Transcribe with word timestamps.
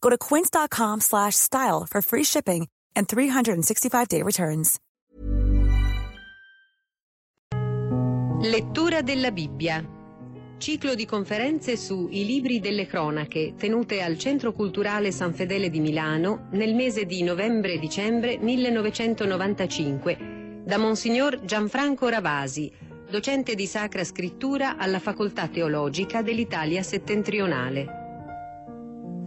Go 0.00 0.10
to 0.10 0.18
quince.com 0.18 1.00
slash 1.00 1.36
style 1.36 1.86
for 1.88 2.02
free 2.02 2.24
shipping 2.24 2.66
and 2.94 3.06
365-day 3.06 4.22
returns. 4.22 4.76
Lettura 8.40 9.02
della 9.02 9.32
Bibbia. 9.32 9.84
Ciclo 10.58 10.94
di 10.94 11.06
conferenze 11.06 11.76
su 11.76 12.06
I 12.10 12.24
libri 12.24 12.60
delle 12.60 12.86
cronache 12.86 13.54
tenute 13.56 14.00
al 14.00 14.16
Centro 14.16 14.52
Culturale 14.52 15.10
San 15.10 15.34
Fedele 15.34 15.70
di 15.70 15.80
Milano 15.80 16.46
nel 16.52 16.74
mese 16.74 17.04
di 17.04 17.22
novembre-dicembre 17.22 18.38
1995 18.38 20.62
da 20.64 20.78
Monsignor 20.78 21.40
Gianfranco 21.44 22.08
Ravasi, 22.08 22.70
docente 23.10 23.54
di 23.54 23.66
Sacra 23.66 24.04
Scrittura 24.04 24.76
alla 24.76 25.00
Facoltà 25.00 25.48
Teologica 25.48 26.22
dell'Italia 26.22 26.82
Settentrionale. 26.82 27.97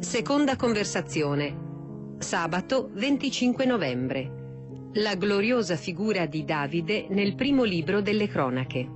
Seconda 0.02 0.56
conversazione. 0.56 2.16
Sabato 2.18 2.90
25 2.92 3.66
novembre. 3.66 4.90
La 4.94 5.14
gloriosa 5.14 5.76
figura 5.76 6.26
di 6.26 6.44
Davide 6.44 7.06
nel 7.12 7.36
primo 7.36 7.64
libro 7.64 8.02
delle 8.02 8.28
cronache. 8.28 8.90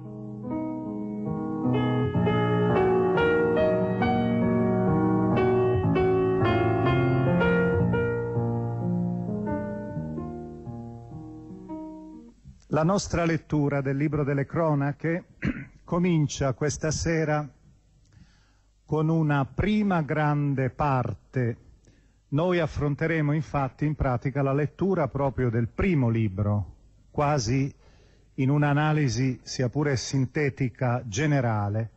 La 12.70 12.84
nostra 12.84 13.26
lettura 13.26 13.82
del 13.82 13.96
libro 13.96 14.24
delle 14.24 14.48
cronache 14.48 15.26
comincia 15.86 16.54
questa 16.54 16.90
sera 16.90 17.48
con 18.86 19.10
una 19.10 19.46
prima 19.46 20.02
grande 20.04 20.70
parte. 20.70 21.58
Noi 22.30 22.60
affronteremo 22.60 23.32
infatti 23.34 23.86
in 23.86 23.96
pratica 23.96 24.42
la 24.42 24.54
lettura 24.54 25.08
proprio 25.08 25.50
del 25.50 25.68
primo 25.68 26.10
libro, 26.10 26.76
quasi 27.10 27.74
in 28.36 28.50
un'analisi 28.50 29.40
sia 29.42 29.70
pure 29.70 29.96
sintetica 29.96 31.02
generale. 31.06 31.90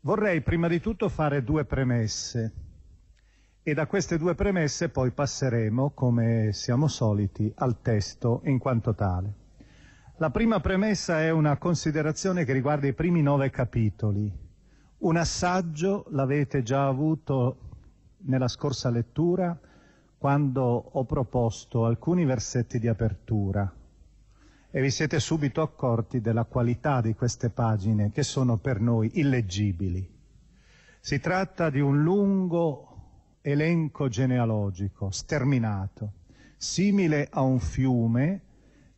Vorrei 0.00 0.42
prima 0.42 0.68
di 0.68 0.80
tutto 0.80 1.08
fare 1.08 1.42
due 1.42 1.64
premesse 1.64 2.52
e 3.62 3.72
da 3.72 3.86
queste 3.86 4.18
due 4.18 4.34
premesse 4.34 4.90
poi 4.90 5.10
passeremo, 5.10 5.90
come 5.94 6.50
siamo 6.52 6.86
soliti, 6.86 7.50
al 7.56 7.80
testo 7.80 8.42
in 8.44 8.58
quanto 8.58 8.94
tale. 8.94 9.32
La 10.18 10.30
prima 10.30 10.60
premessa 10.60 11.22
è 11.22 11.30
una 11.30 11.56
considerazione 11.56 12.44
che 12.44 12.52
riguarda 12.52 12.86
i 12.86 12.92
primi 12.92 13.22
nove 13.22 13.48
capitoli. 13.48 14.43
Un 15.04 15.16
assaggio 15.16 16.06
l'avete 16.12 16.62
già 16.62 16.86
avuto 16.86 17.58
nella 18.20 18.48
scorsa 18.48 18.88
lettura 18.88 19.54
quando 20.16 20.62
ho 20.62 21.04
proposto 21.04 21.84
alcuni 21.84 22.24
versetti 22.24 22.78
di 22.78 22.88
apertura 22.88 23.70
e 24.70 24.80
vi 24.80 24.90
siete 24.90 25.20
subito 25.20 25.60
accorti 25.60 26.22
della 26.22 26.44
qualità 26.44 27.02
di 27.02 27.12
queste 27.14 27.50
pagine 27.50 28.12
che 28.12 28.22
sono 28.22 28.56
per 28.56 28.80
noi 28.80 29.18
illeggibili. 29.18 30.10
Si 31.00 31.20
tratta 31.20 31.68
di 31.68 31.80
un 31.80 32.02
lungo 32.02 33.40
elenco 33.42 34.08
genealogico 34.08 35.10
sterminato, 35.10 36.12
simile 36.56 37.28
a 37.30 37.42
un 37.42 37.58
fiume 37.58 38.40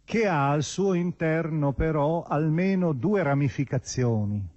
che 0.04 0.28
ha 0.28 0.50
al 0.50 0.62
suo 0.62 0.94
interno 0.94 1.72
però 1.72 2.22
almeno 2.22 2.92
due 2.92 3.24
ramificazioni, 3.24 4.54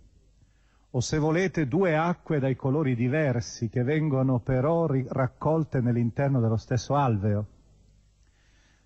o 0.92 1.00
se 1.02 1.20
volete 1.20 1.68
due 1.68 1.96
acque 1.96 2.40
dai 2.40 2.56
colori 2.56 2.96
diversi 2.96 3.70
che 3.70 3.84
vengono 3.84 4.40
però 4.40 4.88
raccolte 4.88 5.82
nell'interno 5.82 6.40
dello 6.40 6.58
stesso 6.58 6.96
alveo. 6.96 7.46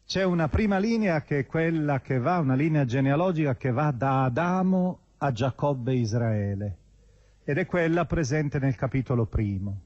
C'è 0.06 0.24
una 0.24 0.50
prima 0.50 0.80
linea 0.80 1.22
che 1.22 1.40
è 1.40 1.46
quella 1.46 2.02
che 2.02 2.20
va, 2.20 2.40
una 2.40 2.56
linea 2.56 2.84
genealogica 2.84 3.56
che 3.56 3.72
va 3.72 3.92
da 3.92 4.26
Adamo 4.26 5.00
a 5.18 5.32
Giacobbe 5.32 5.94
Israele, 5.94 6.78
ed 7.46 7.58
è 7.58 7.66
quella 7.66 8.06
presente 8.06 8.60
nel 8.60 8.76
capitolo 8.76 9.26
primo. 9.26 9.80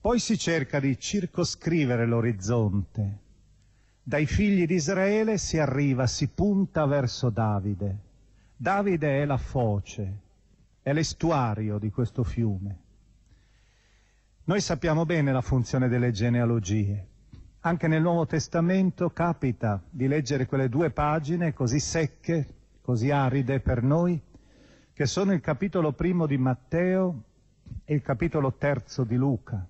Poi 0.00 0.20
si 0.20 0.38
cerca 0.38 0.78
di 0.78 0.96
circoscrivere 0.96 2.06
l'orizzonte. 2.06 3.18
Dai 4.00 4.26
figli 4.26 4.64
di 4.64 4.74
Israele 4.74 5.38
si 5.38 5.58
arriva, 5.58 6.06
si 6.06 6.28
punta 6.28 6.86
verso 6.86 7.28
Davide. 7.28 7.98
Davide 8.56 9.20
è 9.20 9.24
la 9.24 9.36
foce, 9.36 10.20
è 10.88 10.92
l'estuario 10.94 11.78
di 11.78 11.90
questo 11.90 12.24
fiume. 12.24 12.78
Noi 14.44 14.60
sappiamo 14.62 15.04
bene 15.04 15.32
la 15.32 15.42
funzione 15.42 15.86
delle 15.86 16.12
genealogie. 16.12 17.06
Anche 17.60 17.88
nel 17.88 18.00
Nuovo 18.00 18.24
Testamento 18.24 19.10
capita 19.10 19.82
di 19.90 20.08
leggere 20.08 20.46
quelle 20.46 20.70
due 20.70 20.90
pagine 20.90 21.52
così 21.52 21.78
secche, 21.78 22.46
così 22.80 23.10
aride 23.10 23.60
per 23.60 23.82
noi, 23.82 24.18
che 24.94 25.04
sono 25.04 25.34
il 25.34 25.42
capitolo 25.42 25.92
primo 25.92 26.26
di 26.26 26.38
Matteo 26.38 27.22
e 27.84 27.94
il 27.94 28.00
capitolo 28.00 28.54
terzo 28.54 29.04
di 29.04 29.16
Luca 29.16 29.66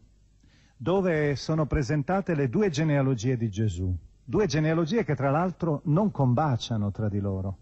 dove 0.80 1.34
sono 1.34 1.66
presentate 1.66 2.36
le 2.36 2.48
due 2.48 2.70
genealogie 2.70 3.36
di 3.36 3.50
Gesù, 3.50 3.92
due 4.22 4.46
genealogie 4.46 5.02
che 5.02 5.16
tra 5.16 5.28
l'altro 5.28 5.80
non 5.86 6.12
combaciano 6.12 6.92
tra 6.92 7.08
di 7.08 7.18
loro, 7.18 7.56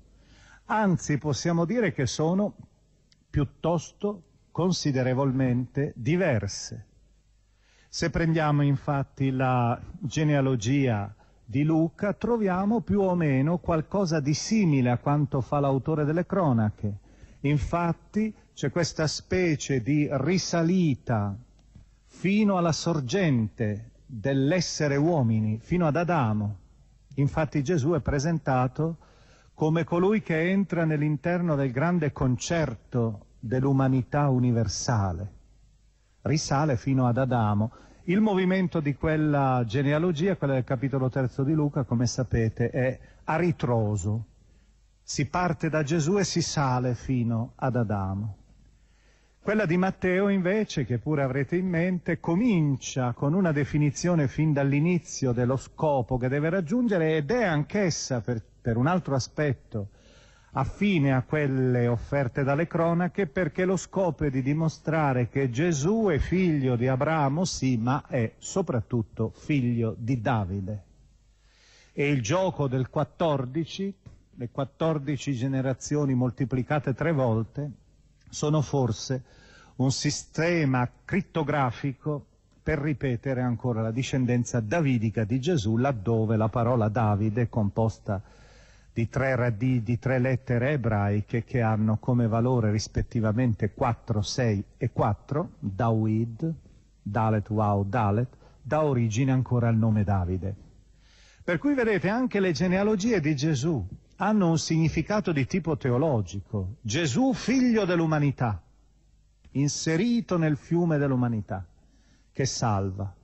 anzi 0.67 1.17
possiamo 1.17 1.65
dire 1.65 1.93
che 1.95 2.05
sono 2.05 2.55
piuttosto 3.37 4.23
considerevolmente 4.51 5.93
diverse. 5.95 6.87
Se 7.87 8.09
prendiamo 8.09 8.63
infatti 8.63 9.31
la 9.31 9.79
genealogia 9.99 11.15
di 11.45 11.63
Luca, 11.63 12.15
troviamo 12.15 12.81
più 12.81 13.03
o 13.03 13.15
meno 13.15 13.59
qualcosa 13.59 14.21
di 14.21 14.33
simile 14.33 14.89
a 14.89 14.97
quanto 14.97 15.43
fa 15.43 15.61
l'autore 15.61 16.07
delle 16.07 16.25
cronache. 16.25 17.01
Infatti 17.41 18.35
c'è 18.55 18.71
questa 18.71 19.07
specie 19.07 19.83
di 19.83 20.09
risalita 20.13 21.37
fino 22.07 22.57
alla 22.57 22.73
sorgente 22.73 23.91
dell'essere 24.07 24.97
uomini, 24.97 25.59
fino 25.59 25.87
ad 25.87 25.97
Adamo. 25.97 26.57
Infatti 27.17 27.63
Gesù 27.63 27.91
è 27.91 28.01
presentato 28.01 28.97
come 29.53 29.85
colui 29.85 30.23
che 30.23 30.49
entra 30.49 30.87
nell'interno 30.87 31.55
del 31.55 31.71
grande 31.71 32.13
concerto 32.13 33.26
dell'umanità 33.47 34.29
universale. 34.29 35.35
risale 36.23 36.77
fino 36.77 37.07
ad 37.07 37.19
Adamo. 37.19 37.73
Il 38.05 38.21
movimento 38.21 38.81
di 38.81 38.95
quella 38.95 39.63
genealogia, 39.65 40.37
quella 40.37 40.55
del 40.55 40.65
capitolo 40.65 41.09
terzo 41.09 41.45
di 41.45 41.53
Luca, 41.53 41.85
come 41.85 42.07
sapete, 42.07 42.71
è 42.71 42.99
a 43.25 43.37
ritroso. 43.37 44.25
Si 45.03 45.27
parte 45.29 45.69
da 45.69 45.83
Gesù 45.85 46.19
e 46.19 46.25
si 46.25 46.43
sale 46.43 46.95
fino 46.95 47.53
ad 47.57 47.77
Adamo. 47.77 48.37
Quella 49.41 49.67
di 49.67 49.77
Matteo 49.77 50.29
invece, 50.29 50.85
che 50.85 50.99
pure 50.99 51.23
avrete 51.23 51.55
in 51.55 51.69
mente, 51.69 52.19
comincia 52.19 53.13
con 53.13 53.33
una 53.33 53.53
definizione 53.53 54.27
fin 54.27 54.53
dall'inizio 54.53 55.31
dello 55.31 55.57
scopo 55.57 56.17
che 56.17 56.27
deve 56.27 56.51
raggiungere 56.51 57.17
ed 57.17 57.31
è 57.31 57.45
anch'essa, 57.45 58.21
per, 58.21 58.43
per 58.61 58.77
un 58.77 58.89
altro 58.89 59.15
aspetto, 59.15 59.91
affine 60.59 61.13
a 61.13 61.23
quelle 61.23 61.87
offerte 61.87 62.43
dalle 62.43 62.67
cronache, 62.67 63.27
perché 63.27 63.67
lo 63.67 63.77
scopo 63.77 64.25
è 64.25 64.31
di 64.31 64.41
dimostrare 64.41 65.29
che 65.29 65.51
Gesù 65.51 66.07
è 66.11 66.19
figlio 66.19 66.77
di 66.77 66.89
Abramo, 66.89 67.45
sì, 67.45 67.77
ma 67.77 68.05
è 68.07 68.33
soprattutto 68.39 69.33
figlio 69.35 69.95
di 69.99 70.19
Davide. 70.21 70.85
E 71.93 72.09
il 72.09 72.23
gioco 72.23 72.69
del 72.69 72.89
14, 72.89 73.95
le 74.35 74.49
14 74.51 75.35
generazioni 75.35 76.15
moltiplicate 76.15 76.95
tre 76.95 77.13
volte, 77.13 77.71
sono 78.31 78.63
forse 78.63 79.23
un 79.77 79.93
sistema 79.93 80.91
crittografico 81.05 82.25
per 82.63 82.79
ripetere 82.79 83.43
ancora 83.43 83.83
la 83.83 83.91
discendenza 83.91 84.61
davidica 84.61 85.25
di 85.25 85.39
Gesù, 85.39 85.77
laddove 85.77 86.37
la 86.37 86.49
parola 86.49 86.89
Davide 86.89 87.51
composta 87.51 88.23
di 88.97 89.11
tre, 89.11 89.55
di 89.59 89.99
tre 89.99 90.19
lettere 90.19 90.71
ebraiche 90.71 91.45
che 91.45 91.61
hanno 91.61 91.99
come 91.99 92.27
valore 92.27 92.71
rispettivamente 92.71 93.75
4, 93.75 94.23
6 94.23 94.65
e 94.79 94.91
4, 94.91 95.51
Dawid, 95.59 96.55
Dalet, 97.03 97.47
Wow, 97.51 97.87
Dalet, 97.87 98.29
da 98.63 98.85
origine 98.85 99.33
ancora 99.33 99.69
il 99.69 99.77
nome 99.77 100.03
Davide. 100.03 100.55
Per 101.45 101.59
cui 101.59 101.75
vedete 101.75 102.09
anche 102.09 102.41
le 102.41 102.53
genealogie 102.53 103.21
di 103.21 103.37
Gesù 103.37 103.87
hanno 104.17 104.49
un 104.49 104.59
significato 104.59 105.31
di 105.31 105.45
tipo 105.45 105.77
teologico. 105.77 106.77
Gesù 106.81 107.35
figlio 107.35 107.85
dell'umanità, 107.85 108.63
inserito 109.51 110.39
nel 110.39 110.57
fiume 110.57 110.97
dell'umanità, 110.97 111.67
che 112.33 112.47
salva. 112.47 113.15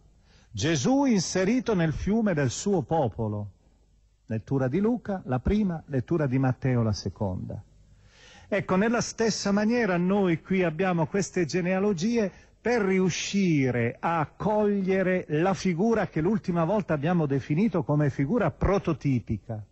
Gesù 0.51 1.07
inserito 1.07 1.75
nel 1.75 1.95
fiume 1.95 2.35
del 2.35 2.51
suo 2.51 2.83
popolo. 2.83 3.52
Lettura 4.33 4.67
di 4.67 4.81
Luca, 4.81 5.21
la 5.27 5.41
prima, 5.41 5.83
lettura 5.89 6.27
di 6.27 6.39
Matteo, 6.39 6.83
la 6.83 6.95
seconda. 6.95 7.63
Ecco, 8.49 8.77
nella 8.77 9.03
stessa 9.03 9.53
maniera 9.53 9.99
noi 9.99 10.41
qui 10.41 10.63
abbiamo 10.63 11.07
queste 11.07 11.45
genealogie 11.45 12.33
per 12.59 12.81
riuscire 12.81 13.97
a 14.01 14.27
cogliere 14.35 15.27
la 15.29 15.53
figura 15.53 16.07
che 16.07 16.23
l'ultima 16.23 16.65
volta 16.65 16.95
abbiamo 16.95 17.27
definito 17.27 17.83
come 17.83 18.09
figura 18.09 18.51
prototipica 18.51 19.63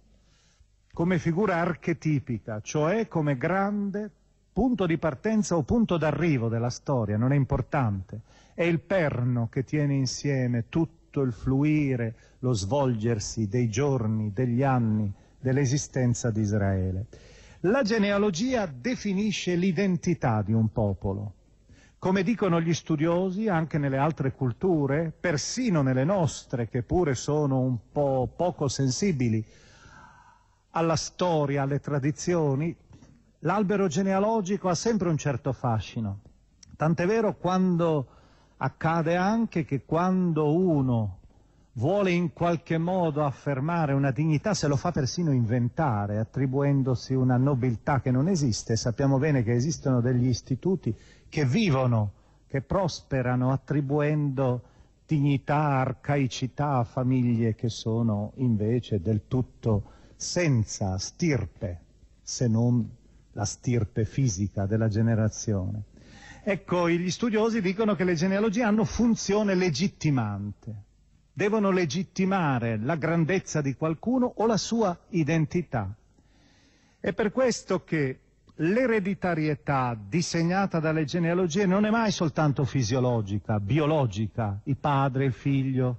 come 0.93 1.19
figura 1.19 1.57
archetipica, 1.57 2.61
cioè 2.61 3.09
come 3.09 3.39
grande 3.39 4.11
punto 4.53 4.85
di 4.85 4.99
partenza 4.99 5.57
o 5.57 5.63
punto 5.63 5.97
d'arrivo 5.97 6.49
della 6.49 6.69
storia, 6.69 7.17
non 7.17 7.33
è 7.33 7.37
importante, 7.37 8.21
è 8.53 8.65
il 8.65 8.81
perno 8.81 9.49
che 9.49 9.65
tiene 9.65 9.95
insieme 9.95 10.65
tutto 10.69 11.00
il 11.19 11.33
fluire, 11.33 12.15
lo 12.41 12.53
svolgersi 12.53 13.49
dei 13.49 13.69
giorni, 13.69 14.33
degli 14.33 14.63
anni, 14.63 15.13
dell'esistenza 15.41 16.31
di 16.31 16.41
Israele. 16.41 17.07
La 17.65 17.83
genealogia 17.83 18.67
definisce 18.67 19.57
l'identità 19.57 20.43
di 20.43 20.53
un 20.53 20.71
popolo. 20.71 21.35
Come 21.99 22.23
dicono 22.23 22.61
gli 22.61 22.73
studiosi, 22.73 23.49
anche 23.49 23.77
nelle 23.77 23.99
altre 23.99 24.33
culture, 24.33 25.13
persino 25.19 25.83
nelle 25.83 26.05
nostre, 26.05 26.69
che 26.69 26.83
pure 26.83 27.15
sono 27.15 27.59
un 27.59 27.77
po' 27.91 28.33
poco 28.35 28.69
sensibili 28.69 29.45
alla 30.71 30.97
storia, 30.97 31.63
alle 31.63 31.81
tradizioni, 31.81 32.75
l'albero 33.41 33.89
genealogico 33.89 34.69
ha 34.69 34.75
sempre 34.75 35.09
un 35.09 35.19
certo 35.19 35.53
fascino. 35.53 36.21
Tant'è 36.77 37.05
vero 37.07 37.37
quando 37.37 38.07
accade 38.63 39.17
anche 39.17 39.65
che 39.65 39.85
quando 39.85 40.55
uno 40.55 41.19
vuole 41.75 42.11
in 42.11 42.33
qualche 42.33 42.77
modo 42.77 43.25
affermare 43.25 43.95
una 43.95 44.11
dignità, 44.11 44.53
se 44.55 44.67
lo 44.67 44.77
fa 44.77 44.91
persino 44.91 45.33
inventare, 45.33 46.19
attribuendosi 46.19 47.15
una 47.15 47.37
nobiltà 47.37 48.01
che 48.01 48.11
non 48.11 48.29
esiste. 48.29 48.77
Sappiamo 48.77 49.19
bene 49.19 49.43
che 49.43 49.53
esistono 49.53 50.01
degli 50.01 50.27
istituti 50.27 50.95
che 51.29 51.47
vivono, 51.47 52.13
che 52.49 52.61
prosperano 52.61 53.51
attribuendo 53.51 54.63
dignità, 55.07 55.79
arcaicità 55.79 56.77
a 56.77 56.85
famiglie 56.85 57.55
che 57.55 57.71
sono 57.71 58.33
invece 58.37 59.01
del 59.01 59.23
tutto 59.27 59.85
senza 60.17 60.99
stirpe, 60.99 61.81
se 62.23 62.47
non 62.47 62.89
la 63.33 63.45
stirpe 63.45 64.05
fisica 64.05 64.67
della 64.67 64.89
generazione. 64.89 65.90
Ecco, 66.43 66.89
gli 66.89 67.11
studiosi 67.11 67.61
dicono 67.61 67.95
che 67.95 68.05
le 68.05 68.15
genealogie 68.15 68.63
hanno 68.63 68.85
funzione 68.85 69.55
legittimante, 69.55 70.85
devono 71.35 71.71
legittimare 71.71 72.79
la 72.79 72.97
grandezza 72.97 73.61
di 73.61 73.75
qualcuno 73.75 74.33
o 74.37 74.47
la 74.47 74.57
sua 74.57 74.99
identità. 75.11 75.95
È 76.99 77.13
per 77.13 77.31
questo 77.31 77.85
che 77.85 78.21
l'ereditarietà 78.55 79.95
disegnata 80.09 80.81
dalle 80.81 81.05
genealogie 81.05 81.67
non 81.67 81.85
è 81.85 81.91
mai 81.91 82.11
soltanto 82.11 82.65
fisiologica, 82.65 83.61
biologica, 83.61 84.59
il 84.65 84.77
padre, 84.79 85.27
il 85.27 85.33
figlio, 85.35 85.99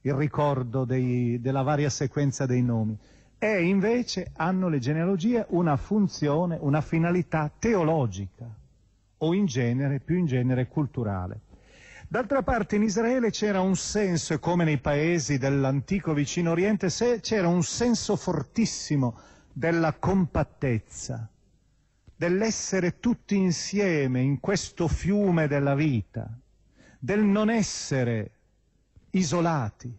il 0.00 0.14
ricordo 0.14 0.86
dei, 0.86 1.38
della 1.38 1.62
varia 1.62 1.90
sequenza 1.90 2.46
dei 2.46 2.62
nomi, 2.62 2.96
e 3.38 3.62
invece 3.62 4.30
hanno 4.36 4.68
le 4.68 4.78
genealogie 4.78 5.44
una 5.50 5.76
funzione, 5.76 6.56
una 6.60 6.80
finalità 6.80 7.50
teologica 7.58 8.59
o 9.20 9.34
in 9.34 9.46
genere, 9.46 10.00
più 10.00 10.16
in 10.16 10.26
genere 10.26 10.68
culturale. 10.68 11.40
D'altra 12.08 12.42
parte 12.42 12.76
in 12.76 12.82
Israele 12.82 13.30
c'era 13.30 13.60
un 13.60 13.76
senso, 13.76 14.34
e 14.34 14.38
come 14.38 14.64
nei 14.64 14.78
paesi 14.78 15.38
dell'antico 15.38 16.12
vicino 16.12 16.50
Oriente, 16.50 16.88
c'era 17.20 17.48
un 17.48 17.62
senso 17.62 18.16
fortissimo 18.16 19.18
della 19.52 19.94
compattezza, 19.94 21.28
dell'essere 22.16 22.98
tutti 22.98 23.36
insieme 23.36 24.20
in 24.20 24.40
questo 24.40 24.88
fiume 24.88 25.46
della 25.46 25.74
vita, 25.74 26.28
del 26.98 27.22
non 27.22 27.48
essere 27.48 28.30
isolati, 29.10 29.96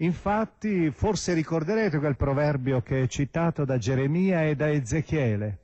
Infatti, 0.00 0.90
forse 0.90 1.34
ricorderete 1.34 1.98
quel 1.98 2.16
proverbio 2.16 2.80
che 2.80 3.02
è 3.02 3.06
citato 3.06 3.66
da 3.66 3.76
Geremia 3.76 4.44
e 4.46 4.56
da 4.56 4.70
Ezechiele. 4.70 5.59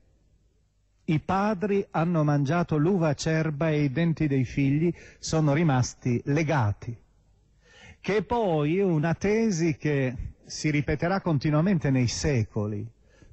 I 1.09 1.21
padri 1.21 1.87
hanno 1.93 2.25
mangiato 2.25 2.77
l'uva 2.77 3.11
acerba 3.11 3.71
e 3.71 3.85
i 3.85 3.93
denti 3.93 4.27
dei 4.27 4.45
figli 4.45 4.93
sono 5.21 5.53
rimasti 5.53 6.21
legati. 6.25 6.97
Che 8.01 8.23
poi 8.25 8.79
è 8.79 8.83
una 8.83 9.15
tesi 9.15 9.77
che 9.77 10.15
si 10.45 10.69
ripeterà 10.69 11.21
continuamente 11.21 11.91
nei 11.91 12.09
secoli, 12.09 12.85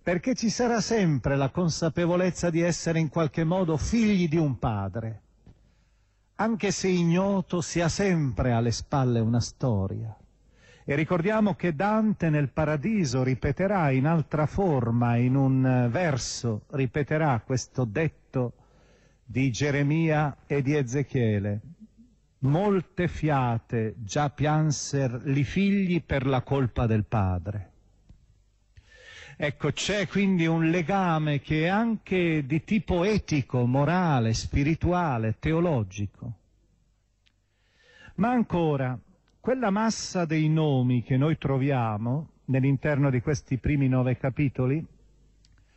perché 0.03 0.35
ci 0.35 0.51
sarà 0.51 0.81
sempre 0.81 1.35
la 1.35 1.49
consapevolezza 1.49 2.51
di 2.51 2.61
essere 2.61 2.99
in 2.99 3.09
qualche 3.09 3.43
modo 3.43 3.75
figli 3.77 4.27
di 4.27 4.37
un 4.37 4.59
padre. 4.59 5.21
Anche 6.35 6.69
se 6.69 6.89
ignoto, 6.89 7.61
si 7.61 7.81
ha 7.81 7.89
sempre 7.89 8.51
alle 8.51 8.71
spalle 8.71 9.19
una 9.19 9.41
storia. 9.41 10.15
E 10.85 10.95
ricordiamo 10.95 11.55
che 11.55 11.73
Dante 11.75 12.29
nel 12.29 12.49
Paradiso 12.49 13.23
ripeterà 13.23 13.91
in 13.91 14.05
altra 14.05 14.45
forma, 14.45 15.15
in 15.15 15.35
un 15.35 15.65
eh, 15.65 15.87
verso, 15.87 16.63
ripeterà 16.71 17.41
questo 17.45 17.85
detto 17.85 18.53
di 19.23 19.49
Geremia 19.49 20.39
e 20.45 20.61
di 20.61 20.75
Ezechiele. 20.75 21.61
Molte 22.39 23.07
fiate 23.07 23.95
già 23.99 24.29
pianser 24.29 25.21
li 25.23 25.45
figli 25.45 26.03
per 26.03 26.25
la 26.25 26.41
colpa 26.41 26.85
del 26.85 27.05
padre. 27.05 27.71
Ecco, 29.37 29.71
c'è 29.71 30.07
quindi 30.07 30.45
un 30.45 30.69
legame 30.69 31.39
che 31.39 31.63
è 31.63 31.67
anche 31.67 32.45
di 32.45 32.63
tipo 32.65 33.05
etico, 33.05 33.65
morale, 33.65 34.33
spirituale, 34.33 35.37
teologico. 35.39 36.33
Ma 38.15 38.29
ancora, 38.29 38.99
quella 39.43 39.71
massa 39.71 40.23
dei 40.23 40.47
nomi 40.47 41.03
che 41.03 41.17
noi 41.17 41.37
troviamo 41.37 42.29
nell'interno 42.45 43.09
di 43.09 43.19
questi 43.19 43.57
primi 43.57 43.89
nove 43.89 44.15
capitoli 44.15 44.81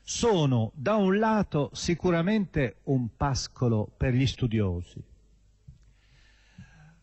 sono 0.02 0.70
da 0.72 0.94
un 0.94 1.18
lato 1.18 1.70
sicuramente 1.72 2.76
un 2.84 3.08
pascolo 3.16 3.90
per 3.96 4.14
gli 4.14 4.24
studiosi. 4.24 5.02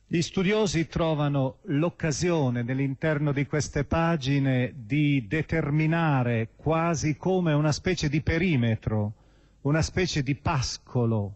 Gli 0.07 0.21
studiosi 0.21 0.87
trovano 0.87 1.57
l'occasione 1.63 2.63
nell'interno 2.63 3.33
di 3.33 3.45
queste 3.45 3.83
pagine 3.83 4.71
di 4.73 5.27
determinare 5.27 6.51
quasi 6.55 7.17
come 7.17 7.51
una 7.51 7.73
specie 7.73 8.07
di 8.07 8.21
perimetro, 8.21 9.15
una 9.63 9.81
specie 9.81 10.23
di 10.23 10.35
pascolo 10.35 11.35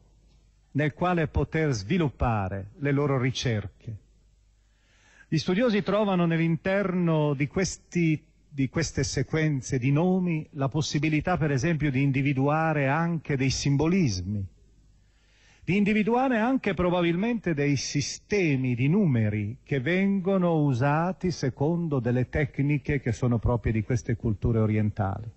nel 0.71 0.93
quale 0.93 1.27
poter 1.27 1.73
sviluppare 1.73 2.69
le 2.77 2.93
loro 2.93 3.19
ricerche. 3.19 4.05
Gli 5.29 5.39
studiosi 5.39 5.83
trovano 5.83 6.25
nell'interno 6.25 7.33
di, 7.33 7.47
questi, 7.47 8.23
di 8.47 8.69
queste 8.69 9.03
sequenze 9.03 9.77
di 9.77 9.91
nomi 9.91 10.47
la 10.51 10.69
possibilità, 10.69 11.35
per 11.35 11.51
esempio, 11.51 11.91
di 11.91 12.01
individuare 12.01 12.87
anche 12.87 13.35
dei 13.35 13.49
simbolismi, 13.49 14.45
di 15.65 15.75
individuare 15.75 16.37
anche 16.37 16.73
probabilmente 16.73 17.53
dei 17.53 17.75
sistemi 17.75 18.73
di 18.73 18.87
numeri 18.87 19.57
che 19.63 19.81
vengono 19.81 20.61
usati 20.61 21.29
secondo 21.31 21.99
delle 21.99 22.29
tecniche 22.29 23.01
che 23.01 23.11
sono 23.11 23.37
proprie 23.37 23.73
di 23.73 23.83
queste 23.83 24.15
culture 24.15 24.59
orientali. 24.59 25.29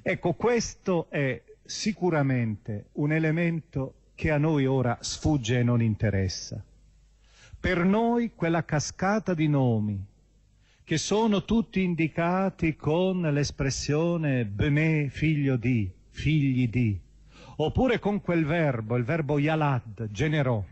Ecco, 0.00 0.34
questo 0.34 1.10
è 1.10 1.42
sicuramente 1.64 2.90
un 2.92 3.10
elemento 3.10 3.94
che 4.14 4.30
a 4.30 4.38
noi 4.38 4.64
ora 4.64 4.96
sfugge 5.00 5.58
e 5.58 5.64
non 5.64 5.82
interessa. 5.82 6.62
Per 7.64 7.82
noi 7.82 8.32
quella 8.34 8.62
cascata 8.62 9.32
di 9.32 9.48
nomi, 9.48 9.98
che 10.84 10.98
sono 10.98 11.44
tutti 11.46 11.82
indicati 11.82 12.76
con 12.76 13.22
l'espressione 13.22 14.44
Bené, 14.44 15.08
figlio 15.08 15.56
di, 15.56 15.90
figli 16.10 16.68
di, 16.68 17.00
oppure 17.56 17.98
con 18.00 18.20
quel 18.20 18.44
verbo, 18.44 18.96
il 18.96 19.04
verbo 19.04 19.38
Yalad, 19.38 20.10
generò. 20.10 20.62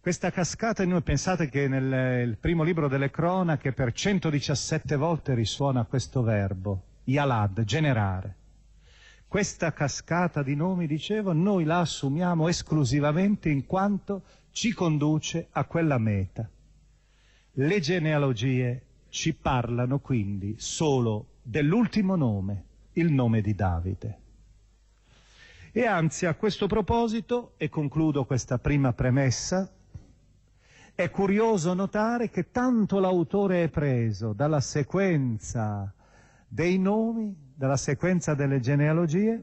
Questa 0.00 0.30
cascata, 0.30 0.86
noi 0.86 1.02
pensate 1.02 1.50
che 1.50 1.68
nel 1.68 2.38
primo 2.38 2.62
libro 2.62 2.88
delle 2.88 3.10
cronache 3.10 3.74
per 3.74 3.92
117 3.92 4.96
volte 4.96 5.34
risuona 5.34 5.84
questo 5.84 6.22
verbo, 6.22 6.82
Yalad, 7.04 7.62
generare. 7.64 8.36
Questa 9.28 9.70
cascata 9.74 10.42
di 10.42 10.54
nomi, 10.54 10.86
dicevo, 10.86 11.34
noi 11.34 11.64
la 11.64 11.80
assumiamo 11.80 12.48
esclusivamente 12.48 13.50
in 13.50 13.66
quanto 13.66 14.22
ci 14.52 14.72
conduce 14.72 15.48
a 15.50 15.64
quella 15.64 15.98
meta. 15.98 16.48
Le 17.52 17.80
genealogie 17.80 18.82
ci 19.08 19.34
parlano 19.34 19.98
quindi 19.98 20.54
solo 20.58 21.26
dell'ultimo 21.42 22.16
nome, 22.16 22.64
il 22.92 23.12
nome 23.12 23.40
di 23.40 23.54
Davide. 23.54 24.18
E 25.72 25.86
anzi, 25.86 26.26
a 26.26 26.34
questo 26.34 26.66
proposito, 26.66 27.54
e 27.56 27.68
concludo 27.70 28.24
questa 28.24 28.58
prima 28.58 28.92
premessa, 28.92 29.70
è 30.94 31.10
curioso 31.10 31.72
notare 31.72 32.28
che 32.28 32.50
tanto 32.50 33.00
l'autore 33.00 33.64
è 33.64 33.68
preso 33.68 34.34
dalla 34.34 34.60
sequenza 34.60 35.92
dei 36.46 36.78
nomi, 36.78 37.34
dalla 37.54 37.78
sequenza 37.78 38.34
delle 38.34 38.60
genealogie, 38.60 39.42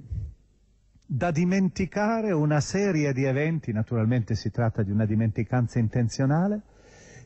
da 1.12 1.32
dimenticare 1.32 2.32
una 2.32 2.60
serie 2.60 3.14
di 3.14 3.24
eventi, 3.24 3.72
naturalmente 3.72 4.36
si 4.36 4.52
tratta 4.52 4.84
di 4.84 4.92
una 4.92 5.06
dimenticanza 5.06 5.80
intenzionale, 5.80 6.62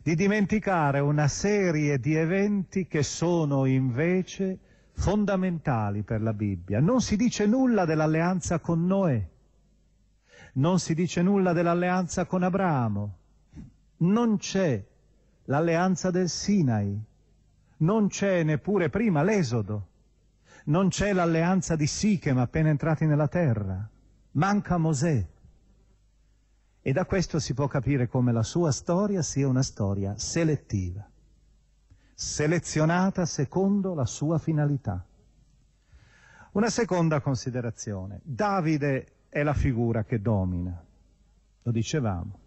di 0.02 0.16
dimenticare 0.16 1.02
una 1.02 1.28
serie 1.28 2.00
di 2.00 2.16
eventi 2.16 2.88
che 2.88 3.04
sono 3.04 3.66
invece 3.66 4.58
fondamentali 4.94 6.04
per 6.04 6.22
la 6.22 6.32
Bibbia. 6.32 6.80
Non 6.80 7.02
si 7.02 7.18
dice 7.18 7.46
nulla 7.46 7.84
dell'alleanza 7.84 8.60
con 8.60 8.86
Noè, 8.86 9.28
non 10.54 10.80
si 10.80 10.94
dice 10.94 11.22
nulla 11.22 11.52
dell'alleanza 11.52 12.24
con 12.24 12.44
Abramo, 12.44 13.18
non 13.98 14.38
c'è 14.38 14.82
l'alleanza 15.44 16.10
del 16.10 16.30
Sinai, 16.30 16.98
non 17.80 18.08
c'è 18.08 18.44
neppure 18.44 18.88
prima 18.88 19.24
l'Esodo, 19.24 19.88
non 20.65 20.89
c'è 20.89 21.12
l'alleanza 21.13 21.75
di 21.75 21.88
Sichem 21.88 22.38
appena 22.38 22.70
entrati 22.70 23.05
nella 23.05 23.27
terra, 23.27 23.88
manca 24.32 24.77
Mosè. 24.77 25.27
E 26.86 26.91
da 26.91 27.05
questo 27.05 27.39
si 27.39 27.53
può 27.53 27.67
capire 27.67 28.08
come 28.08 28.32
la 28.32 28.43
sua 28.43 28.72
storia 28.72 29.22
sia 29.22 29.48
una 29.48 29.63
storia 29.63 30.17
selettiva, 30.17 31.05
selezionata 32.13 33.25
secondo 33.25 33.93
la 33.93 34.05
sua 34.05 34.38
finalità. 34.38 35.05
Una 36.51 36.70
seconda 36.70 37.20
considerazione. 37.20 38.20
Davide 38.24 39.08
è 39.29 39.43
la 39.43 39.53
figura 39.53 40.03
che 40.03 40.22
domina, 40.22 40.84
lo 41.62 41.72
dicevamo. 41.72 42.39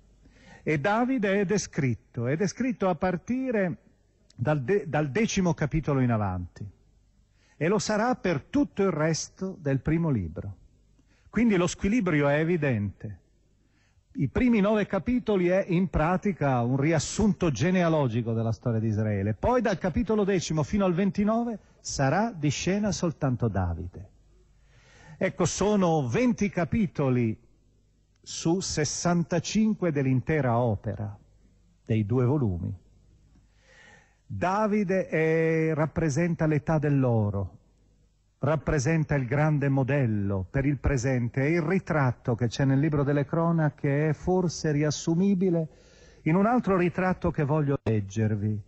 E 0.62 0.78
Davide 0.78 1.40
è 1.40 1.44
descritto, 1.44 2.26
è 2.26 2.36
descritto 2.36 2.88
a 2.88 2.94
partire 2.94 3.78
dal, 4.34 4.62
de- 4.62 4.84
dal 4.86 5.10
decimo 5.10 5.54
capitolo 5.54 6.00
in 6.00 6.10
avanti 6.10 6.74
e 7.56 7.68
lo 7.68 7.78
sarà 7.78 8.14
per 8.14 8.42
tutto 8.42 8.82
il 8.82 8.90
resto 8.90 9.56
del 9.58 9.80
primo 9.80 10.10
libro. 10.10 10.56
Quindi 11.30 11.56
lo 11.56 11.66
squilibrio 11.66 12.28
è 12.28 12.38
evidente. 12.38 13.20
I 14.18 14.28
primi 14.28 14.60
nove 14.60 14.86
capitoli 14.86 15.48
è 15.48 15.64
in 15.68 15.88
pratica 15.88 16.62
un 16.62 16.78
riassunto 16.78 17.50
genealogico 17.50 18.32
della 18.32 18.52
storia 18.52 18.80
di 18.80 18.88
Israele. 18.88 19.34
Poi 19.34 19.60
dal 19.60 19.76
capitolo 19.76 20.24
decimo 20.24 20.62
fino 20.62 20.86
al 20.86 20.94
ventinove 20.94 21.58
sarà 21.80 22.32
di 22.34 22.48
scena 22.48 22.92
soltanto 22.92 23.48
Davide. 23.48 24.08
Ecco, 25.18 25.44
sono 25.44 26.08
venti 26.08 26.48
capitoli 26.48 27.38
su 28.22 28.60
65 28.60 29.92
dell'intera 29.92 30.58
opera, 30.58 31.16
dei 31.84 32.04
due 32.04 32.24
volumi. 32.24 32.74
Davide 34.28 35.06
è, 35.06 35.72
rappresenta 35.72 36.46
l'età 36.46 36.78
dell'oro, 36.78 37.58
rappresenta 38.40 39.14
il 39.14 39.24
grande 39.24 39.68
modello 39.68 40.44
per 40.50 40.66
il 40.66 40.78
presente 40.78 41.42
e 41.42 41.50
il 41.50 41.62
ritratto 41.62 42.34
che 42.34 42.48
c'è 42.48 42.64
nel 42.64 42.80
libro 42.80 43.04
delle 43.04 43.24
cronache 43.24 44.08
è 44.08 44.12
forse 44.12 44.72
riassumibile 44.72 45.68
in 46.22 46.34
un 46.34 46.44
altro 46.44 46.76
ritratto 46.76 47.30
che 47.30 47.44
voglio 47.44 47.78
leggervi, 47.84 48.60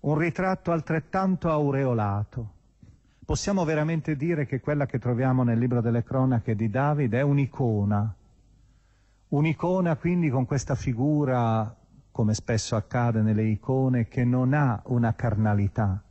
un 0.00 0.18
ritratto 0.18 0.70
altrettanto 0.70 1.48
aureolato. 1.48 2.52
Possiamo 3.24 3.64
veramente 3.64 4.16
dire 4.16 4.44
che 4.44 4.60
quella 4.60 4.84
che 4.84 4.98
troviamo 4.98 5.44
nel 5.44 5.58
libro 5.58 5.80
delle 5.80 6.04
cronache 6.04 6.54
di 6.54 6.68
Davide 6.68 7.20
è 7.20 7.22
un'icona, 7.22 8.14
un'icona 9.28 9.96
quindi 9.96 10.28
con 10.28 10.44
questa 10.44 10.74
figura 10.74 11.74
come 12.16 12.32
spesso 12.32 12.76
accade 12.76 13.20
nelle 13.20 13.42
icone, 13.42 14.08
che 14.08 14.24
non 14.24 14.54
ha 14.54 14.80
una 14.86 15.12
carnalità, 15.12 16.02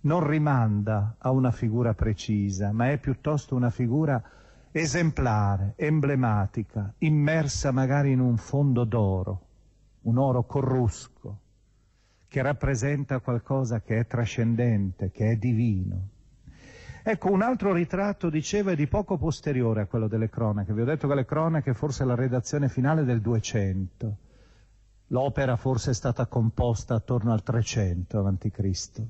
non 0.00 0.26
rimanda 0.26 1.14
a 1.18 1.30
una 1.30 1.52
figura 1.52 1.94
precisa, 1.94 2.72
ma 2.72 2.90
è 2.90 2.98
piuttosto 2.98 3.54
una 3.54 3.70
figura 3.70 4.20
esemplare, 4.72 5.74
emblematica, 5.76 6.92
immersa 6.98 7.70
magari 7.70 8.10
in 8.10 8.18
un 8.18 8.36
fondo 8.38 8.82
d'oro, 8.82 9.40
un 10.02 10.18
oro 10.18 10.42
corrusco, 10.46 11.38
che 12.26 12.42
rappresenta 12.42 13.20
qualcosa 13.20 13.80
che 13.82 14.00
è 14.00 14.06
trascendente, 14.08 15.12
che 15.12 15.30
è 15.30 15.36
divino. 15.36 16.08
Ecco, 17.04 17.30
un 17.30 17.42
altro 17.42 17.72
ritratto, 17.72 18.30
dicevo, 18.30 18.70
è 18.70 18.74
di 18.74 18.88
poco 18.88 19.16
posteriore 19.16 19.82
a 19.82 19.86
quello 19.86 20.08
delle 20.08 20.28
cronache. 20.28 20.72
Vi 20.72 20.80
ho 20.80 20.84
detto 20.84 21.06
che 21.06 21.14
le 21.14 21.24
cronache 21.24 21.72
forse 21.72 22.02
è 22.02 22.06
la 22.06 22.16
redazione 22.16 22.68
finale 22.68 23.04
del 23.04 23.20
200. 23.20 24.24
L'opera 25.10 25.54
forse 25.56 25.92
è 25.92 25.94
stata 25.94 26.26
composta 26.26 26.94
attorno 26.94 27.32
al 27.32 27.44
300 27.44 28.26
a.C. 28.26 29.02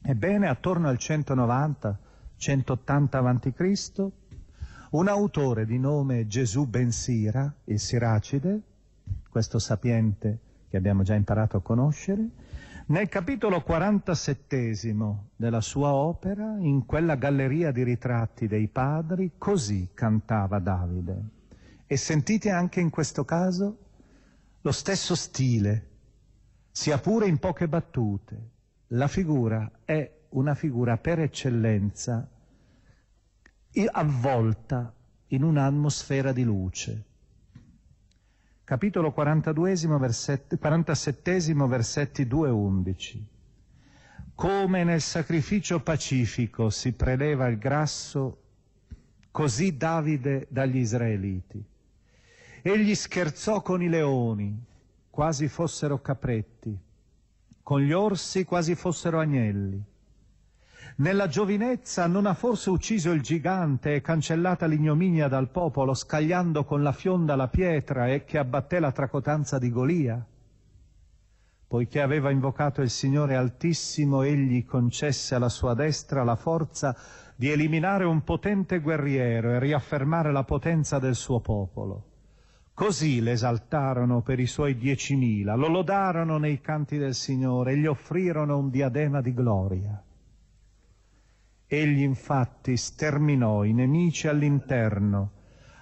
Ebbene, 0.00 0.48
attorno 0.48 0.88
al 0.88 0.96
190, 0.96 1.98
180 2.36 3.18
a.C., 3.18 4.06
un 4.90 5.06
autore 5.06 5.66
di 5.66 5.78
nome 5.78 6.26
Gesù 6.26 6.66
Ben 6.66 6.90
Sira, 6.92 7.52
il 7.64 7.78
Siracide, 7.78 8.62
questo 9.28 9.58
sapiente 9.58 10.38
che 10.70 10.78
abbiamo 10.78 11.02
già 11.02 11.14
imparato 11.14 11.58
a 11.58 11.62
conoscere, 11.62 12.26
nel 12.86 13.10
capitolo 13.10 13.60
47 13.60 14.72
della 15.36 15.60
sua 15.60 15.92
opera, 15.92 16.56
in 16.58 16.86
quella 16.86 17.16
galleria 17.16 17.70
di 17.70 17.82
ritratti 17.82 18.46
dei 18.46 18.68
padri, 18.68 19.32
così 19.36 19.90
cantava 19.92 20.58
Davide. 20.58 21.20
E 21.86 21.96
sentite 21.98 22.48
anche 22.48 22.80
in 22.80 22.88
questo 22.88 23.26
caso 23.26 23.87
lo 24.68 24.72
stesso 24.72 25.14
stile, 25.14 25.86
sia 26.70 26.98
pure 26.98 27.26
in 27.26 27.38
poche 27.38 27.68
battute. 27.68 28.50
La 28.88 29.08
figura 29.08 29.80
è 29.82 30.26
una 30.30 30.54
figura 30.54 30.98
per 30.98 31.20
eccellenza 31.20 32.28
avvolta 33.90 34.92
in 35.28 35.42
un'atmosfera 35.42 36.32
di 36.32 36.42
luce. 36.42 37.04
Capitolo 38.62 39.10
42, 39.10 39.74
versetti, 39.98 40.58
47, 40.58 41.54
versetti 41.54 42.26
2 42.26 42.48
e 42.48 42.52
11. 42.52 43.26
Come 44.34 44.84
nel 44.84 45.00
sacrificio 45.00 45.80
pacifico 45.80 46.68
si 46.68 46.92
preleva 46.92 47.46
il 47.46 47.56
grasso, 47.56 48.42
così 49.30 49.78
Davide 49.78 50.46
dagli 50.50 50.76
israeliti 50.76 51.76
Egli 52.70 52.94
scherzò 52.94 53.62
con 53.62 53.80
i 53.82 53.88
leoni, 53.88 54.54
quasi 55.08 55.48
fossero 55.48 56.02
capretti, 56.02 56.78
con 57.62 57.80
gli 57.80 57.92
orsi 57.92 58.44
quasi 58.44 58.74
fossero 58.74 59.20
agnelli. 59.20 59.82
Nella 60.96 61.28
giovinezza 61.28 62.06
non 62.06 62.26
ha 62.26 62.34
forse 62.34 62.68
ucciso 62.68 63.10
il 63.12 63.22
gigante 63.22 63.94
e 63.94 64.02
cancellata 64.02 64.66
l'ignominia 64.66 65.28
dal 65.28 65.48
popolo, 65.48 65.94
scagliando 65.94 66.64
con 66.64 66.82
la 66.82 66.92
fionda 66.92 67.36
la 67.36 67.48
pietra 67.48 68.08
e 68.08 68.24
che 68.24 68.36
abbatté 68.36 68.80
la 68.80 68.92
tracotanza 68.92 69.56
di 69.56 69.70
Golia? 69.70 70.22
Poiché 71.66 72.02
aveva 72.02 72.28
invocato 72.30 72.82
il 72.82 72.90
Signore 72.90 73.34
Altissimo, 73.34 74.20
egli 74.20 74.66
concesse 74.66 75.34
alla 75.34 75.48
sua 75.48 75.72
destra 75.72 76.22
la 76.22 76.36
forza 76.36 76.94
di 77.34 77.48
eliminare 77.48 78.04
un 78.04 78.22
potente 78.24 78.80
guerriero 78.80 79.52
e 79.52 79.58
riaffermare 79.58 80.32
la 80.32 80.44
potenza 80.44 80.98
del 80.98 81.14
suo 81.14 81.40
popolo. 81.40 82.16
Così 82.78 83.20
l'esaltarono 83.20 84.20
per 84.20 84.38
i 84.38 84.46
suoi 84.46 84.76
diecimila, 84.76 85.56
lo 85.56 85.66
lodarono 85.66 86.38
nei 86.38 86.60
canti 86.60 86.96
del 86.96 87.14
Signore 87.14 87.72
e 87.72 87.76
gli 87.76 87.86
offrirono 87.86 88.56
un 88.56 88.70
diadema 88.70 89.20
di 89.20 89.34
gloria. 89.34 90.00
Egli 91.66 92.02
infatti 92.02 92.76
sterminò 92.76 93.64
i 93.64 93.72
nemici 93.72 94.28
all'interno, 94.28 95.32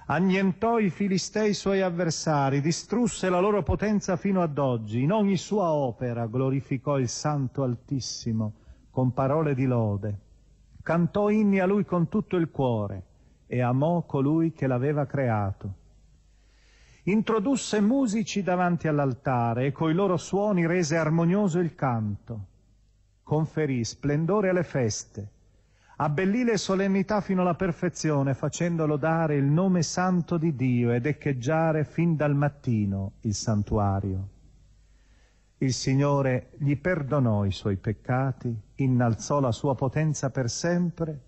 annientò 0.07 0.79
i 0.79 0.89
filistei 0.89 1.53
suoi 1.53 1.83
avversari, 1.83 2.63
distrusse 2.63 3.29
la 3.29 3.41
loro 3.41 3.63
potenza 3.63 4.17
fino 4.17 4.41
ad 4.41 4.57
oggi, 4.57 5.03
in 5.03 5.13
ogni 5.13 5.37
sua 5.37 5.73
opera 5.73 6.25
glorificò 6.25 6.99
il 6.99 7.09
Santo 7.09 7.63
Altissimo 7.63 8.55
con 8.91 9.13
parole 9.13 9.55
di 9.55 9.67
lode, 9.67 10.19
cantò 10.83 11.29
inni 11.29 11.59
a 11.59 11.67
lui 11.67 11.85
con 11.85 12.09
tutto 12.09 12.37
il 12.37 12.51
cuore 12.51 13.05
e 13.47 13.61
amò 13.61 14.07
colui 14.07 14.55
che 14.55 14.67
l'aveva 14.67 15.05
creato 15.05 15.85
introdusse 17.09 17.81
musici 17.81 18.43
davanti 18.43 18.89
all'altare 18.89 19.67
e 19.67 19.73
coi 19.73 19.95
loro 19.95 20.17
suoni 20.17 20.67
rese 20.67 20.97
armonioso 20.97 21.61
il 21.61 21.75
canto, 21.75 22.47
conferì 23.23 23.85
splendore 23.85 24.49
alle 24.49 24.65
feste, 24.65 25.31
abbellì 25.97 26.43
le 26.43 26.57
solennità 26.57 27.21
fino 27.21 27.43
alla 27.43 27.55
perfezione, 27.55 28.35
facendolo 28.35 28.97
dare 28.97 29.37
il 29.37 29.45
nome 29.45 29.83
santo 29.83 30.37
di 30.37 30.57
Dio 30.57 30.91
ed 30.91 31.07
echeggiare 31.07 31.85
fin 31.85 32.17
dal 32.17 32.35
mattino 32.35 33.13
il 33.21 33.35
santuario. 33.35 34.29
Il 35.59 35.73
Signore 35.73 36.51
gli 36.59 36.77
perdonò 36.77 37.45
i 37.45 37.53
suoi 37.53 37.77
peccati, 37.77 38.55
innalzò 38.75 39.39
la 39.39 39.53
sua 39.53 39.77
potenza 39.77 40.31
per 40.31 40.51
sempre, 40.51 41.21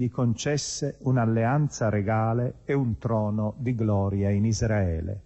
gli 0.00 0.10
concesse 0.10 0.96
un'alleanza 1.00 1.90
regale 1.90 2.60
e 2.64 2.72
un 2.72 2.96
trono 2.96 3.54
di 3.58 3.74
gloria 3.74 4.30
in 4.30 4.46
Israele. 4.46 5.20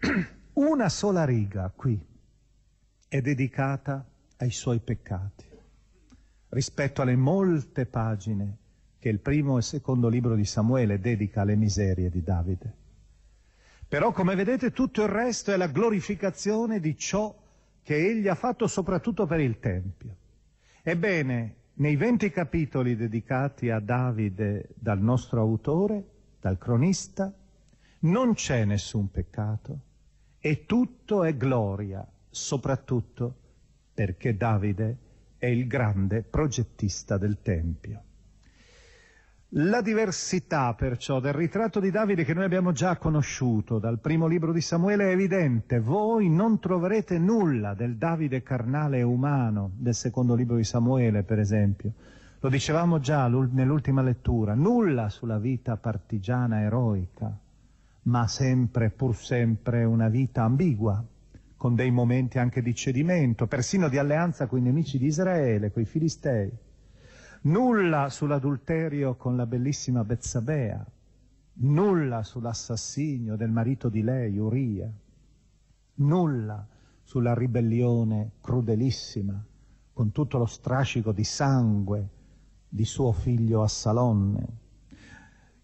Una 0.54 0.88
sola 0.88 1.24
riga 1.24 1.72
qui 1.74 1.96
è 3.06 3.20
dedicata 3.20 4.04
ai 4.38 4.50
suoi 4.50 4.80
peccati, 4.80 5.44
rispetto 6.48 7.02
alle 7.02 7.14
molte 7.14 7.86
pagine 7.86 8.56
che 8.98 9.08
il 9.08 9.20
primo 9.20 9.58
e 9.58 9.62
secondo 9.62 10.08
libro 10.08 10.34
di 10.34 10.44
Samuele 10.44 10.98
dedica 10.98 11.42
alle 11.42 11.54
miserie 11.54 12.10
di 12.10 12.22
Davide. 12.24 12.74
Però, 13.86 14.10
come 14.10 14.34
vedete, 14.34 14.72
tutto 14.72 15.02
il 15.02 15.08
resto 15.08 15.52
è 15.52 15.56
la 15.56 15.68
glorificazione 15.68 16.80
di 16.80 16.96
ciò 16.96 17.32
che 17.84 17.94
egli 17.94 18.26
ha 18.26 18.34
fatto 18.34 18.66
soprattutto 18.66 19.24
per 19.24 19.38
il 19.38 19.60
Tempio. 19.60 20.16
Ebbene, 20.82 21.60
nei 21.74 21.96
venti 21.96 22.30
capitoli 22.30 22.96
dedicati 22.96 23.70
a 23.70 23.80
Davide 23.80 24.68
dal 24.74 25.00
nostro 25.00 25.40
autore, 25.40 26.04
dal 26.40 26.58
cronista, 26.58 27.32
non 28.00 28.34
c'è 28.34 28.64
nessun 28.64 29.10
peccato 29.10 29.80
e 30.38 30.66
tutto 30.66 31.24
è 31.24 31.36
gloria, 31.36 32.06
soprattutto 32.28 33.36
perché 33.94 34.36
Davide 34.36 34.96
è 35.38 35.46
il 35.46 35.66
grande 35.66 36.22
progettista 36.22 37.16
del 37.16 37.40
Tempio. 37.40 38.02
La 39.54 39.82
diversità 39.82 40.72
perciò 40.74 41.20
del 41.20 41.34
ritratto 41.34 41.78
di 41.78 41.90
Davide 41.90 42.24
che 42.24 42.32
noi 42.32 42.44
abbiamo 42.44 42.72
già 42.72 42.96
conosciuto 42.96 43.78
dal 43.78 43.98
primo 43.98 44.26
libro 44.26 44.50
di 44.50 44.62
Samuele 44.62 45.10
è 45.10 45.12
evidente. 45.12 45.78
Voi 45.78 46.30
non 46.30 46.58
troverete 46.58 47.18
nulla 47.18 47.74
del 47.74 47.96
Davide 47.96 48.42
carnale 48.42 48.98
e 48.98 49.02
umano 49.02 49.72
del 49.76 49.94
secondo 49.94 50.34
libro 50.34 50.56
di 50.56 50.64
Samuele, 50.64 51.22
per 51.22 51.38
esempio. 51.38 51.92
Lo 52.40 52.48
dicevamo 52.48 52.98
già 52.98 53.28
nell'ultima 53.28 54.00
lettura, 54.00 54.54
nulla 54.54 55.10
sulla 55.10 55.38
vita 55.38 55.76
partigiana 55.76 56.62
eroica 56.62 57.38
ma 58.04 58.26
sempre, 58.26 58.90
pur 58.90 59.14
sempre, 59.14 59.84
una 59.84 60.08
vita 60.08 60.42
ambigua, 60.42 61.04
con 61.56 61.74
dei 61.74 61.90
momenti 61.90 62.38
anche 62.38 62.62
di 62.62 62.74
cedimento, 62.74 63.46
persino 63.46 63.88
di 63.88 63.98
alleanza 63.98 64.46
con 64.46 64.58
i 64.58 64.62
nemici 64.62 64.98
di 64.98 65.06
Israele, 65.06 65.70
con 65.70 65.82
i 65.82 65.86
filistei. 65.86 66.50
Nulla 67.44 68.08
sull'adulterio 68.08 69.16
con 69.16 69.34
la 69.34 69.46
bellissima 69.46 70.04
Bezzabea, 70.04 70.86
nulla 71.54 72.22
sull'assassinio 72.22 73.34
del 73.34 73.50
marito 73.50 73.88
di 73.88 74.00
lei, 74.00 74.38
Uria, 74.38 74.88
nulla 75.94 76.64
sulla 77.02 77.34
ribellione 77.34 78.34
crudelissima, 78.40 79.44
con 79.92 80.12
tutto 80.12 80.38
lo 80.38 80.46
strascico 80.46 81.10
di 81.10 81.24
sangue 81.24 82.08
di 82.68 82.84
suo 82.84 83.10
figlio 83.10 83.62
Assalonne, 83.62 84.46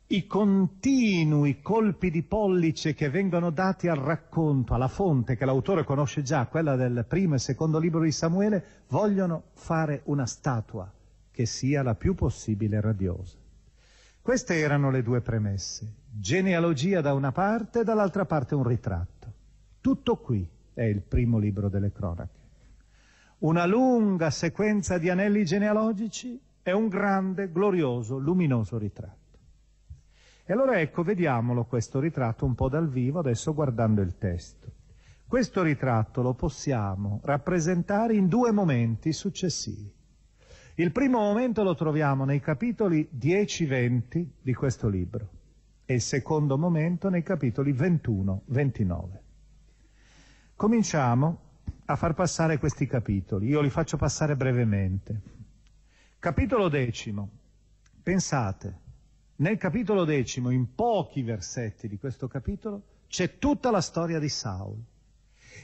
i 0.08 0.26
continui 0.26 1.60
colpi 1.62 2.10
di 2.10 2.24
pollice 2.24 2.92
che 2.92 3.08
vengono 3.08 3.50
dati 3.50 3.86
al 3.86 3.98
racconto, 3.98 4.74
alla 4.74 4.88
fonte 4.88 5.36
che 5.36 5.44
l'autore 5.44 5.84
conosce 5.84 6.22
già, 6.22 6.46
quella 6.46 6.74
del 6.74 7.04
primo 7.06 7.36
e 7.36 7.38
secondo 7.38 7.78
libro 7.78 8.02
di 8.02 8.10
Samuele, 8.10 8.64
vogliono 8.88 9.44
fare 9.52 10.00
una 10.06 10.26
statua 10.26 10.92
che 11.38 11.46
sia 11.46 11.84
la 11.84 11.94
più 11.94 12.16
possibile 12.16 12.80
radiosa. 12.80 13.36
Queste 14.20 14.56
erano 14.56 14.90
le 14.90 15.04
due 15.04 15.20
premesse, 15.20 15.86
genealogia 16.10 17.00
da 17.00 17.14
una 17.14 17.30
parte 17.30 17.82
e 17.82 17.84
dall'altra 17.84 18.24
parte 18.24 18.56
un 18.56 18.64
ritratto. 18.64 19.32
Tutto 19.80 20.16
qui 20.16 20.44
è 20.74 20.82
il 20.82 21.00
primo 21.00 21.38
libro 21.38 21.68
delle 21.68 21.92
cronache. 21.92 22.40
Una 23.38 23.66
lunga 23.66 24.30
sequenza 24.30 24.98
di 24.98 25.10
anelli 25.10 25.44
genealogici 25.44 26.40
e 26.60 26.72
un 26.72 26.88
grande, 26.88 27.52
glorioso, 27.52 28.18
luminoso 28.18 28.76
ritratto. 28.76 29.38
E 30.44 30.52
allora 30.52 30.80
ecco, 30.80 31.04
vediamolo 31.04 31.66
questo 31.66 32.00
ritratto 32.00 32.46
un 32.46 32.56
po' 32.56 32.68
dal 32.68 32.88
vivo, 32.88 33.20
adesso 33.20 33.54
guardando 33.54 34.00
il 34.00 34.18
testo. 34.18 34.72
Questo 35.24 35.62
ritratto 35.62 36.20
lo 36.20 36.34
possiamo 36.34 37.20
rappresentare 37.22 38.16
in 38.16 38.26
due 38.26 38.50
momenti 38.50 39.12
successivi. 39.12 39.94
Il 40.78 40.92
primo 40.92 41.18
momento 41.18 41.64
lo 41.64 41.74
troviamo 41.74 42.24
nei 42.24 42.38
capitoli 42.38 43.08
10-20 43.12 44.26
di 44.40 44.54
questo 44.54 44.88
libro 44.88 45.28
e 45.84 45.94
il 45.94 46.00
secondo 46.00 46.56
momento 46.56 47.08
nei 47.08 47.24
capitoli 47.24 47.72
21-29. 47.72 49.02
Cominciamo 50.54 51.40
a 51.86 51.96
far 51.96 52.14
passare 52.14 52.58
questi 52.58 52.86
capitoli, 52.86 53.48
io 53.48 53.60
li 53.60 53.70
faccio 53.70 53.96
passare 53.96 54.36
brevemente. 54.36 55.20
Capitolo 56.20 56.68
decimo, 56.68 57.28
pensate, 58.00 58.78
nel 59.38 59.58
capitolo 59.58 60.04
decimo, 60.04 60.50
in 60.50 60.76
pochi 60.76 61.22
versetti 61.22 61.88
di 61.88 61.98
questo 61.98 62.28
capitolo, 62.28 62.82
c'è 63.08 63.38
tutta 63.38 63.72
la 63.72 63.80
storia 63.80 64.20
di 64.20 64.28
Saul. 64.28 64.80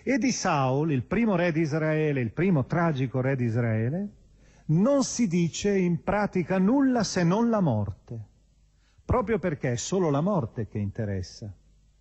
E 0.03 0.19
di 0.19 0.33
Saul, 0.33 0.91
il 0.91 1.05
primo 1.05 1.37
re 1.37 1.53
di 1.53 1.61
Israele, 1.61 2.21
il 2.21 2.33
primo 2.33 2.65
tragico 2.67 3.21
re 3.21 3.37
di 3.37 3.45
Israele, 3.45 4.09
non 4.67 5.05
si 5.05 5.27
dice 5.27 5.77
in 5.77 6.03
pratica 6.03 6.59
nulla 6.59 7.05
se 7.05 7.23
non 7.23 7.51
la 7.51 7.61
morte, 7.61 8.19
proprio 9.05 9.39
perché 9.39 9.73
è 9.73 9.77
solo 9.77 10.09
la 10.09 10.23
morte 10.23 10.69
che 10.69 10.79
interessa, 10.79 11.53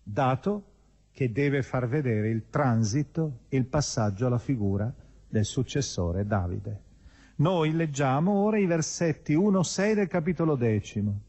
dato 0.02 0.64
che 1.12 1.30
deve 1.30 1.62
far 1.62 1.86
vedere 1.86 2.30
il 2.30 2.48
transito, 2.48 3.40
il 3.50 3.66
passaggio 3.66 4.26
alla 4.26 4.38
figura 4.38 4.92
del 5.28 5.44
successore 5.44 6.26
Davide. 6.26 6.82
Noi 7.36 7.72
leggiamo 7.72 8.32
ora 8.32 8.58
i 8.58 8.66
versetti 8.66 9.34
1-6 9.34 9.94
del 9.94 10.08
capitolo 10.08 10.54
decimo 10.54 11.20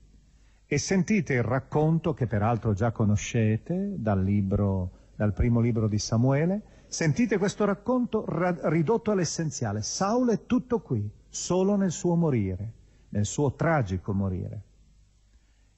e 0.67 0.78
sentite 0.78 1.34
il 1.34 1.43
racconto 1.43 2.13
che 2.13 2.28
peraltro 2.28 2.74
già 2.74 2.91
conoscete 2.91 3.93
dal, 3.98 4.24
libro, 4.24 4.91
dal 5.15 5.34
primo 5.34 5.60
libro 5.60 5.88
di 5.88 6.00
Samuele, 6.00 6.62
sentite 6.88 7.38
questo 7.38 7.65
racconto 7.65 8.24
ra- 8.26 8.69
ridotto 8.69 9.12
all'essenziale. 9.12 9.82
Saulo 9.82 10.32
è 10.32 10.45
tutto 10.45 10.80
qui, 10.80 11.08
solo 11.36 11.76
nel 11.76 11.91
suo 11.91 12.15
morire, 12.15 12.71
nel 13.10 13.26
suo 13.26 13.54
tragico 13.54 14.13
morire. 14.13 14.62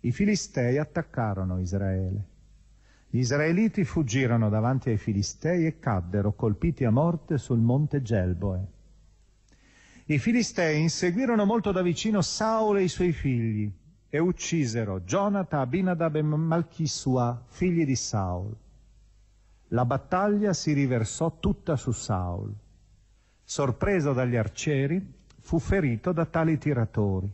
I 0.02 0.12
filistei 0.12 0.78
attaccarono 0.78 1.60
Israele. 1.60 2.36
Gli 3.10 3.17
israeliti 3.17 3.84
fuggirono 3.84 4.50
davanti 4.50 4.89
ai 4.89 4.98
filistei 4.98 5.65
e 5.65 5.80
caddero 5.80 6.34
colpiti 6.34 6.86
a 6.86 6.91
morte 6.91 7.39
sul 7.39 7.58
monte 7.58 8.04
Gelboe. 8.04 8.67
I 10.06 10.20
filistei 10.20 10.80
inseguirono 10.80 11.43
molto 11.43 11.72
da 11.72 11.82
vicino 11.82 12.22
Saulo 12.22 12.78
e 12.78 12.84
i 12.84 12.88
suoi 12.88 13.12
figli, 13.12 13.70
e 14.10 14.20
uccisero 14.20 15.02
Jonathan, 15.02 15.62
Abinadab 15.62 16.15
e 16.15 16.22
Malchisua, 16.22 17.43
figli 17.48 17.84
di 17.84 17.96
Saul. 17.96 18.56
La 19.70 19.86
battaglia 19.86 20.54
si 20.54 20.72
riversò 20.74 21.39
tutta 21.39 21.76
su 21.76 21.91
Saul. 21.91 22.54
Sorpreso 23.43 24.13
dagli 24.13 24.36
arcieri, 24.36 25.15
fu 25.48 25.60
ferito 25.60 26.12
da 26.12 26.26
tali 26.26 26.58
tiratori. 26.58 27.32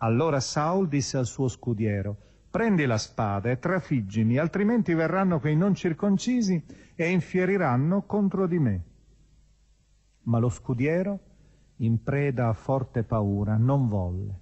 Allora 0.00 0.38
Saul 0.38 0.86
disse 0.86 1.16
al 1.16 1.24
suo 1.24 1.48
scudiero, 1.48 2.14
prendi 2.50 2.84
la 2.84 2.98
spada 2.98 3.50
e 3.50 3.58
trafiggimi, 3.58 4.36
altrimenti 4.36 4.92
verranno 4.92 5.40
quei 5.40 5.56
non 5.56 5.74
circoncisi 5.74 6.62
e 6.94 7.08
infieriranno 7.08 8.02
contro 8.02 8.46
di 8.46 8.58
me. 8.58 8.84
Ma 10.24 10.38
lo 10.38 10.50
scudiero, 10.50 11.18
in 11.76 12.02
preda 12.02 12.48
a 12.48 12.52
forte 12.52 13.02
paura, 13.02 13.56
non 13.56 13.88
volle. 13.88 14.40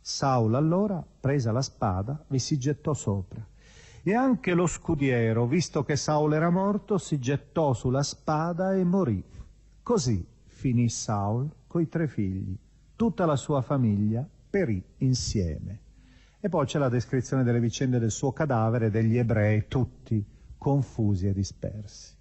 Saul 0.00 0.56
allora, 0.56 1.00
presa 1.20 1.52
la 1.52 1.62
spada, 1.62 2.24
vi 2.26 2.40
si 2.40 2.58
gettò 2.58 2.94
sopra. 2.94 3.46
E 4.02 4.12
anche 4.12 4.54
lo 4.54 4.66
scudiero, 4.66 5.46
visto 5.46 5.84
che 5.84 5.94
Saul 5.94 6.34
era 6.34 6.50
morto, 6.50 6.98
si 6.98 7.20
gettò 7.20 7.74
sulla 7.74 8.02
spada 8.02 8.74
e 8.74 8.82
morì. 8.82 9.22
Così 9.84 10.26
finì 10.46 10.88
Saul 10.88 11.48
coi 11.68 11.88
tre 11.88 12.08
figli. 12.08 12.56
Tutta 12.96 13.24
la 13.26 13.36
sua 13.36 13.62
famiglia 13.62 14.28
perì 14.50 14.82
insieme. 14.98 15.82
E 16.40 16.48
poi 16.48 16.66
c'è 16.66 16.78
la 16.78 16.88
descrizione 16.88 17.44
delle 17.44 17.60
vicende 17.60 18.00
del 18.00 18.10
suo 18.10 18.32
cadavere, 18.32 18.90
degli 18.90 19.16
ebrei, 19.16 19.68
tutti 19.68 20.24
confusi 20.56 21.28
e 21.28 21.32
dispersi. 21.32 22.16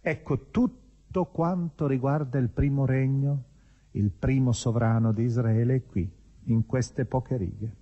Ecco 0.00 0.50
tutto 0.50 1.26
quanto 1.26 1.86
riguarda 1.86 2.38
il 2.38 2.48
primo 2.48 2.84
regno, 2.84 3.44
il 3.92 4.10
primo 4.10 4.52
sovrano 4.52 5.12
di 5.12 5.22
Israele 5.22 5.84
qui, 5.84 6.10
in 6.44 6.66
queste 6.66 7.04
poche 7.04 7.36
righe. 7.36 7.76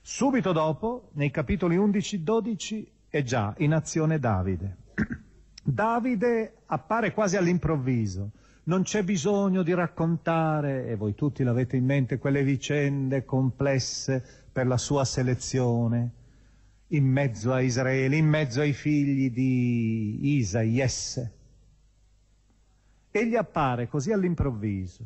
Subito 0.00 0.52
dopo, 0.52 1.10
nei 1.14 1.30
capitoli 1.30 1.76
11-12, 1.76 2.86
è 3.08 3.22
già 3.22 3.54
in 3.58 3.72
azione 3.72 4.18
Davide. 4.18 4.76
Davide 5.62 6.58
appare 6.66 7.12
quasi 7.12 7.36
all'improvviso, 7.36 8.30
non 8.66 8.82
c'è 8.82 9.02
bisogno 9.04 9.62
di 9.62 9.74
raccontare, 9.74 10.86
e 10.86 10.96
voi 10.96 11.14
tutti 11.14 11.44
l'avete 11.44 11.76
in 11.76 11.84
mente, 11.84 12.18
quelle 12.18 12.42
vicende 12.42 13.24
complesse 13.24 14.24
per 14.50 14.66
la 14.66 14.76
sua 14.76 15.04
selezione, 15.04 16.10
in 16.88 17.04
mezzo 17.04 17.52
a 17.52 17.60
Israele, 17.60 18.16
in 18.16 18.26
mezzo 18.26 18.60
ai 18.60 18.72
figli 18.72 19.30
di 19.30 20.36
Isa, 20.36 20.62
Jesse. 20.62 21.32
Egli 23.10 23.36
appare 23.36 23.88
così 23.88 24.12
all'improvviso 24.12 25.04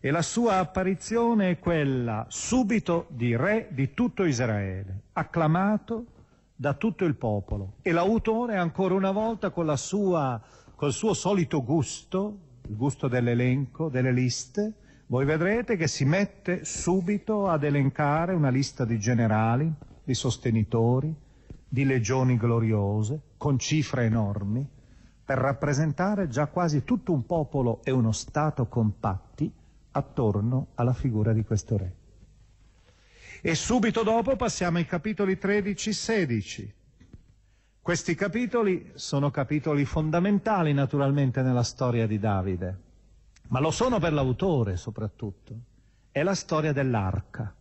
e 0.00 0.10
la 0.10 0.22
sua 0.22 0.58
apparizione 0.58 1.50
è 1.50 1.58
quella 1.58 2.26
subito 2.28 3.06
di 3.10 3.36
re 3.36 3.68
di 3.70 3.92
tutto 3.92 4.24
Israele, 4.24 5.02
acclamato 5.12 6.06
da 6.56 6.72
tutto 6.72 7.04
il 7.04 7.16
popolo. 7.16 7.74
E 7.82 7.92
l'autore 7.92 8.56
ancora 8.56 8.94
una 8.94 9.12
volta 9.12 9.50
con 9.50 9.66
la 9.66 9.76
sua, 9.76 10.40
col 10.74 10.92
suo 10.92 11.12
solito 11.12 11.62
gusto, 11.62 12.43
il 12.68 12.76
gusto 12.76 13.08
dell'elenco, 13.08 13.88
delle 13.88 14.12
liste, 14.12 14.72
voi 15.06 15.24
vedrete 15.24 15.76
che 15.76 15.86
si 15.86 16.04
mette 16.04 16.64
subito 16.64 17.48
ad 17.48 17.62
elencare 17.62 18.32
una 18.32 18.48
lista 18.48 18.84
di 18.84 18.98
generali, 18.98 19.70
di 20.02 20.14
sostenitori, 20.14 21.14
di 21.68 21.84
legioni 21.84 22.36
gloriose, 22.36 23.20
con 23.36 23.58
cifre 23.58 24.04
enormi, 24.04 24.66
per 25.24 25.38
rappresentare 25.38 26.28
già 26.28 26.46
quasi 26.46 26.84
tutto 26.84 27.12
un 27.12 27.26
popolo 27.26 27.80
e 27.84 27.90
uno 27.90 28.12
Stato 28.12 28.66
compatti 28.66 29.50
attorno 29.92 30.68
alla 30.74 30.92
figura 30.92 31.32
di 31.32 31.44
questo 31.44 31.76
re. 31.76 31.94
E 33.42 33.54
subito 33.54 34.02
dopo 34.02 34.36
passiamo 34.36 34.78
ai 34.78 34.86
capitoli 34.86 35.34
13-16, 35.40 36.68
questi 37.84 38.14
capitoli 38.14 38.92
sono 38.94 39.30
capitoli 39.30 39.84
fondamentali 39.84 40.72
naturalmente 40.72 41.42
nella 41.42 41.62
storia 41.62 42.06
di 42.06 42.18
Davide, 42.18 42.78
ma 43.48 43.60
lo 43.60 43.70
sono 43.70 43.98
per 43.98 44.14
l'autore 44.14 44.78
soprattutto. 44.78 45.54
È 46.10 46.22
la 46.22 46.34
storia 46.34 46.72
dell'arca. 46.72 47.54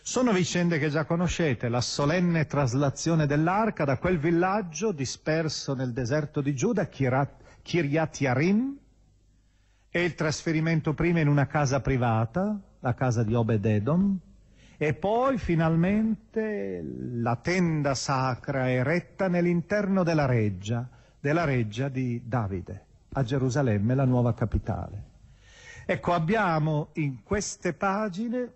Sono 0.00 0.32
vicende 0.32 0.78
che 0.78 0.88
già 0.88 1.04
conoscete, 1.04 1.68
la 1.68 1.82
solenne 1.82 2.46
traslazione 2.46 3.26
dell'arca 3.26 3.84
da 3.84 3.98
quel 3.98 4.18
villaggio 4.18 4.90
disperso 4.90 5.74
nel 5.74 5.92
deserto 5.92 6.40
di 6.40 6.54
Giuda, 6.54 6.88
Kiryat 6.88 8.20
Yarim, 8.20 8.78
e 9.90 10.02
il 10.02 10.14
trasferimento 10.14 10.94
prima 10.94 11.20
in 11.20 11.28
una 11.28 11.46
casa 11.46 11.82
privata, 11.82 12.58
la 12.78 12.94
casa 12.94 13.22
di 13.22 13.34
Obed-Edom, 13.34 14.18
e 14.82 14.94
poi 14.94 15.36
finalmente 15.36 16.82
la 16.82 17.36
tenda 17.36 17.94
sacra 17.94 18.70
eretta 18.70 19.28
nell'interno 19.28 20.02
della 20.02 20.24
reggia, 20.24 20.88
della 21.20 21.44
reggia 21.44 21.90
di 21.90 22.22
Davide, 22.24 22.86
a 23.12 23.22
Gerusalemme, 23.22 23.94
la 23.94 24.06
nuova 24.06 24.32
capitale. 24.32 25.04
Ecco, 25.84 26.14
abbiamo 26.14 26.92
in 26.94 27.22
queste 27.22 27.74
pagine 27.74 28.54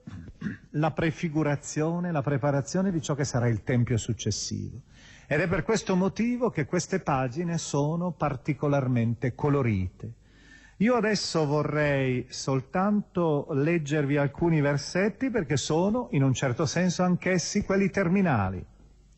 la 0.70 0.92
prefigurazione, 0.92 2.10
la 2.10 2.22
preparazione 2.22 2.90
di 2.90 3.02
ciò 3.02 3.14
che 3.14 3.24
sarà 3.24 3.46
il 3.46 3.62
Tempio 3.62 3.98
successivo. 3.98 4.80
Ed 5.26 5.40
è 5.40 5.46
per 5.46 5.62
questo 5.62 5.94
motivo 5.94 6.48
che 6.48 6.64
queste 6.64 7.00
pagine 7.00 7.58
sono 7.58 8.12
particolarmente 8.12 9.34
colorite 9.34 10.22
io 10.78 10.96
adesso 10.96 11.46
vorrei 11.46 12.26
soltanto 12.30 13.46
leggervi 13.52 14.16
alcuni 14.16 14.60
versetti 14.60 15.30
perché 15.30 15.56
sono, 15.56 16.08
in 16.10 16.24
un 16.24 16.34
certo 16.34 16.66
senso, 16.66 17.04
anch'essi 17.04 17.62
quelli 17.62 17.90
terminali. 17.90 18.64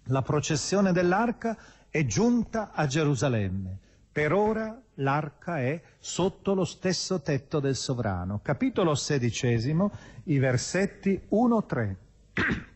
La 0.09 0.21
processione 0.21 0.93
dell'arca 0.93 1.57
è 1.89 2.05
giunta 2.05 2.73
a 2.73 2.87
Gerusalemme. 2.87 3.79
Per 4.13 4.33
ora 4.35 4.79
l'arca 4.97 5.59
è 5.61 5.81
sotto 5.99 6.53
lo 6.53 6.67
stesso 6.67 7.23
tetto 7.23 7.59
del 7.59 7.75
sovrano. 7.75 8.41
Capitolo 8.43 8.95
sedicesimo, 8.95 9.91
i 10.25 10.39
versetti 10.39 11.19
1-3. 11.31 11.95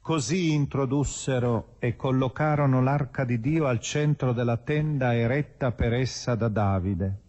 Così 0.00 0.52
introdussero 0.52 1.74
e 1.80 1.96
collocarono 1.96 2.80
l'arca 2.80 3.24
di 3.24 3.40
Dio 3.40 3.66
al 3.66 3.80
centro 3.80 4.32
della 4.32 4.58
tenda 4.58 5.12
eretta 5.12 5.72
per 5.72 5.92
essa 5.92 6.36
da 6.36 6.48
Davide 6.48 7.22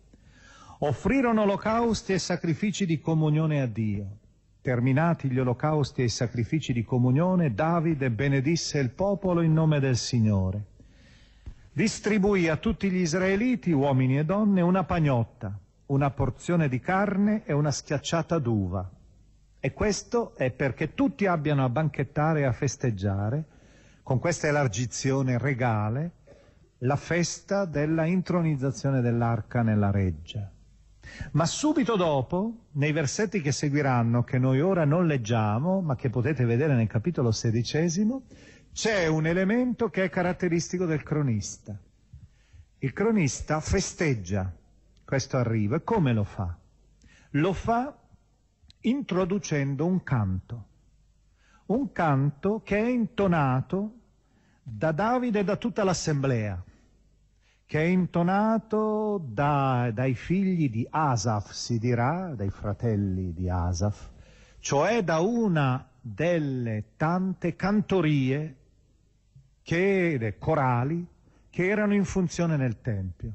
offrirono 0.79 1.43
olocausti 1.43 2.13
e 2.13 2.19
sacrifici 2.19 2.85
di 2.85 2.99
comunione 2.99 3.61
a 3.61 3.65
Dio. 3.65 4.17
Terminati 4.61 5.29
gli 5.29 5.39
olocausti 5.39 6.01
e 6.01 6.05
i 6.05 6.09
sacrifici 6.09 6.73
di 6.73 6.83
comunione, 6.83 7.53
Davide 7.53 8.09
benedisse 8.09 8.79
il 8.79 8.89
popolo 8.89 9.41
in 9.41 9.53
nome 9.53 9.79
del 9.79 9.95
Signore. 9.95 10.73
Distribuì 11.71 12.47
a 12.47 12.57
tutti 12.57 12.89
gli 12.89 12.97
israeliti, 12.97 13.71
uomini 13.71 14.17
e 14.17 14.25
donne, 14.25 14.61
una 14.61 14.83
pagnotta, 14.83 15.57
una 15.87 16.09
porzione 16.09 16.67
di 16.67 16.79
carne 16.79 17.43
e 17.45 17.53
una 17.53 17.71
schiacciata 17.71 18.39
d'uva. 18.39 18.89
E 19.59 19.73
questo 19.73 20.35
è 20.35 20.51
perché 20.51 20.93
tutti 20.93 21.25
abbiano 21.25 21.63
a 21.63 21.69
banchettare 21.69 22.41
e 22.41 22.45
a 22.45 22.51
festeggiare, 22.51 23.43
con 24.03 24.19
questa 24.19 24.47
elargizione 24.47 25.37
regale, 25.37 26.11
la 26.79 26.95
festa 26.95 27.65
della 27.65 28.05
intronizzazione 28.05 29.01
dell'arca 29.01 29.61
nella 29.61 29.91
reggia. 29.91 30.49
Ma 31.31 31.45
subito 31.45 31.95
dopo, 31.95 32.65
nei 32.73 32.91
versetti 32.91 33.41
che 33.41 33.51
seguiranno, 33.51 34.23
che 34.23 34.37
noi 34.37 34.61
ora 34.61 34.85
non 34.85 35.07
leggiamo, 35.07 35.81
ma 35.81 35.95
che 35.95 36.09
potete 36.09 36.45
vedere 36.45 36.75
nel 36.75 36.87
capitolo 36.87 37.31
sedicesimo, 37.31 38.23
c'è 38.73 39.07
un 39.07 39.25
elemento 39.25 39.89
che 39.89 40.03
è 40.03 40.09
caratteristico 40.09 40.85
del 40.85 41.03
cronista. 41.03 41.77
Il 42.79 42.93
cronista 42.93 43.59
festeggia 43.59 44.53
questo 45.05 45.37
arrivo 45.37 45.75
e 45.75 45.83
come 45.83 46.13
lo 46.13 46.23
fa? 46.23 46.57
Lo 47.31 47.53
fa 47.53 47.95
introducendo 48.81 49.85
un 49.85 50.03
canto, 50.03 50.65
un 51.67 51.91
canto 51.91 52.61
che 52.63 52.77
è 52.77 52.87
intonato 52.87 53.99
da 54.61 54.91
Davide 54.91 55.39
e 55.39 55.43
da 55.43 55.55
tutta 55.55 55.83
l'assemblea 55.83 56.61
che 57.65 57.79
è 57.79 57.85
intonato 57.85 59.19
da, 59.23 59.89
dai 59.91 60.13
figli 60.13 60.69
di 60.69 60.87
Asaf, 60.89 61.51
si 61.51 61.79
dirà, 61.79 62.33
dai 62.35 62.49
fratelli 62.49 63.33
di 63.33 63.49
Asaf, 63.49 64.11
cioè 64.59 65.03
da 65.03 65.19
una 65.19 65.87
delle 65.99 66.91
tante 66.95 67.55
cantorie, 67.55 68.55
che, 69.63 70.35
corali, 70.37 71.05
che 71.49 71.67
erano 71.67 71.95
in 71.95 72.05
funzione 72.05 72.55
nel 72.55 72.81
Tempio. 72.81 73.33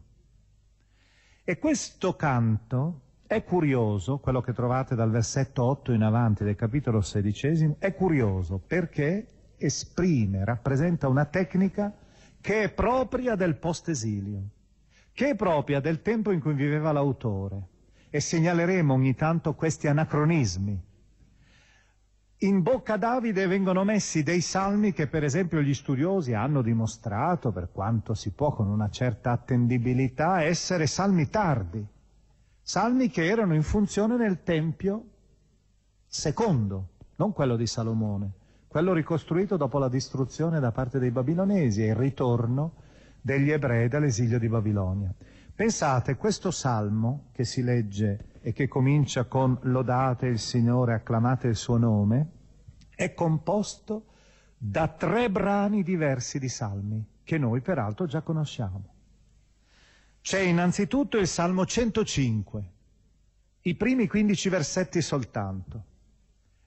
E 1.43 1.59
questo 1.59 2.15
canto 2.15 3.01
è 3.27 3.43
curioso, 3.43 4.19
quello 4.19 4.41
che 4.41 4.53
trovate 4.53 4.95
dal 4.95 5.11
versetto 5.11 5.65
8 5.65 5.93
in 5.93 6.03
avanti 6.03 6.45
del 6.45 6.55
capitolo 6.55 7.01
sedicesimo, 7.01 7.77
è 7.81 7.93
curioso 7.95 8.61
perché 8.65 9.27
esprime, 9.57 10.45
rappresenta 10.45 11.09
una 11.09 11.25
tecnica 11.25 11.93
che 12.41 12.63
è 12.63 12.73
propria 12.73 13.35
del 13.35 13.57
post-esilio, 13.57 14.43
che 15.13 15.31
è 15.31 15.35
propria 15.35 15.81
del 15.81 16.03
tempo 16.03 16.31
in 16.31 16.41
cui 16.41 16.55
viveva 16.55 16.93
l'autore. 16.93 17.69
E 18.11 18.21
segnaleremo 18.21 18.93
ogni 18.93 19.15
tanto 19.15 19.55
questi 19.55 19.87
anacronismi. 19.87 20.89
In 22.39 22.63
bocca 22.63 22.95
a 22.95 22.97
Davide 22.97 23.47
vengono 23.47 23.85
messi 23.85 24.23
dei 24.23 24.41
salmi 24.41 24.93
che 24.93 25.07
per 25.07 25.23
esempio 25.23 25.61
gli 25.61 25.75
studiosi 25.75 26.33
hanno 26.33 26.63
dimostrato, 26.63 27.53
per 27.53 27.69
quanto 27.71 28.15
si 28.15 28.31
può 28.31 28.53
con 28.53 28.67
una 28.67 28.89
certa 28.89 29.31
attendibilità, 29.31 30.43
essere 30.43 30.87
salmi 30.87 31.29
tardi, 31.29 31.87
salmi 32.63 33.11
che 33.11 33.27
erano 33.27 33.55
in 33.55 33.63
funzione 33.63 34.17
nel 34.17 34.43
Tempio 34.43 35.05
secondo, 36.07 36.89
non 37.17 37.33
quello 37.33 37.57
di 37.57 37.67
Salomone, 37.67 38.33
quello 38.71 38.93
ricostruito 38.93 39.57
dopo 39.57 39.79
la 39.79 39.89
distruzione 39.89 40.61
da 40.61 40.71
parte 40.71 41.01
dei 41.01 41.11
babilonesi 41.11 41.83
e 41.83 41.89
il 41.89 41.97
ritorno 41.97 42.75
degli 43.21 43.51
ebrei 43.51 43.89
dall'esilio 43.89 44.39
di 44.39 44.49
Babilonia. 44.49 45.13
Pensate, 45.53 46.15
questo 46.15 46.53
salmo 46.53 47.31
che 47.33 47.43
si 47.45 47.65
legge 47.65 48.39
e 48.41 48.53
che 48.53 48.69
comincia 48.69 49.25
con 49.25 49.59
lodate 49.63 50.27
il 50.27 50.39
Signore, 50.39 50.95
acclamate 50.95 51.49
il 51.49 51.57
suo 51.57 51.79
nome, 51.79 52.31
è 52.95 53.13
composto 53.13 54.05
da 54.57 54.87
tre 54.87 55.29
brani 55.33 55.83
diversi 55.83 56.39
di 56.39 56.49
salmi, 56.49 57.05
che 57.25 57.39
noi 57.39 57.63
peraltro 57.63 58.07
già 58.07 58.23
conosciamo. 58.23 58.95
C'è 60.21 60.39
innanzitutto 60.39 61.19
il 61.19 61.27
Salmo 61.27 61.67
105, 61.67 62.71
i 63.63 63.75
primi 63.75 64.07
15 64.07 64.49
versetti 64.49 65.03
soltanto. 65.03 65.87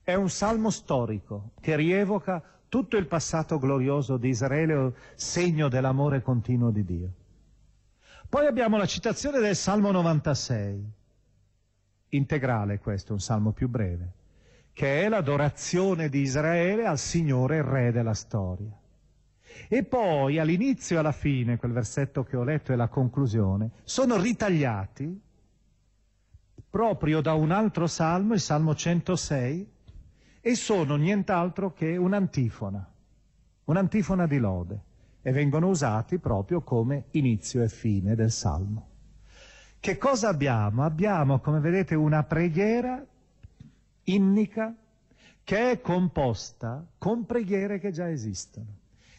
È 0.03 0.13
un 0.15 0.29
salmo 0.29 0.69
storico 0.69 1.51
che 1.61 1.77
rievoca 1.77 2.43
tutto 2.67 2.97
il 2.97 3.07
passato 3.07 3.57
glorioso 3.57 4.17
di 4.17 4.27
Israele, 4.27 4.93
segno 5.15 5.69
dell'amore 5.69 6.21
continuo 6.21 6.71
di 6.71 6.83
Dio. 6.83 7.13
Poi 8.27 8.45
abbiamo 8.45 8.75
la 8.75 8.85
citazione 8.85 9.39
del 9.39 9.55
Salmo 9.55 9.91
96, 9.91 10.91
integrale 12.09 12.79
questo, 12.79 13.13
un 13.13 13.21
salmo 13.21 13.51
più 13.51 13.69
breve, 13.69 14.11
che 14.73 15.03
è 15.03 15.07
l'adorazione 15.07 16.09
di 16.09 16.19
Israele 16.19 16.85
al 16.85 16.97
Signore 16.97 17.61
Re 17.61 17.93
della 17.93 18.13
storia. 18.13 18.77
E 19.69 19.83
poi 19.83 20.37
all'inizio 20.37 20.97
e 20.97 20.99
alla 20.99 21.13
fine, 21.13 21.57
quel 21.57 21.71
versetto 21.71 22.25
che 22.25 22.35
ho 22.35 22.43
letto 22.43 22.73
e 22.73 22.75
la 22.75 22.89
conclusione, 22.89 23.69
sono 23.83 24.19
ritagliati 24.19 25.21
proprio 26.69 27.21
da 27.21 27.35
un 27.35 27.51
altro 27.51 27.87
salmo, 27.87 28.33
il 28.33 28.41
Salmo 28.41 28.75
106, 28.75 29.71
e 30.45 30.55
sono 30.55 30.97
nient'altro 30.97 31.71
che 31.71 31.95
un'antifona, 31.95 32.85
un'antifona 33.63 34.27
di 34.27 34.39
lode 34.39 34.81
e 35.21 35.31
vengono 35.31 35.69
usati 35.69 36.17
proprio 36.17 36.59
come 36.63 37.05
inizio 37.11 37.63
e 37.63 37.69
fine 37.69 38.13
del 38.13 38.29
Salmo. 38.29 38.89
Che 39.79 39.97
cosa 39.97 40.27
abbiamo? 40.27 40.83
Abbiamo, 40.83 41.39
come 41.39 41.61
vedete, 41.61 41.95
una 41.95 42.23
preghiera 42.23 43.01
innica 44.03 44.75
che 45.45 45.71
è 45.71 45.79
composta 45.79 46.85
con 46.97 47.25
preghiere 47.25 47.79
che 47.79 47.91
già 47.91 48.09
esistono. 48.09 48.67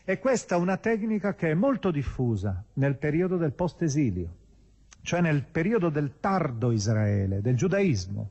E 0.05 0.19
questa 0.19 0.57
è 0.57 0.59
una 0.59 0.77
tecnica 0.77 1.35
che 1.35 1.53
è 1.53 1.55
molto 1.55 1.91
diffusa 1.91 2.63
nel 2.75 2.99
periodo 2.99 3.39
del 3.39 3.53
post-esilio, 3.53 4.29
cioè 5.01 5.23
nel 5.23 5.43
periodo 5.43 5.89
del 5.89 6.21
tardo 6.21 6.71
Israele, 6.71 7.41
del 7.41 7.57
giudaismo 7.57 8.29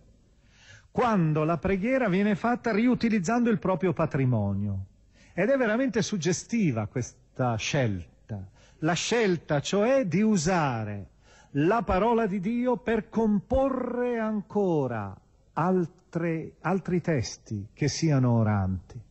quando 0.93 1.43
la 1.43 1.57
preghiera 1.57 2.07
viene 2.07 2.35
fatta 2.35 2.71
riutilizzando 2.71 3.49
il 3.49 3.57
proprio 3.57 3.93
patrimonio. 3.93 4.85
Ed 5.33 5.49
è 5.49 5.57
veramente 5.57 6.03
suggestiva 6.03 6.85
questa 6.85 7.55
scelta, 7.55 8.47
la 8.77 8.93
scelta 8.93 9.59
cioè 9.59 10.05
di 10.05 10.21
usare 10.21 11.07
la 11.53 11.81
parola 11.81 12.27
di 12.27 12.39
Dio 12.39 12.77
per 12.77 13.09
comporre 13.09 14.19
ancora 14.19 15.19
altre, 15.53 16.57
altri 16.61 17.01
testi 17.01 17.69
che 17.73 17.87
siano 17.87 18.33
oranti. 18.33 19.01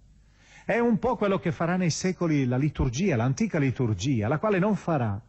È 0.64 0.78
un 0.78 1.00
po' 1.00 1.16
quello 1.16 1.40
che 1.40 1.50
farà 1.50 1.74
nei 1.74 1.90
secoli 1.90 2.46
la 2.46 2.58
liturgia, 2.58 3.16
l'antica 3.16 3.58
liturgia, 3.58 4.28
la 4.28 4.38
quale 4.38 4.60
non 4.60 4.76
farà 4.76 5.20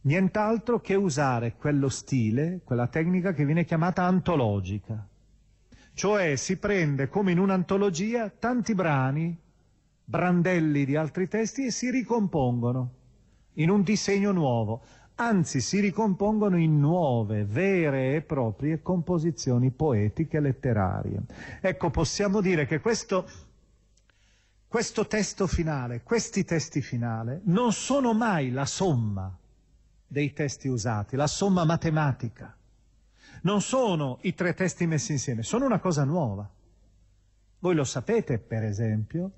nient'altro 0.00 0.80
che 0.80 0.96
usare 0.96 1.54
quello 1.54 1.88
stile, 1.88 2.62
quella 2.64 2.88
tecnica 2.88 3.32
che 3.32 3.44
viene 3.44 3.64
chiamata 3.64 4.02
antologica 4.02 5.06
cioè 5.94 6.34
si 6.34 6.56
prende 6.56 7.08
come 7.08 7.30
in 7.30 7.38
un'antologia 7.38 8.28
tanti 8.28 8.74
brani, 8.74 9.36
brandelli 10.04 10.84
di 10.84 10.96
altri 10.96 11.28
testi 11.28 11.66
e 11.66 11.70
si 11.70 11.90
ricompongono 11.90 12.92
in 13.54 13.70
un 13.70 13.82
disegno 13.82 14.32
nuovo, 14.32 14.82
anzi 15.14 15.60
si 15.60 15.78
ricompongono 15.78 16.58
in 16.58 16.80
nuove, 16.80 17.44
vere 17.44 18.16
e 18.16 18.22
proprie 18.22 18.82
composizioni 18.82 19.70
poetiche 19.70 20.40
letterarie. 20.40 21.22
Ecco, 21.60 21.90
possiamo 21.90 22.40
dire 22.40 22.66
che 22.66 22.80
questo, 22.80 23.28
questo 24.66 25.06
testo 25.06 25.46
finale, 25.46 26.02
questi 26.02 26.44
testi 26.44 26.82
finali, 26.82 27.40
non 27.44 27.72
sono 27.72 28.12
mai 28.12 28.50
la 28.50 28.66
somma 28.66 29.32
dei 30.06 30.32
testi 30.32 30.66
usati, 30.66 31.14
la 31.14 31.28
somma 31.28 31.64
matematica 31.64 32.56
non 33.44 33.60
sono 33.60 34.18
i 34.22 34.34
tre 34.34 34.54
testi 34.54 34.86
messi 34.86 35.12
insieme, 35.12 35.42
sono 35.42 35.66
una 35.66 35.78
cosa 35.78 36.04
nuova. 36.04 36.48
Voi 37.58 37.74
lo 37.74 37.84
sapete, 37.84 38.38
per 38.38 38.62
esempio, 38.62 39.30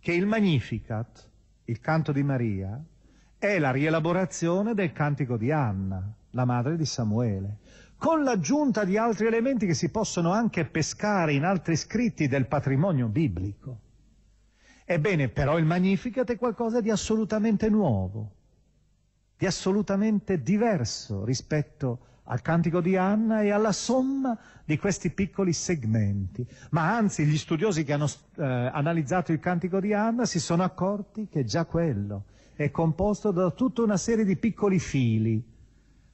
che 0.00 0.12
il 0.12 0.26
Magnificat, 0.26 1.28
il 1.64 1.80
canto 1.80 2.12
di 2.12 2.22
Maria, 2.22 2.82
è 3.38 3.58
la 3.58 3.70
rielaborazione 3.70 4.74
del 4.74 4.92
cantico 4.92 5.36
di 5.36 5.50
Anna, 5.50 6.02
la 6.30 6.44
madre 6.44 6.76
di 6.76 6.84
Samuele, 6.84 7.58
con 7.96 8.22
l'aggiunta 8.22 8.84
di 8.84 8.98
altri 8.98 9.26
elementi 9.26 9.66
che 9.66 9.74
si 9.74 9.90
possono 9.90 10.30
anche 10.30 10.66
pescare 10.66 11.32
in 11.32 11.44
altri 11.44 11.76
scritti 11.76 12.28
del 12.28 12.46
patrimonio 12.46 13.08
biblico. 13.08 13.80
Ebbene, 14.84 15.30
però 15.30 15.56
il 15.56 15.64
Magnificat 15.64 16.30
è 16.30 16.36
qualcosa 16.36 16.82
di 16.82 16.90
assolutamente 16.90 17.70
nuovo, 17.70 18.32
di 19.38 19.46
assolutamente 19.46 20.42
diverso 20.42 21.24
rispetto 21.24 22.13
al 22.24 22.40
cantico 22.40 22.80
di 22.80 22.96
Anna 22.96 23.42
e 23.42 23.50
alla 23.50 23.72
somma 23.72 24.38
di 24.64 24.78
questi 24.78 25.10
piccoli 25.10 25.52
segmenti. 25.52 26.46
Ma 26.70 26.96
anzi, 26.96 27.24
gli 27.24 27.36
studiosi 27.36 27.84
che 27.84 27.92
hanno 27.92 28.08
eh, 28.36 28.44
analizzato 28.44 29.32
il 29.32 29.40
cantico 29.40 29.80
di 29.80 29.92
Anna 29.92 30.24
si 30.24 30.40
sono 30.40 30.62
accorti 30.62 31.28
che 31.28 31.44
già 31.44 31.64
quello 31.64 32.24
è 32.54 32.70
composto 32.70 33.30
da 33.30 33.50
tutta 33.50 33.82
una 33.82 33.96
serie 33.96 34.24
di 34.24 34.36
piccoli 34.36 34.78
fili. 34.78 35.52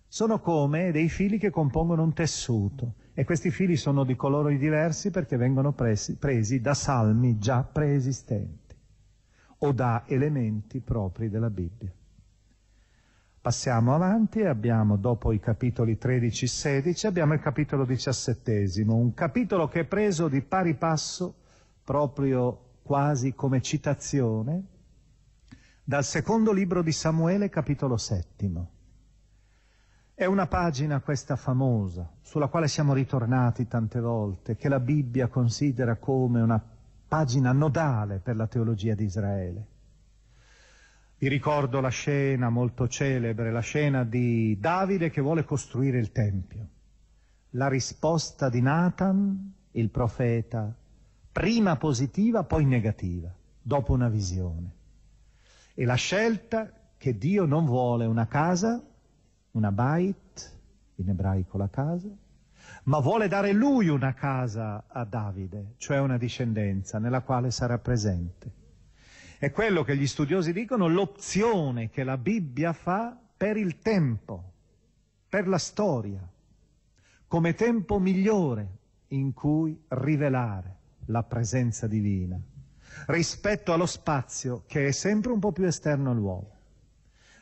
Sono 0.09 0.40
come 0.40 0.90
dei 0.90 1.09
fili 1.09 1.38
che 1.38 1.51
compongono 1.51 2.03
un 2.03 2.12
tessuto 2.12 2.94
e 3.14 3.25
questi 3.25 3.51
fili 3.51 3.77
sono 3.77 4.03
di 4.03 4.16
colori 4.16 4.59
diversi 4.59 5.11
perché 5.11 5.37
vengono 5.37 5.73
presi, 5.73 6.16
presi 6.16 6.61
da 6.61 6.75
salmi 6.75 7.38
già 7.38 7.62
preesistenti 7.62 8.75
o 9.59 9.73
da 9.73 10.05
elementi 10.07 10.81
propri 10.81 11.29
della 11.29 11.51
Bibbia. 11.51 11.92
Passiamo 13.42 13.94
avanti 13.94 14.42
abbiamo, 14.42 14.96
dopo 14.96 15.33
i 15.33 15.40
capitoli 15.40 15.96
13 15.96 16.44
e 16.44 16.48
16, 16.48 17.07
abbiamo 17.07 17.33
il 17.33 17.40
capitolo 17.40 17.87
diciassettesimo, 17.87 18.94
un 18.94 19.14
capitolo 19.14 19.66
che 19.66 19.81
è 19.81 19.85
preso 19.85 20.29
di 20.29 20.42
pari 20.42 20.74
passo, 20.74 21.37
proprio 21.83 22.81
quasi 22.83 23.35
come 23.35 23.62
citazione, 23.62 24.62
dal 25.83 26.05
secondo 26.05 26.53
libro 26.53 26.83
di 26.83 26.92
Samuele, 26.92 27.48
capitolo 27.48 27.96
settimo. 27.96 28.72
È 30.12 30.26
una 30.26 30.46
pagina 30.46 31.00
questa 31.00 31.37
famosa, 31.37 32.12
sulla 32.20 32.48
quale 32.48 32.68
siamo 32.68 32.92
ritornati 32.92 33.66
tante 33.66 34.00
volte, 34.00 34.55
che 34.55 34.68
la 34.68 34.81
Bibbia 34.81 35.29
considera 35.29 35.96
come 35.96 36.42
una 36.42 36.62
pagina 37.09 37.53
nodale 37.53 38.18
per 38.18 38.37
la 38.37 38.46
teologia 38.46 38.94
di 38.94 39.05
Israele. 39.05 39.69
Vi 41.20 41.28
ricordo 41.28 41.80
la 41.80 41.90
scena 41.90 42.48
molto 42.48 42.88
celebre, 42.88 43.52
la 43.52 43.61
scena 43.61 44.04
di 44.04 44.56
Davide 44.59 45.11
che 45.11 45.20
vuole 45.20 45.44
costruire 45.44 45.98
il 45.98 46.12
Tempio. 46.12 46.66
La 47.50 47.68
risposta 47.68 48.48
di 48.48 48.62
Nathan, 48.62 49.52
il 49.72 49.90
profeta, 49.90 50.74
prima 51.30 51.76
positiva, 51.76 52.44
poi 52.44 52.64
negativa, 52.64 53.30
dopo 53.61 53.92
una 53.92 54.09
visione. 54.09 54.70
E 55.74 55.85
la 55.85 55.94
scelta 55.94 56.72
che 56.96 57.18
Dio 57.18 57.44
non 57.44 57.66
vuole 57.66 58.06
una 58.06 58.26
casa, 58.26 58.83
una 59.50 59.72
bait, 59.72 60.59
in 60.94 61.11
ebraico 61.11 61.59
la 61.59 61.68
casa, 61.68 62.09
ma 62.85 62.98
vuole 63.00 63.28
dare 63.28 63.52
lui 63.52 63.88
una 63.88 64.14
casa 64.14 64.85
a 64.88 65.04
Davide, 65.04 65.74
cioè 65.76 65.98
una 65.98 66.16
discendenza 66.16 66.98
nella 66.98 67.20
quale 67.20 67.50
sarà 67.50 67.76
presente. 67.76 68.60
È 69.40 69.50
quello 69.53 69.85
che 69.85 69.96
gli 69.96 70.07
studiosi 70.07 70.53
dicono 70.53 70.87
l'opzione 70.87 71.88
che 71.88 72.05
la 72.05 72.18
Bibbia 72.18 72.74
fa 72.74 73.18
per 73.35 73.57
il 73.57 73.79
tempo, 73.79 74.53
per 75.31 75.48
la 75.48 75.57
storia, 75.57 76.20
come 77.26 77.55
tempo 77.55 77.98
migliore 77.98 78.68
in 79.09 79.33
cui 79.33 79.83
rivelare 79.88 80.76
la 81.07 81.22
presenza 81.22 81.87
divina, 81.87 82.38
rispetto 83.07 83.72
allo 83.72 83.87
spazio 83.87 84.64
che 84.66 84.88
è 84.88 84.90
sempre 84.90 85.33
un 85.33 85.38
po' 85.38 85.53
più 85.53 85.64
esterno 85.64 86.11
all'uomo. 86.11 86.57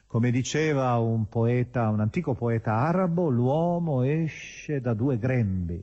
Come 0.06 0.30
diceva 0.30 0.96
un 0.98 1.28
poeta, 1.28 1.88
un 1.88 1.98
antico 1.98 2.34
poeta 2.34 2.74
arabo, 2.74 3.28
l'uomo 3.28 4.02
esce 4.02 4.80
da 4.80 4.94
due 4.94 5.18
grembi 5.18 5.82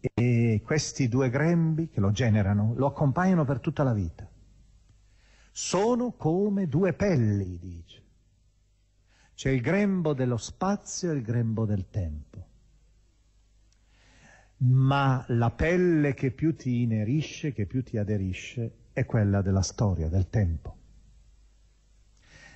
e 0.00 0.60
questi 0.64 1.08
due 1.08 1.30
grembi 1.30 1.90
che 1.90 2.00
lo 2.00 2.10
generano 2.10 2.72
lo 2.74 2.86
accompagnano 2.86 3.44
per 3.44 3.60
tutta 3.60 3.84
la 3.84 3.92
vita 3.92 4.32
sono 5.56 6.14
come 6.16 6.66
due 6.66 6.94
pelli, 6.94 7.58
dice. 7.60 8.02
C'è 9.34 9.50
il 9.50 9.60
grembo 9.60 10.12
dello 10.12 10.36
spazio 10.36 11.12
e 11.12 11.14
il 11.14 11.22
grembo 11.22 11.64
del 11.64 11.88
tempo. 11.90 12.46
ma 14.66 15.24
la 15.28 15.50
pelle 15.50 16.14
che 16.14 16.30
più 16.32 16.56
ti 16.56 16.82
inerisce, 16.82 17.52
che 17.52 17.66
più 17.66 17.82
ti 17.84 17.98
aderisce, 17.98 18.88
è 18.92 19.04
quella 19.04 19.42
della 19.42 19.62
storia, 19.62 20.08
del 20.08 20.28
tempo. 20.30 20.76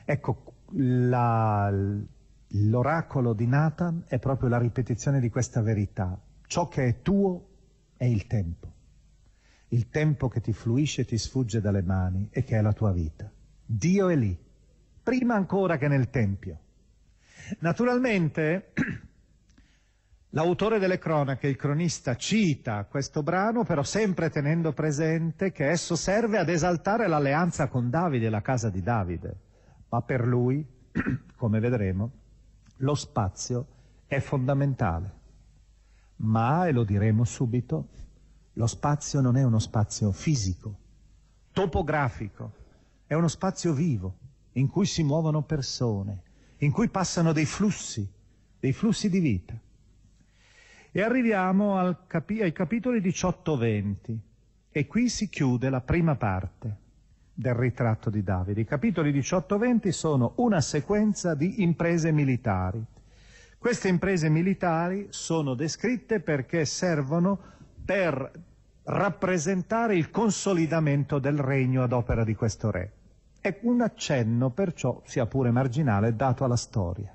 Ecco, 0.05 0.55
la, 0.73 1.71
l'oracolo 1.71 3.33
di 3.35 3.47
Nathan 3.47 4.05
è 4.07 4.19
proprio 4.19 4.49
la 4.49 4.59
ripetizione 4.59 5.21
di 5.21 5.29
questa 5.29 5.61
verità. 5.61 6.19
Ciò 6.47 6.67
che 6.69 6.87
è 6.87 7.03
tuo 7.03 7.49
è 7.97 8.05
il 8.07 8.27
tempo. 8.27 8.73
Il 9.69 9.89
tempo 9.89 10.29
che 10.29 10.41
ti 10.41 10.53
fluisce 10.53 11.03
e 11.03 11.05
ti 11.05 11.19
sfugge 11.19 11.61
dalle 11.61 11.83
mani 11.83 12.29
e 12.31 12.43
che 12.45 12.57
è 12.57 12.63
la 12.63 12.73
tua 12.73 12.93
vita. 12.93 13.31
Dio 13.65 14.09
è 14.09 14.17
lì, 14.17 14.37
prima 15.03 15.35
ancora 15.35 15.77
che 15.77 15.89
nel 15.89 16.11
Tempio. 16.11 16.59
Naturalmente 17.61 18.73
L'autore 20.33 20.79
delle 20.79 20.99
cronache, 20.99 21.47
il 21.47 21.57
cronista, 21.57 22.15
cita 22.15 22.85
questo 22.85 23.23
brano, 23.23 23.65
però 23.65 23.83
sempre 23.83 24.29
tenendo 24.29 24.75
presente 24.75 25.53
che 25.53 25.71
esso 25.71 25.97
serve 25.97 26.37
ad 26.37 26.51
esaltare 26.51 27.09
l'alleanza 27.09 27.69
con 27.69 27.89
Davide 27.89 28.29
la 28.29 28.43
casa 28.43 28.69
di 28.69 28.83
Davide. 28.83 29.37
Ma 29.89 30.03
per 30.03 30.27
lui, 30.27 30.63
come 31.35 31.61
vedremo, 31.61 32.11
lo 32.77 32.95
spazio 32.95 33.67
è 34.07 34.21
fondamentale. 34.21 35.17
Ma, 36.17 36.67
e 36.67 36.73
lo 36.73 36.85
diremo 36.85 37.25
subito, 37.25 37.89
lo 38.59 38.67
spazio 38.67 39.21
non 39.21 39.37
è 39.37 39.45
uno 39.45 39.61
spazio 39.61 40.11
fisico, 40.11 40.77
topografico, 41.53 42.53
è 43.07 43.15
uno 43.15 43.29
spazio 43.29 43.73
vivo, 43.73 44.17
in 44.55 44.67
cui 44.67 44.85
si 44.85 45.05
muovono 45.05 45.43
persone, 45.43 46.23
in 46.59 46.73
cui 46.73 46.89
passano 46.89 47.33
dei 47.33 47.45
flussi, 47.45 48.07
dei 48.59 48.73
flussi 48.73 49.09
di 49.09 49.21
vita. 49.21 49.57
E 50.91 51.01
arriviamo 51.01 51.99
capi- 52.09 52.43
ai 52.43 52.51
capitoli 52.53 53.01
18-20 53.01 54.19
e 54.71 54.87
qui 54.89 55.09
si 55.09 55.29
chiude 55.29 55.71
la 55.71 55.81
prima 55.81 56.17
parte 56.17 56.77
del 57.33 57.55
ritratto 57.55 58.11
di 58.11 58.25
Davide. 58.25 58.63
I 58.63 58.65
capitoli 58.65 59.13
18-20 59.13 59.91
sono 59.91 60.33
una 60.39 60.61
sequenza 60.61 61.37
di 61.37 61.63
imprese 61.63 62.11
militari. 62.11 62.85
Queste 63.57 63.87
imprese 63.87 64.29
militari 64.29 65.07
sono 65.11 65.55
descritte 65.55 66.19
perché 66.19 66.65
servono 66.65 67.55
per 67.85 68.47
rappresentare 68.89 69.97
il 69.97 70.11
consolidamento 70.11 71.19
del 71.19 71.39
regno 71.39 71.83
ad 71.83 71.93
opera 71.93 72.25
di 72.25 72.35
questo 72.35 72.71
re. 72.71 72.93
È 73.39 73.59
un 73.63 73.83
accenno, 73.83 74.51
perciò, 74.51 75.03
sia 75.05 75.27
pure 75.27 75.51
marginale, 75.51 76.17
dato 76.17 76.45
alla 76.45 76.57
storia. 76.57 77.15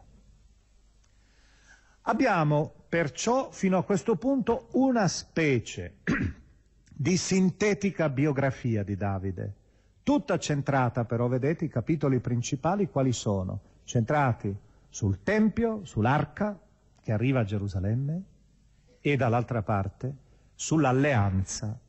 Abbiamo 2.03 2.73
perciò 2.87 3.49
fino 3.51 3.77
a 3.77 3.83
questo 3.83 4.17
punto 4.17 4.67
una 4.73 5.07
specie 5.07 5.95
di 6.93 7.17
sintetica 7.17 8.07
biografia 8.07 8.83
di 8.83 8.95
Davide, 8.95 9.53
tutta 10.03 10.37
centrata 10.37 11.05
però, 11.05 11.27
vedete, 11.27 11.65
i 11.65 11.69
capitoli 11.69 12.19
principali 12.19 12.87
quali 12.87 13.13
sono? 13.13 13.61
Centrati 13.83 14.55
sul 14.89 15.23
Tempio, 15.23 15.83
sull'arca 15.85 16.59
che 17.01 17.11
arriva 17.11 17.39
a 17.39 17.45
Gerusalemme 17.45 18.23
e 19.01 19.15
dall'altra 19.15 19.63
parte 19.63 20.21
sull'alleanza 20.55 21.79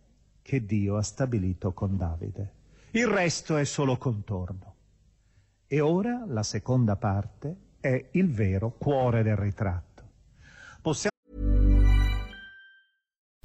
che 0.43 0.65
Dio 0.65 0.97
ha 0.97 1.03
stabilito 1.03 1.73
con 1.73 1.97
Davide. 1.97 2.53
Il 2.91 3.07
resto 3.07 3.57
è 3.57 3.65
solo 3.65 3.97
contorno. 3.97 4.75
E 5.67 5.81
ora 5.81 6.25
la 6.27 6.43
seconda 6.43 6.97
parte 6.97 7.57
è 7.81 8.09
il 8.13 8.31
vero 8.31 8.71
cuore 8.79 9.23
del 9.23 9.37
ritratto. 9.37 9.93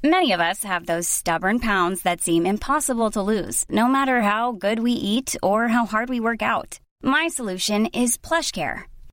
Many 0.02 0.32
of 0.32 0.40
us 0.40 0.64
have 0.64 0.86
those 0.86 1.06
stubborn 1.06 1.58
pounds 1.58 2.02
that 2.02 2.22
seem 2.22 2.46
impossible 2.46 3.10
to 3.10 3.20
lose, 3.20 3.66
no 3.68 3.86
matter 3.86 4.22
how 4.22 4.52
good 4.52 4.78
we 4.78 4.92
eat 4.92 5.36
or 5.42 5.68
how 5.68 5.84
hard 5.84 6.08
we 6.08 6.20
work 6.20 6.42
out. 6.42 6.80
My 7.02 7.28
solution 7.28 7.86
is 7.92 8.16
PlushCare. 8.16 8.84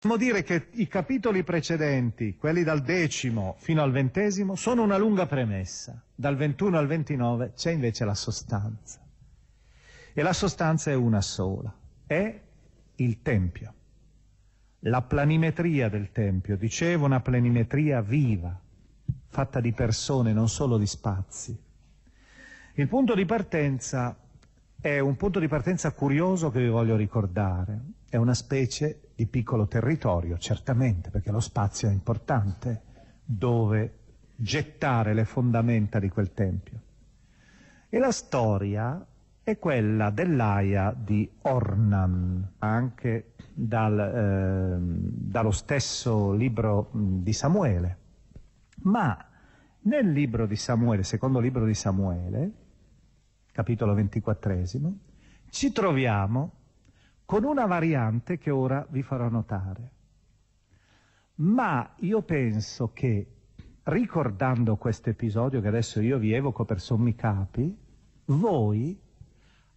Possiamo 0.00 0.16
dire 0.16 0.42
che 0.42 0.68
i 0.72 0.86
capitoli 0.86 1.42
precedenti, 1.42 2.36
quelli 2.36 2.62
dal 2.62 2.82
decimo 2.82 3.56
fino 3.58 3.82
al 3.82 3.90
ventesimo, 3.90 4.54
sono 4.54 4.82
una 4.82 4.96
lunga 4.96 5.26
premessa. 5.26 6.00
Dal 6.14 6.36
21 6.36 6.78
al 6.78 6.86
29 6.86 7.52
c'è 7.54 7.72
invece 7.72 8.04
la 8.04 8.14
sostanza. 8.14 9.00
E 10.12 10.22
la 10.22 10.32
sostanza 10.32 10.90
è 10.90 10.94
una 10.94 11.20
sola. 11.20 11.74
È 12.06 12.40
il 12.96 13.22
Tempio 13.22 13.74
la 14.82 15.02
planimetria 15.02 15.88
del 15.88 16.12
Tempio, 16.12 16.56
dicevo 16.56 17.06
una 17.06 17.20
planimetria 17.20 18.00
viva, 18.00 18.58
fatta 19.26 19.60
di 19.60 19.72
persone, 19.72 20.32
non 20.32 20.48
solo 20.48 20.78
di 20.78 20.86
spazi. 20.86 21.56
Il 22.74 22.86
punto 22.86 23.14
di 23.14 23.24
partenza 23.24 24.16
è 24.80 25.00
un 25.00 25.16
punto 25.16 25.40
di 25.40 25.48
partenza 25.48 25.90
curioso 25.92 26.50
che 26.50 26.60
vi 26.60 26.68
voglio 26.68 26.94
ricordare. 26.94 27.80
È 28.08 28.16
una 28.16 28.34
specie 28.34 29.07
di 29.18 29.26
piccolo 29.26 29.66
territorio, 29.66 30.38
certamente, 30.38 31.10
perché 31.10 31.32
lo 31.32 31.40
spazio 31.40 31.88
è 31.88 31.92
importante, 31.92 32.82
dove 33.24 33.94
gettare 34.36 35.12
le 35.12 35.24
fondamenta 35.24 35.98
di 35.98 36.08
quel 36.08 36.32
Tempio. 36.32 36.80
E 37.88 37.98
la 37.98 38.12
storia 38.12 39.04
è 39.42 39.58
quella 39.58 40.10
dell'Aia 40.10 40.94
di 40.96 41.28
Ornan, 41.42 42.48
anche 42.60 43.32
dal, 43.52 43.98
eh, 43.98 44.76
dallo 44.78 45.50
stesso 45.50 46.30
libro 46.30 46.88
di 46.92 47.32
Samuele. 47.32 47.98
Ma 48.82 49.18
nel 49.80 50.12
libro 50.12 50.46
di 50.46 50.54
Samuele, 50.54 51.02
secondo 51.02 51.40
libro 51.40 51.64
di 51.64 51.74
Samuele, 51.74 52.52
capitolo 53.50 53.94
ventiquattresimo, 53.94 54.96
ci 55.50 55.72
troviamo 55.72 56.57
con 57.28 57.44
una 57.44 57.66
variante 57.66 58.38
che 58.38 58.48
ora 58.50 58.86
vi 58.88 59.02
farò 59.02 59.28
notare. 59.28 59.90
Ma 61.34 61.92
io 61.96 62.22
penso 62.22 62.90
che, 62.94 63.26
ricordando 63.82 64.76
questo 64.76 65.10
episodio 65.10 65.60
che 65.60 65.68
adesso 65.68 66.00
io 66.00 66.16
vi 66.16 66.32
evoco 66.32 66.64
per 66.64 66.80
sommi 66.80 67.14
capi, 67.14 67.76
voi 68.24 68.98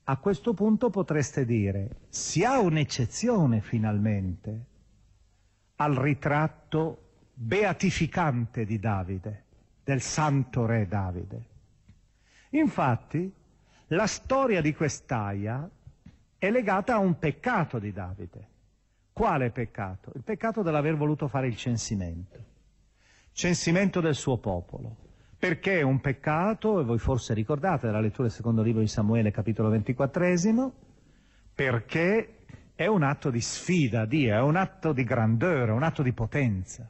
a 0.05 0.15
questo 0.15 0.53
punto 0.53 0.89
potreste 0.89 1.43
dire, 1.43 1.97
si 2.07 2.45
ha 2.45 2.57
un'eccezione 2.57 3.59
finalmente 3.59 4.65
al 5.75 5.95
ritratto 5.95 7.09
beatificante 7.33 8.63
di 8.63 8.79
Davide, 8.79 9.43
del 9.83 9.99
santo 9.99 10.65
re 10.65 10.87
Davide. 10.87 11.45
Infatti, 12.51 13.29
la 13.87 14.07
storia 14.07 14.61
di 14.61 14.73
quest'aia 14.73 15.69
è 16.41 16.49
legata 16.49 16.95
a 16.95 16.97
un 16.97 17.19
peccato 17.19 17.77
di 17.77 17.91
Davide. 17.91 18.47
Quale 19.13 19.51
peccato? 19.51 20.11
Il 20.15 20.23
peccato 20.23 20.63
dell'aver 20.63 20.95
voluto 20.95 21.27
fare 21.27 21.45
il 21.45 21.55
censimento. 21.55 22.43
Censimento 23.31 24.01
del 24.01 24.15
suo 24.15 24.39
popolo. 24.39 24.95
Perché 25.37 25.77
è 25.77 25.81
un 25.83 26.01
peccato, 26.01 26.79
e 26.79 26.83
voi 26.83 26.97
forse 26.97 27.35
ricordate 27.35 27.85
dalla 27.85 27.99
lettura 27.99 28.23
del 28.23 28.31
secondo 28.31 28.63
libro 28.63 28.81
di 28.81 28.87
Samuele, 28.87 29.29
capitolo 29.29 29.69
ventiquattresimo, 29.69 30.73
perché 31.53 32.37
è 32.73 32.87
un 32.87 33.03
atto 33.03 33.29
di 33.29 33.39
sfida 33.39 34.01
a 34.01 34.05
Dio, 34.07 34.33
è 34.33 34.41
un 34.41 34.55
atto 34.55 34.93
di 34.93 35.03
grandeur, 35.03 35.69
è 35.69 35.73
un 35.73 35.83
atto 35.83 36.01
di 36.01 36.11
potenza. 36.11 36.89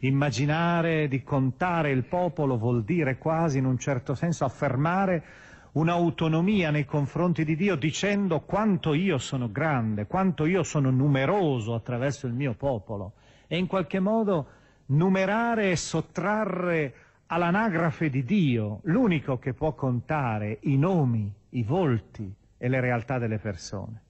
Immaginare 0.00 1.08
di 1.08 1.22
contare 1.22 1.92
il 1.92 2.04
popolo 2.04 2.58
vuol 2.58 2.84
dire 2.84 3.16
quasi 3.16 3.56
in 3.56 3.64
un 3.64 3.78
certo 3.78 4.14
senso 4.14 4.44
affermare 4.44 5.24
un'autonomia 5.72 6.70
nei 6.70 6.84
confronti 6.84 7.44
di 7.44 7.56
Dio 7.56 7.76
dicendo 7.76 8.40
quanto 8.40 8.92
io 8.92 9.18
sono 9.18 9.50
grande, 9.50 10.06
quanto 10.06 10.44
io 10.44 10.62
sono 10.62 10.90
numeroso 10.90 11.74
attraverso 11.74 12.26
il 12.26 12.34
mio 12.34 12.54
popolo 12.54 13.14
e 13.46 13.56
in 13.56 13.66
qualche 13.66 14.00
modo 14.00 14.46
numerare 14.86 15.70
e 15.70 15.76
sottrarre 15.76 16.94
all'anagrafe 17.26 18.10
di 18.10 18.24
Dio 18.24 18.80
l'unico 18.84 19.38
che 19.38 19.54
può 19.54 19.72
contare 19.74 20.58
i 20.62 20.76
nomi, 20.76 21.32
i 21.50 21.62
volti 21.62 22.30
e 22.58 22.68
le 22.68 22.80
realtà 22.80 23.18
delle 23.18 23.38
persone. 23.38 24.02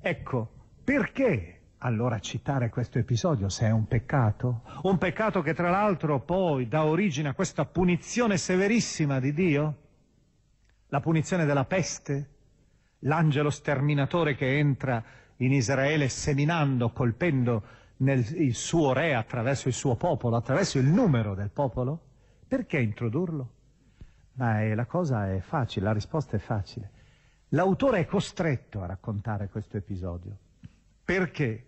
Ecco, 0.00 0.50
perché 0.84 1.60
allora 1.78 2.18
citare 2.18 2.68
questo 2.68 2.98
episodio 2.98 3.48
se 3.48 3.66
è 3.66 3.70
un 3.70 3.86
peccato? 3.86 4.62
Un 4.82 4.98
peccato 4.98 5.40
che 5.40 5.54
tra 5.54 5.70
l'altro 5.70 6.20
poi 6.20 6.68
dà 6.68 6.84
origine 6.84 7.30
a 7.30 7.34
questa 7.34 7.64
punizione 7.64 8.36
severissima 8.36 9.18
di 9.18 9.32
Dio? 9.32 9.76
La 10.90 11.00
punizione 11.00 11.44
della 11.44 11.64
peste? 11.64 12.28
L'angelo 13.00 13.50
sterminatore 13.50 14.34
che 14.34 14.58
entra 14.58 15.02
in 15.36 15.52
Israele 15.52 16.08
seminando, 16.08 16.90
colpendo 16.90 17.62
nel, 17.98 18.24
il 18.40 18.54
suo 18.54 18.92
re 18.92 19.14
attraverso 19.14 19.68
il 19.68 19.74
suo 19.74 19.96
popolo, 19.96 20.36
attraverso 20.36 20.78
il 20.78 20.86
numero 20.86 21.34
del 21.34 21.50
popolo? 21.50 22.00
Perché 22.46 22.78
introdurlo? 22.78 23.52
Ma 24.34 24.60
è, 24.60 24.74
la 24.74 24.86
cosa 24.86 25.32
è 25.32 25.40
facile, 25.40 25.86
la 25.86 25.92
risposta 25.92 26.36
è 26.36 26.40
facile. 26.40 26.90
L'autore 27.50 28.00
è 28.00 28.06
costretto 28.06 28.82
a 28.82 28.86
raccontare 28.86 29.48
questo 29.48 29.76
episodio 29.76 30.36
perché 31.10 31.66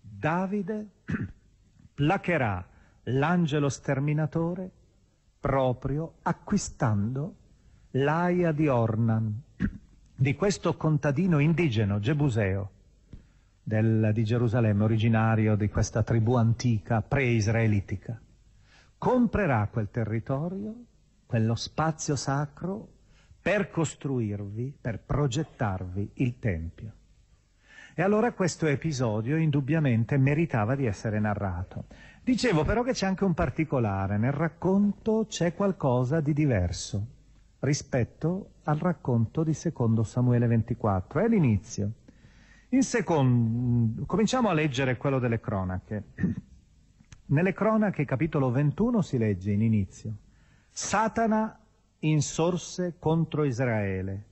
Davide 0.00 0.86
placherà 1.92 2.66
l'angelo 3.04 3.68
sterminatore 3.68 4.70
proprio 5.38 6.14
acquistando 6.22 7.34
l'aia 7.92 8.52
di 8.52 8.68
Ornan, 8.68 9.42
di 10.14 10.34
questo 10.34 10.76
contadino 10.76 11.40
indigeno, 11.40 11.98
Gebuseo, 11.98 12.70
del, 13.62 14.10
di 14.12 14.22
Gerusalemme, 14.22 14.84
originario 14.84 15.56
di 15.56 15.68
questa 15.68 16.02
tribù 16.02 16.34
antica, 16.34 17.02
pre-israelitica. 17.02 18.20
Comprerà 18.96 19.68
quel 19.72 19.88
territorio, 19.90 20.74
quello 21.26 21.54
spazio 21.56 22.14
sacro, 22.14 22.88
per 23.42 23.70
costruirvi, 23.70 24.76
per 24.80 25.00
progettarvi 25.00 26.10
il 26.14 26.38
Tempio. 26.38 26.92
E 27.94 28.02
allora 28.02 28.32
questo 28.32 28.66
episodio 28.66 29.36
indubbiamente 29.36 30.16
meritava 30.16 30.76
di 30.76 30.86
essere 30.86 31.18
narrato. 31.18 31.86
Dicevo 32.22 32.64
però 32.64 32.82
che 32.82 32.92
c'è 32.92 33.06
anche 33.06 33.24
un 33.24 33.34
particolare, 33.34 34.16
nel 34.16 34.32
racconto 34.32 35.26
c'è 35.28 35.54
qualcosa 35.54 36.20
di 36.20 36.32
diverso 36.32 37.18
rispetto 37.60 38.52
al 38.64 38.78
racconto 38.78 39.42
di 39.42 39.54
secondo 39.54 40.02
Samuele 40.02 40.46
24, 40.46 41.20
è 41.20 41.28
l'inizio. 41.28 41.90
In 42.70 42.82
secondo, 42.82 44.04
cominciamo 44.06 44.48
a 44.48 44.52
leggere 44.52 44.96
quello 44.96 45.18
delle 45.18 45.40
cronache. 45.40 46.04
Nelle 47.26 47.52
cronache, 47.52 48.04
capitolo 48.04 48.50
21, 48.50 49.02
si 49.02 49.18
legge 49.18 49.52
in 49.52 49.62
inizio, 49.62 50.14
Satana 50.70 51.58
insorse 52.00 52.94
contro 52.98 53.44
Israele. 53.44 54.24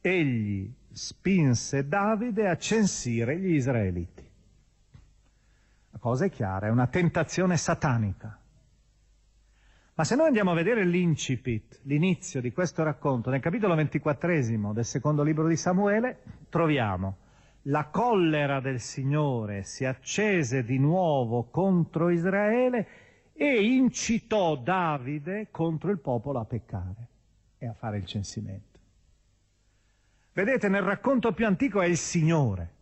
Egli 0.00 0.72
spinse 0.90 1.86
Davide 1.86 2.48
a 2.48 2.56
censire 2.56 3.38
gli 3.38 3.54
israeliti. 3.54 4.22
La 5.90 5.98
cosa 5.98 6.24
è 6.24 6.30
chiara, 6.30 6.66
è 6.66 6.70
una 6.70 6.86
tentazione 6.86 7.56
satanica. 7.56 8.38
Ma 9.96 10.02
se 10.02 10.16
noi 10.16 10.26
andiamo 10.26 10.50
a 10.50 10.54
vedere 10.54 10.84
l'incipit, 10.84 11.80
l'inizio 11.84 12.40
di 12.40 12.52
questo 12.52 12.82
racconto, 12.82 13.30
nel 13.30 13.40
capitolo 13.40 13.76
ventiquattresimo 13.76 14.72
del 14.72 14.84
secondo 14.84 15.22
libro 15.22 15.46
di 15.46 15.56
Samuele, 15.56 16.22
troviamo 16.48 17.18
la 17.68 17.86
collera 17.86 18.60
del 18.60 18.80
Signore 18.80 19.62
si 19.62 19.84
accese 19.84 20.64
di 20.64 20.78
nuovo 20.78 21.44
contro 21.44 22.10
Israele 22.10 22.86
e 23.32 23.64
incitò 23.64 24.56
Davide 24.56 25.48
contro 25.50 25.90
il 25.90 25.98
popolo 25.98 26.40
a 26.40 26.44
peccare 26.44 27.08
e 27.56 27.66
a 27.66 27.72
fare 27.72 27.98
il 27.98 28.04
censimento. 28.04 28.78
Vedete, 30.32 30.68
nel 30.68 30.82
racconto 30.82 31.32
più 31.32 31.46
antico 31.46 31.80
è 31.80 31.86
il 31.86 31.96
Signore 31.96 32.72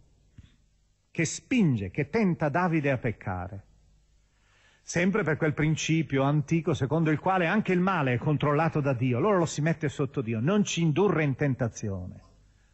che 1.10 1.26
spinge, 1.26 1.90
che 1.90 2.08
tenta 2.08 2.48
Davide 2.48 2.90
a 2.90 2.96
peccare. 2.96 3.64
Sempre 4.82 5.22
per 5.22 5.36
quel 5.36 5.54
principio 5.54 6.22
antico 6.22 6.74
secondo 6.74 7.10
il 7.10 7.20
quale 7.20 7.46
anche 7.46 7.72
il 7.72 7.80
male 7.80 8.14
è 8.14 8.18
controllato 8.18 8.80
da 8.80 8.92
Dio, 8.92 9.18
allora 9.18 9.38
lo 9.38 9.46
si 9.46 9.62
mette 9.62 9.88
sotto 9.88 10.20
Dio, 10.20 10.40
non 10.40 10.64
ci 10.64 10.82
indurre 10.82 11.22
in 11.22 11.36
tentazione. 11.36 12.20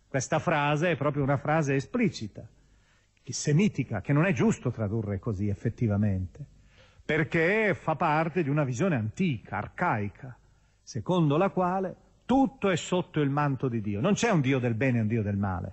Questa 0.08 0.38
frase 0.38 0.92
è 0.92 0.96
proprio 0.96 1.22
una 1.22 1.36
frase 1.36 1.74
esplicita, 1.74 2.46
semitica, 3.32 4.00
che 4.00 4.12
non 4.12 4.24
è 4.24 4.32
giusto 4.32 4.70
tradurre 4.70 5.18
così 5.18 5.48
effettivamente, 5.48 6.44
perché 7.04 7.74
fa 7.74 7.94
parte 7.94 8.42
di 8.42 8.48
una 8.48 8.64
visione 8.64 8.96
antica, 8.96 9.58
arcaica, 9.58 10.36
secondo 10.82 11.36
la 11.36 11.50
quale 11.50 11.94
tutto 12.24 12.70
è 12.70 12.76
sotto 12.76 13.20
il 13.20 13.30
manto 13.30 13.68
di 13.68 13.80
Dio. 13.80 14.00
Non 14.00 14.14
c'è 14.14 14.30
un 14.30 14.40
Dio 14.40 14.58
del 14.58 14.74
bene 14.74 14.98
e 14.98 15.00
un 15.02 15.06
Dio 15.06 15.22
del 15.22 15.36
male. 15.36 15.72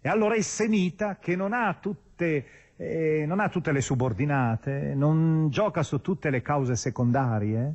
E 0.00 0.08
allora 0.08 0.36
il 0.36 0.44
semita, 0.44 1.18
che 1.18 1.36
non 1.36 1.52
ha 1.52 1.74
tutte, 1.80 2.46
eh, 2.76 3.24
non 3.26 3.40
ha 3.40 3.48
tutte 3.48 3.72
le 3.72 3.80
subordinate, 3.80 4.94
non 4.94 5.48
gioca 5.50 5.82
su 5.82 6.00
tutte 6.00 6.30
le 6.30 6.42
cause 6.42 6.76
secondarie, 6.76 7.74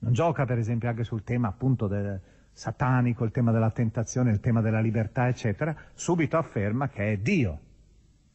non 0.00 0.12
gioca 0.12 0.44
per 0.44 0.58
esempio 0.58 0.88
anche 0.88 1.04
sul 1.04 1.22
tema 1.24 1.48
appunto 1.48 1.86
del 1.86 2.20
satanico, 2.52 3.24
il 3.24 3.30
tema 3.30 3.52
della 3.52 3.70
tentazione, 3.70 4.32
il 4.32 4.40
tema 4.40 4.60
della 4.60 4.80
libertà, 4.80 5.28
eccetera, 5.28 5.74
subito 5.94 6.36
afferma 6.36 6.88
che 6.88 7.12
è 7.12 7.16
Dio, 7.18 7.60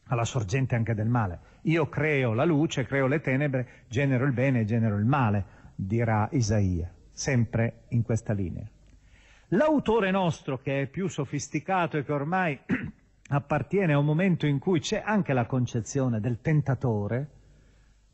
alla 0.06 0.24
sorgente 0.24 0.74
anche 0.74 0.94
del 0.94 1.08
male. 1.08 1.52
Io 1.62 1.88
creo 1.88 2.32
la 2.32 2.44
luce, 2.44 2.86
creo 2.86 3.06
le 3.06 3.20
tenebre, 3.20 3.68
genero 3.88 4.24
il 4.24 4.32
bene 4.32 4.60
e 4.60 4.64
genero 4.64 4.96
il 4.96 5.04
male, 5.04 5.44
dirà 5.74 6.28
Isaia, 6.32 6.90
sempre 7.12 7.82
in 7.88 8.02
questa 8.02 8.32
linea. 8.32 8.66
L'autore 9.48 10.10
nostro, 10.10 10.58
che 10.58 10.82
è 10.82 10.86
più 10.86 11.06
sofisticato 11.08 11.98
e 11.98 12.04
che 12.04 12.12
ormai 12.12 12.58
appartiene 13.28 13.92
a 13.94 13.98
un 13.98 14.04
momento 14.04 14.46
in 14.46 14.58
cui 14.58 14.80
c'è 14.80 15.02
anche 15.04 15.32
la 15.32 15.46
concezione 15.46 16.20
del 16.20 16.40
tentatore, 16.40 17.28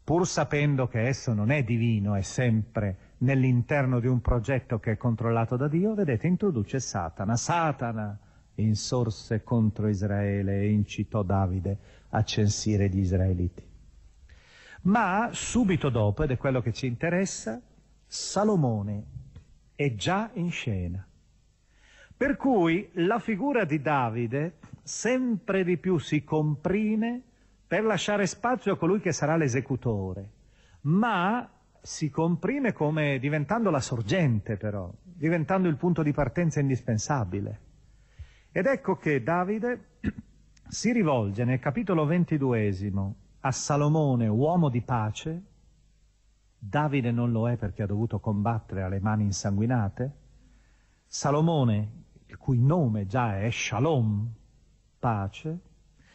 pur 0.05 0.27
sapendo 0.27 0.87
che 0.89 1.07
esso 1.07 1.33
non 1.33 1.51
è 1.51 1.63
divino, 1.63 2.15
è 2.15 2.23
sempre 2.23 2.97
nell'interno 3.19 4.01
di 4.01 4.07
un 4.07 4.21
progetto 4.21 4.79
che 4.79 4.93
è 4.93 4.97
controllato 4.97 5.57
da 5.57 5.69
Dio, 5.69 5.95
vedete, 5.95 6.27
introduce 6.27 6.81
Satana. 6.81 7.37
Satana 7.37 8.19
insorse 8.55 9.43
contro 9.43 9.89
Israele 9.89 10.61
e 10.61 10.71
incitò 10.71 11.23
Davide 11.23 11.79
a 12.11 12.23
censire 12.23 12.89
gli 12.89 12.99
israeliti. 12.99 13.67
Ma 14.83 15.31
subito 15.33 15.91
dopo, 15.91 16.23
ed 16.23 16.31
è 16.31 16.37
quello 16.37 16.61
che 16.61 16.73
ci 16.73 16.87
interessa, 16.87 17.61
Salomone 18.07 19.05
è 19.75 19.95
già 19.95 20.31
in 20.35 20.51
scena. 20.51 21.07
Per 22.17 22.37
cui 22.37 22.89
la 22.95 23.19
figura 23.19 23.65
di 23.65 23.81
Davide 23.81 24.59
sempre 24.91 25.63
di 25.63 25.79
più 25.79 25.99
si 25.99 26.25
comprime 26.25 27.23
per 27.65 27.85
lasciare 27.85 28.27
spazio 28.27 28.73
a 28.73 28.77
colui 28.77 28.99
che 28.99 29.13
sarà 29.13 29.37
l'esecutore, 29.37 30.31
ma 30.83 31.49
si 31.81 32.11
comprime 32.11 32.73
come 32.73 33.21
diventando 33.21 33.71
la 33.71 33.79
sorgente 33.79 34.57
però, 34.57 34.93
diventando 35.03 35.69
il 35.69 35.77
punto 35.77 36.03
di 36.03 36.13
partenza 36.13 36.59
indispensabile. 36.59 37.61
Ed 38.51 38.67
ecco 38.67 38.97
che 38.97 39.23
Davide 39.23 39.99
si 40.67 40.93
rivolge 40.93 41.45
nel 41.45 41.61
capitolo 41.61 42.05
ventiduesimo 42.05 43.15
a 43.43 43.53
Salomone, 43.53 44.27
uomo 44.27 44.69
di 44.69 44.83
pace. 44.83 45.43
Davide 46.59 47.13
non 47.13 47.31
lo 47.31 47.49
è 47.49 47.57
perché 47.57 47.85
ha 47.85 47.87
dovuto 47.87 48.19
combattere 48.19 48.83
alle 48.83 48.99
mani 48.99 49.23
insanguinate. 49.23 50.13
Salomone, 51.07 51.93
il 52.27 52.37
cui 52.37 52.59
nome 52.59 53.07
già 53.07 53.39
è 53.39 53.49
Shalom, 53.51 54.39
pace, 55.01 55.59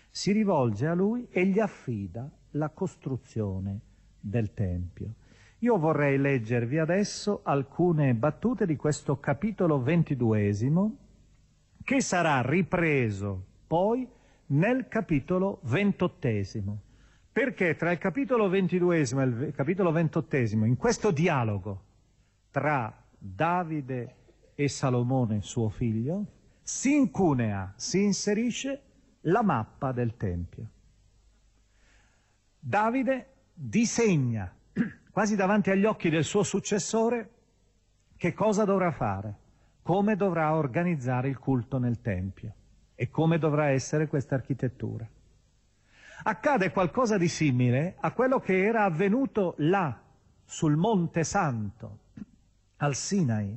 si 0.10 0.32
rivolge 0.32 0.88
a 0.88 0.94
lui 0.94 1.28
e 1.30 1.46
gli 1.46 1.60
affida 1.60 2.30
la 2.52 2.70
costruzione 2.70 3.80
del 4.18 4.54
Tempio. 4.54 5.16
Io 5.60 5.78
vorrei 5.78 6.18
leggervi 6.18 6.78
adesso 6.78 7.42
alcune 7.44 8.14
battute 8.14 8.66
di 8.66 8.78
questo 8.78 9.20
capitolo 9.20 9.82
ventiduesimo 9.82 10.98
che 11.84 12.02
sarà 12.02 12.42
ripreso 12.42 13.44
poi 13.68 14.08
nel 14.48 14.88
capitolo 14.88 15.60
ventottesimo. 15.64 16.82
Perché 17.32 17.76
tra 17.76 17.92
il 17.92 17.98
capitolo 17.98 18.48
ventiduesimo 18.48 19.22
e 19.22 19.26
il 19.26 19.54
capitolo 19.54 19.92
ventottesimo, 19.92 20.66
in 20.66 20.78
questo 20.78 21.12
dialogo 21.12 21.84
tra 22.52 23.04
Davide 23.18 24.16
e 24.56 24.70
Salomone, 24.70 25.42
suo 25.42 25.68
figlio, 25.68 26.26
si 26.68 26.96
incunea, 26.96 27.72
si 27.76 28.02
inserisce 28.02 28.82
la 29.22 29.44
mappa 29.44 29.92
del 29.92 30.18
Tempio. 30.18 30.68
Davide 32.58 33.34
disegna 33.54 34.52
quasi 35.12 35.36
davanti 35.36 35.70
agli 35.70 35.86
occhi 35.86 36.10
del 36.10 36.24
suo 36.24 36.42
successore 36.42 37.30
che 38.18 38.34
cosa 38.34 38.66
dovrà 38.66 38.90
fare, 38.90 39.36
come 39.84 40.16
dovrà 40.16 40.56
organizzare 40.56 41.30
il 41.30 41.38
culto 41.38 41.78
nel 41.78 42.02
Tempio 42.02 42.56
e 42.96 43.12
come 43.12 43.38
dovrà 43.38 43.68
essere 43.68 44.08
questa 44.08 44.34
architettura. 44.34 45.08
Accade 46.24 46.72
qualcosa 46.72 47.20
di 47.20 47.28
simile 47.28 47.96
a 48.00 48.12
quello 48.12 48.40
che 48.40 48.66
era 48.66 48.86
avvenuto 48.86 49.54
là, 49.60 50.02
sul 50.44 50.76
Monte 50.78 51.24
Santo, 51.24 52.00
al 52.78 52.96
Sinai, 52.96 53.56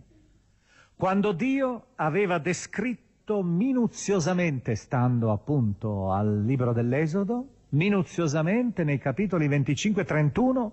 quando 0.98 1.30
Dio 1.30 1.90
aveva 1.94 2.38
descritto 2.38 3.44
minuziosamente, 3.44 4.74
stando 4.74 5.30
appunto 5.30 6.10
al 6.10 6.42
libro 6.44 6.72
dell'Esodo, 6.72 7.66
minuziosamente 7.68 8.82
nei 8.82 8.98
capitoli 8.98 9.46
25 9.46 10.02
e 10.02 10.04
31, 10.04 10.72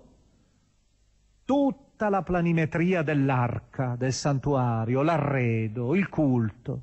tutta 1.44 2.08
la 2.08 2.22
planimetria 2.22 3.02
dell'arca, 3.02 3.94
del 3.94 4.12
santuario, 4.12 5.02
l'arredo, 5.02 5.94
il 5.94 6.08
culto. 6.08 6.82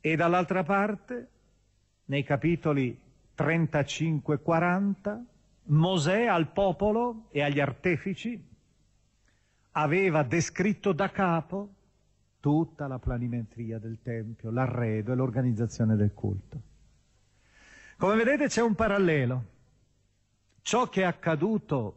E 0.00 0.16
dall'altra 0.16 0.64
parte, 0.64 1.28
nei 2.06 2.24
capitoli 2.24 2.98
35 3.36 4.34
e 4.34 4.38
40, 4.42 5.24
Mosè 5.66 6.24
al 6.26 6.48
popolo 6.48 7.26
e 7.30 7.40
agli 7.40 7.60
artefici 7.60 8.50
aveva 9.72 10.22
descritto 10.22 10.92
da 10.92 11.10
capo 11.10 11.68
tutta 12.40 12.86
la 12.86 12.98
planimetria 12.98 13.78
del 13.78 13.98
Tempio, 14.02 14.50
l'arredo 14.50 15.12
e 15.12 15.14
l'organizzazione 15.14 15.96
del 15.96 16.12
culto. 16.12 16.60
Come 17.96 18.16
vedete 18.16 18.48
c'è 18.48 18.62
un 18.62 18.74
parallelo. 18.74 19.44
Ciò 20.62 20.88
che 20.88 21.02
è 21.02 21.04
accaduto 21.04 21.96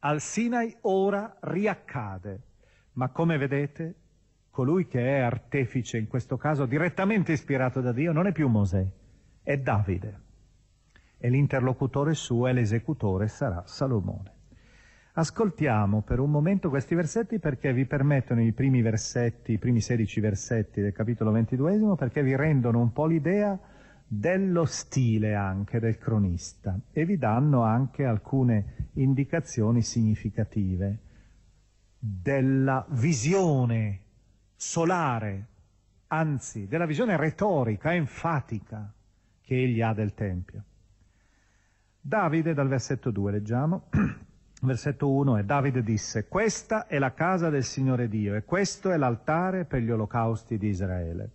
al 0.00 0.20
Sinai 0.20 0.76
ora 0.82 1.36
riaccade, 1.40 2.40
ma 2.94 3.08
come 3.10 3.38
vedete 3.38 3.94
colui 4.50 4.86
che 4.86 5.00
è 5.00 5.20
artefice, 5.20 5.96
in 5.96 6.08
questo 6.08 6.36
caso 6.36 6.66
direttamente 6.66 7.32
ispirato 7.32 7.80
da 7.80 7.92
Dio, 7.92 8.12
non 8.12 8.26
è 8.26 8.32
più 8.32 8.48
Mosè, 8.48 8.84
è 9.42 9.56
Davide. 9.58 10.28
E 11.18 11.28
l'interlocutore 11.28 12.14
suo 12.14 12.46
e 12.48 12.52
l'esecutore 12.52 13.28
sarà 13.28 13.62
Salomone. 13.66 14.38
Ascoltiamo 15.20 16.00
per 16.00 16.18
un 16.18 16.30
momento 16.30 16.70
questi 16.70 16.94
versetti 16.94 17.38
perché 17.38 17.74
vi 17.74 17.84
permettono 17.84 18.40
i 18.40 18.52
primi 18.52 18.80
versetti, 18.80 19.52
i 19.52 19.58
primi 19.58 19.82
16 19.82 20.18
versetti 20.18 20.80
del 20.80 20.94
capitolo 20.94 21.30
ventiduesimo, 21.30 21.94
perché 21.94 22.22
vi 22.22 22.34
rendono 22.34 22.80
un 22.80 22.90
po' 22.90 23.04
l'idea 23.04 23.58
dello 24.06 24.64
stile 24.64 25.34
anche 25.34 25.78
del 25.78 25.98
cronista 25.98 26.80
e 26.90 27.04
vi 27.04 27.18
danno 27.18 27.64
anche 27.64 28.06
alcune 28.06 28.88
indicazioni 28.94 29.82
significative 29.82 30.98
della 31.98 32.86
visione 32.88 34.00
solare, 34.56 35.46
anzi 36.06 36.66
della 36.66 36.86
visione 36.86 37.18
retorica, 37.18 37.92
enfatica 37.92 38.90
che 39.42 39.54
egli 39.54 39.82
ha 39.82 39.92
del 39.92 40.14
Tempio. 40.14 40.64
Davide, 42.00 42.54
dal 42.54 42.68
versetto 42.68 43.10
2 43.10 43.32
leggiamo, 43.32 43.90
Versetto 44.62 45.10
1 45.10 45.38
è 45.38 45.42
Davide 45.42 45.82
disse, 45.82 46.28
questa 46.28 46.86
è 46.86 46.98
la 46.98 47.14
casa 47.14 47.48
del 47.48 47.64
Signore 47.64 48.08
Dio 48.08 48.34
e 48.34 48.44
questo 48.44 48.90
è 48.90 48.98
l'altare 48.98 49.64
per 49.64 49.80
gli 49.80 49.90
olocausti 49.90 50.58
di 50.58 50.68
Israele. 50.68 51.30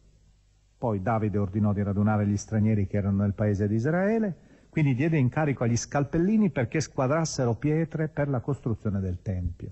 Poi 0.77 1.01
Davide 1.01 1.39
ordinò 1.39 1.73
di 1.73 1.81
radunare 1.81 2.27
gli 2.27 2.37
stranieri 2.37 2.85
che 2.85 2.97
erano 2.97 3.23
nel 3.23 3.33
paese 3.33 3.67
di 3.67 3.73
Israele, 3.73 4.35
quindi 4.69 4.93
diede 4.93 5.17
incarico 5.17 5.63
agli 5.63 5.75
scalpellini 5.75 6.51
perché 6.51 6.79
squadrassero 6.79 7.55
pietre 7.55 8.09
per 8.09 8.29
la 8.29 8.41
costruzione 8.41 8.99
del 8.99 9.23
Tempio. 9.23 9.71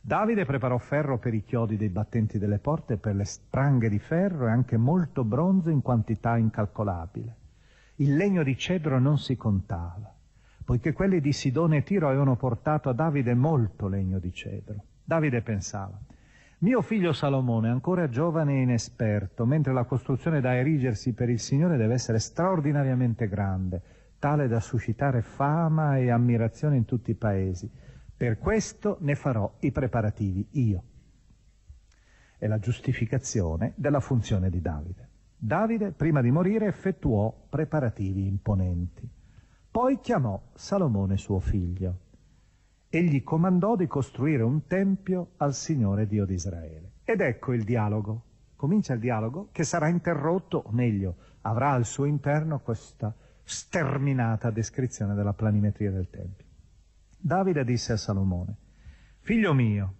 Davide 0.00 0.44
preparò 0.44 0.78
ferro 0.78 1.18
per 1.18 1.34
i 1.34 1.42
chiodi 1.42 1.76
dei 1.76 1.88
battenti 1.88 2.38
delle 2.38 2.60
porte, 2.60 2.98
per 2.98 3.16
le 3.16 3.24
spranghe 3.24 3.88
di 3.88 3.98
ferro 3.98 4.46
e 4.46 4.50
anche 4.50 4.76
molto 4.76 5.24
bronzo 5.24 5.70
in 5.70 5.82
quantità 5.82 6.36
incalcolabile. 6.36 7.34
Il 7.96 8.14
legno 8.14 8.44
di 8.44 8.56
cedro 8.56 9.00
non 9.00 9.18
si 9.18 9.36
contava 9.36 10.14
poiché 10.64 10.92
quelli 10.92 11.20
di 11.20 11.32
Sidone 11.32 11.78
e 11.78 11.82
Tiro 11.82 12.08
avevano 12.08 12.36
portato 12.36 12.88
a 12.88 12.92
Davide 12.92 13.34
molto 13.34 13.88
legno 13.88 14.18
di 14.18 14.32
cedro. 14.32 14.84
Davide 15.04 15.42
pensava, 15.42 15.98
mio 16.62 16.80
figlio 16.80 17.12
Salomone, 17.12 17.68
ancora 17.68 18.08
giovane 18.08 18.58
e 18.58 18.62
inesperto, 18.62 19.44
mentre 19.44 19.72
la 19.72 19.82
costruzione 19.82 20.40
da 20.40 20.54
erigersi 20.54 21.12
per 21.12 21.28
il 21.28 21.40
Signore 21.40 21.76
deve 21.76 21.94
essere 21.94 22.20
straordinariamente 22.20 23.26
grande, 23.26 23.82
tale 24.20 24.46
da 24.46 24.60
suscitare 24.60 25.22
fama 25.22 25.98
e 25.98 26.10
ammirazione 26.10 26.76
in 26.76 26.84
tutti 26.84 27.10
i 27.10 27.16
paesi. 27.16 27.68
Per 28.16 28.38
questo 28.38 28.98
ne 29.00 29.16
farò 29.16 29.52
i 29.58 29.72
preparativi 29.72 30.46
io. 30.52 30.84
È 32.38 32.46
la 32.46 32.60
giustificazione 32.60 33.72
della 33.74 33.98
funzione 33.98 34.48
di 34.48 34.60
Davide. 34.60 35.08
Davide, 35.36 35.90
prima 35.90 36.20
di 36.20 36.30
morire, 36.30 36.66
effettuò 36.66 37.34
preparativi 37.48 38.28
imponenti. 38.28 39.10
Poi 39.72 40.00
chiamò 40.00 40.38
Salomone 40.52 41.16
suo 41.16 41.40
figlio 41.40 41.98
e 42.90 43.02
gli 43.04 43.22
comandò 43.22 43.74
di 43.74 43.86
costruire 43.86 44.42
un 44.42 44.66
tempio 44.66 45.30
al 45.38 45.54
Signore 45.54 46.06
Dio 46.06 46.26
di 46.26 46.34
Israele. 46.34 46.90
Ed 47.04 47.22
ecco 47.22 47.54
il 47.54 47.64
dialogo. 47.64 48.24
Comincia 48.54 48.92
il 48.92 49.00
dialogo 49.00 49.48
che 49.50 49.64
sarà 49.64 49.88
interrotto, 49.88 50.64
o 50.66 50.72
meglio, 50.72 51.16
avrà 51.40 51.70
al 51.70 51.86
suo 51.86 52.04
interno 52.04 52.60
questa 52.60 53.16
sterminata 53.44 54.50
descrizione 54.50 55.14
della 55.14 55.32
planimetria 55.32 55.90
del 55.90 56.10
Tempio. 56.10 56.46
Davide 57.18 57.64
disse 57.64 57.92
a 57.92 57.96
Salomone, 57.96 58.56
Figlio 59.20 59.54
mio, 59.54 59.94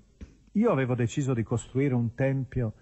io 0.53 0.70
avevo 0.70 0.95
deciso 0.95 1.33
di 1.33 1.43
costruire 1.43 1.95
un 1.95 2.14
Tempio 2.14 2.75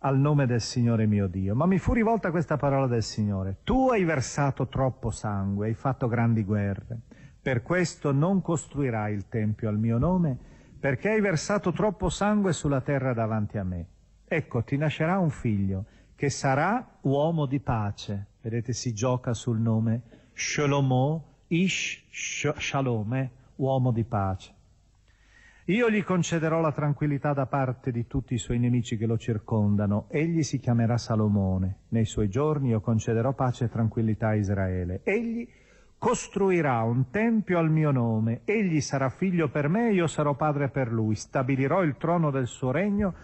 al 0.00 0.18
nome 0.18 0.46
del 0.46 0.60
Signore 0.60 1.06
mio 1.06 1.26
Dio. 1.26 1.54
Ma 1.54 1.66
mi 1.66 1.78
fu 1.78 1.92
rivolta 1.92 2.30
questa 2.30 2.56
parola 2.56 2.86
del 2.86 3.02
Signore. 3.02 3.58
Tu 3.64 3.88
hai 3.90 4.04
versato 4.04 4.68
troppo 4.68 5.10
sangue, 5.10 5.66
hai 5.66 5.74
fatto 5.74 6.06
grandi 6.08 6.44
guerre. 6.44 7.00
Per 7.40 7.62
questo 7.62 8.12
non 8.12 8.42
costruirai 8.42 9.14
il 9.14 9.28
Tempio 9.28 9.68
al 9.68 9.78
mio 9.78 9.98
nome, 9.98 10.36
perché 10.78 11.10
hai 11.10 11.20
versato 11.20 11.72
troppo 11.72 12.08
sangue 12.08 12.52
sulla 12.52 12.80
terra 12.80 13.12
davanti 13.12 13.58
a 13.58 13.64
me. 13.64 13.86
Ecco, 14.24 14.62
ti 14.62 14.76
nascerà 14.76 15.18
un 15.18 15.30
figlio, 15.30 15.86
che 16.14 16.30
sarà 16.30 16.98
uomo 17.02 17.46
di 17.46 17.60
pace. 17.60 18.26
Vedete, 18.40 18.72
si 18.72 18.92
gioca 18.92 19.34
sul 19.34 19.58
nome 19.58 20.02
Shlomo, 20.34 21.36
Ish 21.48 22.04
Shalome, 22.10 23.30
uomo 23.56 23.90
di 23.90 24.04
pace. 24.04 24.54
Io 25.68 25.90
gli 25.90 26.02
concederò 26.02 26.62
la 26.62 26.72
tranquillità 26.72 27.34
da 27.34 27.44
parte 27.44 27.90
di 27.92 28.06
tutti 28.06 28.32
i 28.32 28.38
suoi 28.38 28.58
nemici 28.58 28.96
che 28.96 29.04
lo 29.04 29.18
circondano. 29.18 30.06
Egli 30.08 30.42
si 30.42 30.58
chiamerà 30.58 30.96
Salomone. 30.96 31.80
Nei 31.88 32.06
suoi 32.06 32.30
giorni 32.30 32.70
io 32.70 32.80
concederò 32.80 33.34
pace 33.34 33.66
e 33.66 33.68
tranquillità 33.68 34.28
a 34.28 34.34
Israele. 34.34 35.00
Egli 35.02 35.46
costruirà 35.98 36.80
un 36.84 37.10
tempio 37.10 37.58
al 37.58 37.70
mio 37.70 37.90
nome. 37.90 38.40
Egli 38.44 38.80
sarà 38.80 39.10
figlio 39.10 39.50
per 39.50 39.68
me, 39.68 39.92
io 39.92 40.06
sarò 40.06 40.34
padre 40.36 40.70
per 40.70 40.90
lui. 40.90 41.14
Stabilirò 41.14 41.82
il 41.82 41.98
trono 41.98 42.30
del 42.30 42.46
suo 42.46 42.70
regno 42.70 43.14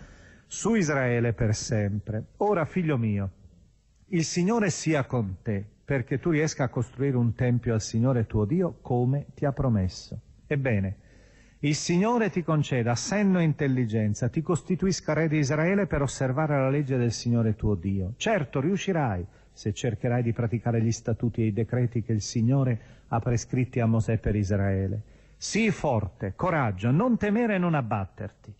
su 0.46 0.74
Israele 0.74 1.32
per 1.32 1.54
sempre. 1.54 2.24
Ora, 2.36 2.66
figlio 2.66 2.98
mio, 2.98 3.30
il 4.08 4.24
Signore 4.24 4.68
sia 4.68 5.06
con 5.06 5.36
te, 5.40 5.64
perché 5.82 6.18
tu 6.18 6.28
riesca 6.28 6.64
a 6.64 6.68
costruire 6.68 7.16
un 7.16 7.34
tempio 7.34 7.72
al 7.72 7.80
Signore 7.80 8.26
tuo 8.26 8.44
Dio 8.44 8.80
come 8.82 9.28
ti 9.34 9.46
ha 9.46 9.52
promesso. 9.52 10.20
Ebbene, 10.46 10.98
il 11.64 11.74
Signore 11.74 12.28
ti 12.28 12.42
conceda 12.42 12.94
senno 12.94 13.38
e 13.38 13.44
intelligenza, 13.44 14.28
ti 14.28 14.42
costituisca 14.42 15.14
re 15.14 15.28
di 15.28 15.38
Israele 15.38 15.86
per 15.86 16.02
osservare 16.02 16.58
la 16.58 16.68
legge 16.68 16.98
del 16.98 17.10
Signore 17.10 17.56
tuo 17.56 17.74
Dio. 17.74 18.12
Certo, 18.18 18.60
riuscirai 18.60 19.24
se 19.50 19.72
cercherai 19.72 20.22
di 20.22 20.34
praticare 20.34 20.82
gli 20.82 20.92
statuti 20.92 21.40
e 21.40 21.46
i 21.46 21.52
decreti 21.54 22.02
che 22.02 22.12
il 22.12 22.20
Signore 22.20 22.80
ha 23.08 23.18
prescritti 23.18 23.80
a 23.80 23.86
Mosè 23.86 24.18
per 24.18 24.36
Israele. 24.36 25.00
Sii 25.38 25.70
forte, 25.70 26.34
coraggio, 26.36 26.90
non 26.90 27.16
temere 27.16 27.54
e 27.54 27.58
non 27.58 27.74
abbatterti. 27.74 28.54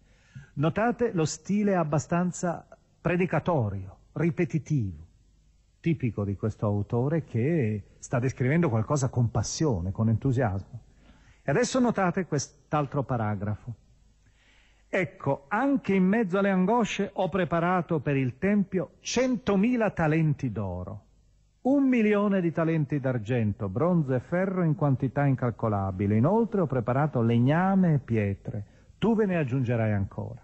Notate 0.55 1.11
lo 1.13 1.27
stile 1.27 1.75
abbastanza 1.75 2.67
predicatorio, 3.03 3.97
ripetitivo, 4.13 5.07
tipico 5.79 6.25
di 6.25 6.37
questo 6.37 6.65
autore 6.65 7.25
che 7.25 7.83
sta 7.99 8.19
descrivendo 8.19 8.71
qualcosa 8.71 9.11
con 9.11 9.31
passione, 9.31 9.93
con 9.93 10.09
entusiasmo. 10.09 10.84
E 11.47 11.51
adesso 11.51 11.79
notate 11.79 12.25
quest'altro 12.25 13.03
paragrafo. 13.03 13.75
Ecco, 14.89 15.45
anche 15.49 15.93
in 15.93 16.05
mezzo 16.05 16.39
alle 16.39 16.49
angosce 16.49 17.11
ho 17.13 17.29
preparato 17.29 18.01
per 18.01 18.17
il 18.17 18.39
Tempio 18.39 18.93
centomila 19.01 19.91
talenti 19.91 20.51
d'oro, 20.51 21.03
un 21.63 21.87
milione 21.87 22.41
di 22.41 22.51
talenti 22.51 22.99
d'argento, 22.99 23.69
bronzo 23.69 24.15
e 24.15 24.21
ferro 24.21 24.63
in 24.63 24.75
quantità 24.75 25.27
incalcolabile. 25.27 26.17
Inoltre 26.17 26.63
ho 26.63 26.67
preparato 26.67 27.21
legname 27.21 27.95
e 27.95 27.99
pietre. 27.99 28.65
Tu 28.97 29.15
ve 29.15 29.27
ne 29.27 29.37
aggiungerai 29.37 29.93
ancora. 29.93 30.41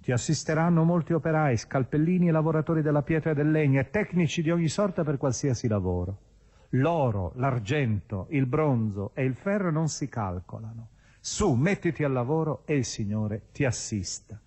Ti 0.00 0.10
assisteranno 0.10 0.82
molti 0.82 1.12
operai, 1.12 1.56
scalpellini 1.56 2.28
e 2.28 2.32
lavoratori 2.32 2.82
della 2.82 3.02
pietra 3.02 3.30
e 3.30 3.34
del 3.34 3.52
legno 3.52 3.78
e 3.78 3.90
tecnici 3.90 4.42
di 4.42 4.50
ogni 4.50 4.68
sorta 4.68 5.04
per 5.04 5.16
qualsiasi 5.16 5.68
lavoro. 5.68 6.27
L'oro, 6.72 7.32
l'argento, 7.36 8.26
il 8.30 8.46
bronzo 8.46 9.12
e 9.14 9.24
il 9.24 9.34
ferro 9.34 9.70
non 9.70 9.88
si 9.88 10.08
calcolano. 10.08 10.88
Su, 11.20 11.54
mettiti 11.54 12.04
al 12.04 12.12
lavoro 12.12 12.62
e 12.66 12.76
il 12.76 12.84
Signore 12.84 13.48
ti 13.52 13.64
assista. 13.64 14.38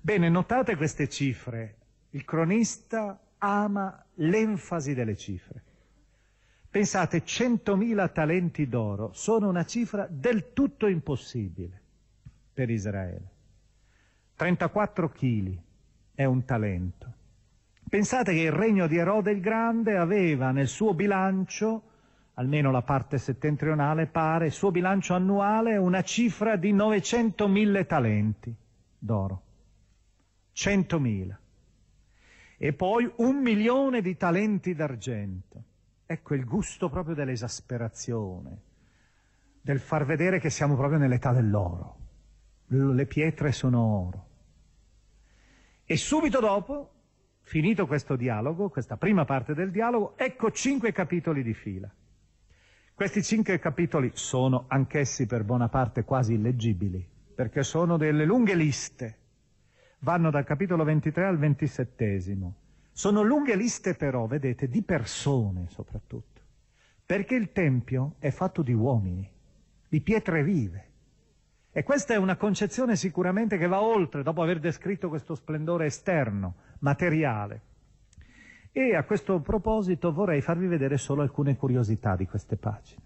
Bene, 0.00 0.28
notate 0.28 0.76
queste 0.76 1.08
cifre. 1.08 1.76
Il 2.10 2.24
cronista 2.24 3.20
ama 3.38 4.04
l'enfasi 4.14 4.94
delle 4.94 5.16
cifre. 5.16 5.62
Pensate, 6.70 7.22
100.000 7.22 8.12
talenti 8.12 8.68
d'oro 8.68 9.10
sono 9.12 9.48
una 9.48 9.64
cifra 9.64 10.06
del 10.10 10.52
tutto 10.52 10.86
impossibile 10.86 11.80
per 12.52 12.70
Israele. 12.70 13.36
34 14.36 15.10
chili 15.10 15.60
è 16.14 16.24
un 16.24 16.44
talento. 16.44 17.12
Pensate 17.88 18.34
che 18.34 18.40
il 18.40 18.52
regno 18.52 18.86
di 18.86 18.96
Erode 18.96 19.30
il 19.30 19.40
Grande 19.40 19.96
aveva 19.96 20.50
nel 20.50 20.68
suo 20.68 20.92
bilancio, 20.92 21.82
almeno 22.34 22.70
la 22.70 22.82
parte 22.82 23.16
settentrionale 23.16 24.06
pare, 24.06 24.46
il 24.46 24.52
suo 24.52 24.70
bilancio 24.70 25.14
annuale 25.14 25.76
una 25.78 26.02
cifra 26.02 26.56
di 26.56 26.74
900.000 26.74 27.86
talenti 27.86 28.54
d'oro. 28.98 29.42
100.000. 30.54 31.36
E 32.58 32.72
poi 32.74 33.10
un 33.16 33.36
milione 33.36 34.02
di 34.02 34.16
talenti 34.16 34.74
d'argento. 34.74 35.62
Ecco 36.04 36.34
il 36.34 36.44
gusto 36.44 36.90
proprio 36.90 37.14
dell'esasperazione, 37.14 38.62
del 39.60 39.78
far 39.78 40.04
vedere 40.04 40.40
che 40.40 40.50
siamo 40.50 40.74
proprio 40.74 40.98
nell'età 40.98 41.32
dell'oro. 41.32 41.96
Le 42.66 43.06
pietre 43.06 43.52
sono 43.52 43.80
oro. 43.80 44.26
E 45.84 45.96
subito 45.96 46.40
dopo 46.40 46.90
Finito 47.48 47.86
questo 47.86 48.14
dialogo, 48.14 48.68
questa 48.68 48.98
prima 48.98 49.24
parte 49.24 49.54
del 49.54 49.70
dialogo, 49.70 50.18
ecco 50.18 50.50
cinque 50.50 50.92
capitoli 50.92 51.42
di 51.42 51.54
fila. 51.54 51.90
Questi 52.92 53.22
cinque 53.22 53.58
capitoli 53.58 54.10
sono 54.12 54.66
anch'essi 54.68 55.24
per 55.24 55.44
buona 55.44 55.70
parte 55.70 56.04
quasi 56.04 56.34
illeggibili, 56.34 57.02
perché 57.34 57.62
sono 57.62 57.96
delle 57.96 58.26
lunghe 58.26 58.54
liste. 58.54 59.16
Vanno 60.00 60.30
dal 60.30 60.44
capitolo 60.44 60.84
23 60.84 61.24
al 61.24 61.38
27. 61.38 62.20
Sono 62.92 63.22
lunghe 63.22 63.56
liste 63.56 63.94
però, 63.94 64.26
vedete, 64.26 64.68
di 64.68 64.82
persone 64.82 65.68
soprattutto, 65.70 66.42
perché 67.06 67.34
il 67.34 67.50
Tempio 67.52 68.16
è 68.18 68.28
fatto 68.28 68.60
di 68.60 68.74
uomini, 68.74 69.26
di 69.88 70.02
pietre 70.02 70.44
vive. 70.44 70.84
E 71.72 71.82
questa 71.82 72.12
è 72.12 72.18
una 72.18 72.36
concezione 72.36 72.94
sicuramente 72.94 73.56
che 73.56 73.68
va 73.68 73.80
oltre, 73.80 74.22
dopo 74.22 74.42
aver 74.42 74.58
descritto 74.58 75.08
questo 75.08 75.34
splendore 75.34 75.86
esterno, 75.86 76.66
materiale. 76.80 77.62
E 78.72 78.94
a 78.94 79.04
questo 79.04 79.40
proposito 79.40 80.12
vorrei 80.12 80.40
farvi 80.40 80.66
vedere 80.66 80.98
solo 80.98 81.22
alcune 81.22 81.56
curiosità 81.56 82.16
di 82.16 82.26
queste 82.26 82.56
pagine. 82.56 83.02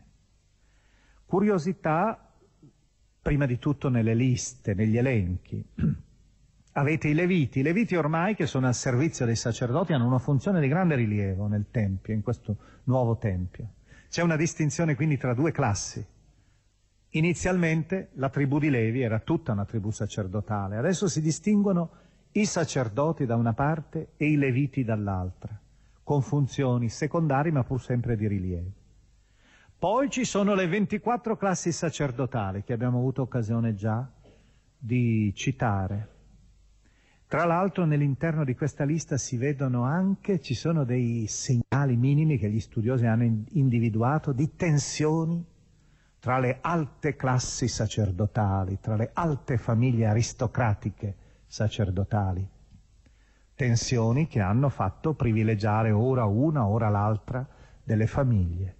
Curiosità, 1.25 2.31
prima 3.23 3.47
di 3.47 3.59
tutto 3.59 3.89
nelle 3.89 4.15
liste, 4.15 4.75
negli 4.75 4.99
elenchi. 4.99 5.65
Avete 6.73 7.09
i 7.09 7.15
Leviti. 7.15 7.61
I 7.61 7.63
Leviti 7.63 7.97
ormai 7.97 8.35
che 8.35 8.47
sono 8.47 8.67
al 8.67 8.75
servizio 8.75 9.25
dei 9.25 9.37
sacerdoti 9.37 9.93
hanno 9.93 10.07
una 10.07 10.19
funzione 10.19 10.61
di 10.61 10.69
grande 10.69 10.95
rilievo 10.95 11.47
nel 11.47 11.67
Tempio, 11.71 12.13
in 12.13 12.23
questo 12.23 12.57
nuovo 12.85 13.17
Tempio. 13.17 13.75
C'è 14.09 14.23
una 14.23 14.37
distinzione 14.37 14.95
quindi 14.95 15.17
tra 15.17 15.33
due 15.33 15.53
classi. 15.53 16.05
Inizialmente 17.15 18.11
la 18.15 18.31
tribù 18.31 18.59
di 18.59 18.71
Levi 18.71 19.03
era 19.03 19.21
tutta 19.21 19.53
una 19.53 19.67
tribù 19.67 19.91
sacerdotale, 19.91 20.77
adesso 20.77 21.09
si 21.09 21.21
distinguono 21.21 21.91
i 22.33 22.47
sacerdoti 22.47 23.27
da 23.27 23.37
una 23.37 23.53
parte 23.53 24.13
e 24.17 24.31
i 24.31 24.37
leviti 24.37 24.85
dall'altra, 24.85 25.59
con 26.03 26.23
funzioni 26.23 26.89
secondarie 26.89 27.53
ma 27.53 27.63
pur 27.63 27.83
sempre 27.83 28.17
di 28.17 28.27
rilievo. 28.27 28.71
Poi 29.79 30.09
ci 30.09 30.25
sono 30.25 30.55
le 30.55 30.67
24 30.67 31.37
classi 31.37 31.73
sacerdotali 31.73 32.63
che 32.63 32.73
abbiamo 32.73 32.99
avuto 32.99 33.23
occasione 33.23 33.75
già 33.75 34.09
di 34.79 35.33
citare. 35.35 36.09
Tra 37.27 37.45
l'altro 37.45 37.85
nell'interno 37.85 38.45
di 38.45 38.55
questa 38.55 38.85
lista 38.85 39.19
si 39.19 39.37
vedono 39.37 39.83
anche, 39.83 40.41
ci 40.41 40.55
sono 40.55 40.85
dei 40.85 41.27
segnali 41.27 41.97
minimi 41.97 42.39
che 42.39 42.49
gli 42.49 42.61
studiosi 42.61 43.07
hanno 43.07 43.25
individuato 43.51 44.33
di 44.33 44.55
tensioni 44.55 45.45
tra 46.19 46.39
le 46.39 46.59
alte 46.61 47.17
classi 47.17 47.69
sacerdotali, 47.69 48.79
tra 48.81 48.97
le 48.97 49.11
alte 49.13 49.57
famiglie 49.57 50.07
aristocratiche 50.07 51.17
sacerdotali. 51.53 52.49
Tensioni 53.55 54.27
che 54.27 54.41
hanno 54.41 54.71
fatto 54.71 55.13
privilegiare 55.13 55.91
ora 55.91 56.25
una, 56.25 56.67
ora 56.67 56.89
l'altra 56.89 57.47
delle 57.85 58.07
famiglie. 58.07 58.77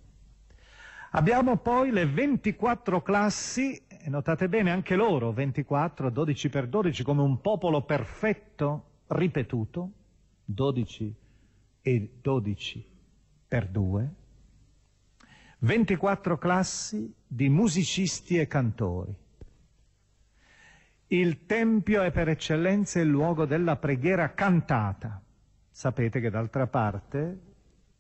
Abbiamo 1.11 1.59
poi 1.59 1.91
le 1.91 2.07
24 2.07 3.03
classi, 3.03 3.79
notate 4.07 4.49
bene 4.49 4.71
anche 4.71 4.97
loro, 4.97 5.33
24, 5.33 6.09
12 6.09 6.49
per 6.49 6.67
12, 6.67 7.03
come 7.03 7.21
un 7.21 7.43
popolo 7.43 7.83
perfetto 7.83 8.85
ripetuto, 9.09 9.91
12 10.47 11.15
e 11.83 12.11
12 12.23 12.87
per 13.49 13.69
2, 13.69 14.15
24 15.59 16.39
classi 16.39 17.15
di 17.27 17.51
musicisti 17.51 18.39
e 18.39 18.47
cantori. 18.47 19.15
Il 21.13 21.45
Tempio 21.45 22.01
è 22.01 22.11
per 22.11 22.31
eccellenza 22.31 22.99
il 22.99 23.09
luogo 23.09 23.45
della 23.45 23.77
preghiera 23.77 24.33
cantata. 24.33 25.21
Sapete 25.71 26.21
che 26.21 26.31
d'altra 26.31 26.67
parte 26.69 27.41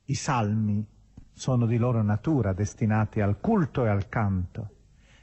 i 0.07 0.15
salmi 0.15 0.83
sono 1.31 1.67
di 1.67 1.77
loro 1.77 2.03
natura 2.03 2.55
destinati 2.55 3.21
al 3.21 3.39
culto 3.39 3.85
e 3.85 3.91
al 3.91 4.09
canto. 4.09 4.71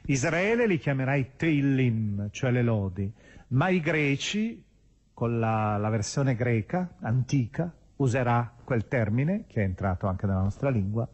Israele 0.02 0.68
li 0.68 0.78
chiamerà 0.78 1.16
i 1.16 1.32
Teillim, 1.34 2.28
cioè 2.30 2.52
le 2.52 2.62
lodi, 2.62 3.12
ma 3.48 3.70
i 3.70 3.80
greci, 3.80 4.64
con 5.12 5.40
la, 5.40 5.76
la 5.76 5.88
versione 5.88 6.36
greca, 6.36 6.94
antica, 7.00 7.74
userà 7.96 8.54
quel 8.62 8.86
termine, 8.86 9.46
che 9.48 9.62
è 9.62 9.64
entrato 9.64 10.06
anche 10.06 10.26
nella 10.26 10.42
nostra 10.42 10.70
lingua, 10.70 11.08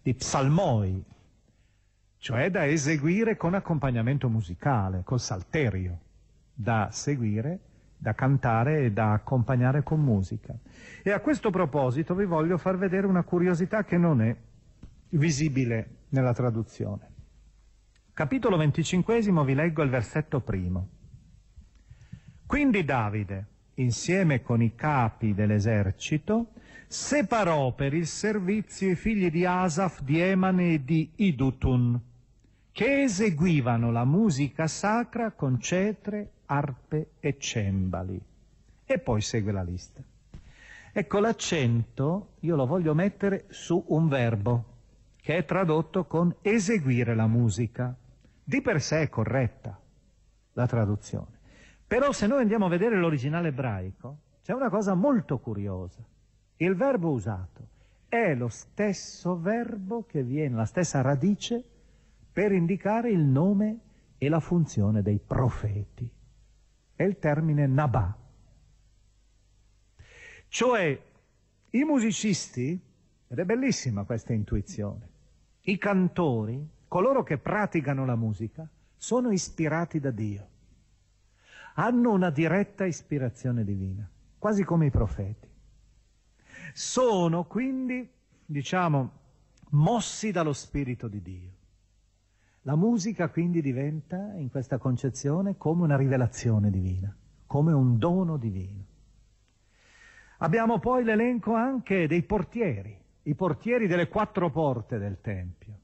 di 0.00 0.14
psalmoi, 0.14 1.04
cioè 2.16 2.50
da 2.50 2.66
eseguire 2.66 3.36
con 3.36 3.52
accompagnamento 3.52 4.30
musicale, 4.30 5.02
col 5.04 5.20
salterio 5.20 5.98
da 6.54 6.88
seguire, 6.90 7.60
da 7.96 8.14
cantare 8.14 8.84
e 8.84 8.92
da 8.92 9.12
accompagnare 9.12 9.82
con 9.82 10.00
musica. 10.00 10.54
E 11.02 11.10
a 11.10 11.20
questo 11.20 11.50
proposito 11.50 12.14
vi 12.14 12.24
voglio 12.24 12.58
far 12.58 12.76
vedere 12.76 13.06
una 13.06 13.22
curiosità 13.22 13.84
che 13.84 13.96
non 13.96 14.22
è 14.22 14.36
visibile 15.10 15.98
nella 16.08 16.32
traduzione. 16.32 17.10
Capitolo 18.12 18.56
venticinquesimo 18.56 19.44
vi 19.44 19.54
leggo 19.54 19.82
il 19.82 19.90
versetto 19.90 20.40
primo. 20.40 20.88
Quindi 22.44 22.84
Davide, 22.84 23.46
insieme 23.74 24.42
con 24.42 24.60
i 24.60 24.74
capi 24.74 25.32
dell'esercito, 25.32 26.48
separò 26.86 27.72
per 27.72 27.94
il 27.94 28.06
servizio 28.06 28.90
i 28.90 28.96
figli 28.96 29.30
di 29.30 29.46
Asaf, 29.46 30.02
di 30.02 30.20
Eman 30.20 30.60
e 30.60 30.84
di 30.84 31.10
Idutun, 31.16 31.98
che 32.72 33.02
eseguivano 33.02 33.92
la 33.92 34.04
musica 34.04 34.66
sacra 34.66 35.32
con 35.32 35.60
cetre, 35.60 36.30
arpe 36.46 37.10
e 37.20 37.36
cembali. 37.38 38.20
E 38.84 38.98
poi 38.98 39.20
segue 39.20 39.52
la 39.52 39.62
lista. 39.62 40.02
Ecco, 40.94 41.20
l'accento 41.20 42.32
io 42.40 42.56
lo 42.56 42.66
voglio 42.66 42.94
mettere 42.94 43.44
su 43.48 43.82
un 43.88 44.08
verbo 44.08 44.64
che 45.16 45.36
è 45.36 45.44
tradotto 45.44 46.06
con 46.06 46.34
eseguire 46.40 47.14
la 47.14 47.26
musica. 47.26 47.94
Di 48.42 48.60
per 48.60 48.82
sé 48.82 49.02
è 49.02 49.08
corretta 49.08 49.78
la 50.54 50.66
traduzione. 50.66 51.40
Però 51.86 52.10
se 52.12 52.26
noi 52.26 52.40
andiamo 52.40 52.66
a 52.66 52.70
vedere 52.70 52.96
l'originale 52.96 53.48
ebraico, 53.48 54.18
c'è 54.42 54.52
una 54.52 54.70
cosa 54.70 54.94
molto 54.94 55.38
curiosa. 55.38 56.02
Il 56.56 56.74
verbo 56.74 57.10
usato 57.10 57.68
è 58.08 58.34
lo 58.34 58.48
stesso 58.48 59.38
verbo 59.38 60.04
che 60.04 60.22
viene, 60.22 60.56
la 60.56 60.64
stessa 60.64 61.00
radice, 61.00 61.64
per 62.32 62.52
indicare 62.52 63.10
il 63.10 63.20
nome 63.20 63.78
e 64.16 64.28
la 64.28 64.40
funzione 64.40 65.02
dei 65.02 65.18
profeti 65.18 66.08
è 66.94 67.02
il 67.02 67.18
termine 67.18 67.66
Nabà. 67.66 68.16
Cioè, 70.48 71.02
i 71.70 71.84
musicisti, 71.84 72.80
ed 73.28 73.38
è 73.38 73.44
bellissima 73.44 74.04
questa 74.04 74.32
intuizione, 74.32 75.08
i 75.62 75.78
cantori, 75.78 76.66
coloro 76.88 77.22
che 77.22 77.38
praticano 77.38 78.04
la 78.04 78.16
musica, 78.16 78.68
sono 78.96 79.30
ispirati 79.30 79.98
da 79.98 80.10
Dio. 80.10 80.48
Hanno 81.74 82.12
una 82.12 82.30
diretta 82.30 82.84
ispirazione 82.84 83.64
divina, 83.64 84.08
quasi 84.38 84.62
come 84.64 84.86
i 84.86 84.90
profeti. 84.90 85.48
Sono 86.72 87.44
quindi, 87.44 88.08
diciamo, 88.44 89.10
mossi 89.70 90.30
dallo 90.30 90.52
Spirito 90.52 91.08
di 91.08 91.22
Dio. 91.22 91.50
La 92.62 92.76
musica 92.76 93.28
quindi 93.28 93.60
diventa, 93.60 94.34
in 94.36 94.48
questa 94.48 94.78
concezione, 94.78 95.56
come 95.56 95.82
una 95.82 95.96
rivelazione 95.96 96.70
divina, 96.70 97.14
come 97.46 97.72
un 97.72 97.98
dono 97.98 98.36
divino. 98.36 98.84
Abbiamo 100.38 100.78
poi 100.78 101.02
l'elenco 101.02 101.54
anche 101.54 102.06
dei 102.06 102.22
portieri, 102.22 102.96
i 103.22 103.34
portieri 103.34 103.88
delle 103.88 104.08
quattro 104.08 104.50
porte 104.50 104.98
del 104.98 105.20
Tempio. 105.20 105.78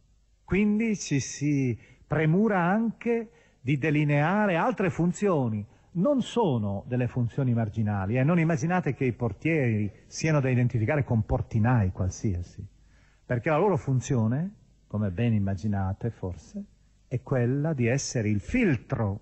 Quindi 0.45 0.97
ci 0.97 1.18
si 1.18 1.76
premura 2.07 2.61
anche 2.61 3.31
di 3.61 3.76
delineare 3.76 4.55
altre 4.55 4.89
funzioni, 4.89 5.66
non 5.93 6.22
sono 6.22 6.85
delle 6.87 7.09
funzioni 7.09 7.55
marginali 7.55 8.14
e 8.14 8.20
eh? 8.20 8.24
non 8.24 8.39
immaginate 8.39 8.95
che 8.95 9.05
i 9.05 9.12
portieri 9.12 9.93
siano 10.07 10.41
da 10.41 10.49
identificare 10.49 11.03
con 11.03 11.24
portinai 11.24 11.91
qualsiasi, 11.91 12.64
perché 13.26 13.51
la 13.51 13.59
loro 13.59 13.76
funzione, 13.76 14.53
come 14.89 15.11
ben 15.11 15.34
immaginate 15.34 16.11
forse, 16.11 16.64
è 17.07 17.22
quella 17.22 17.72
di 17.74 17.86
essere 17.86 18.28
il 18.28 18.41
filtro, 18.41 19.20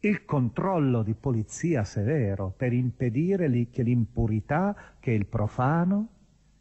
il 0.00 0.24
controllo 0.24 1.02
di 1.02 1.14
polizia 1.14 1.84
severo 1.84 2.52
per 2.56 2.72
impedire 2.72 3.68
che 3.70 3.82
l'impurità, 3.82 4.74
che 4.98 5.12
il 5.12 5.26
profano 5.26 6.08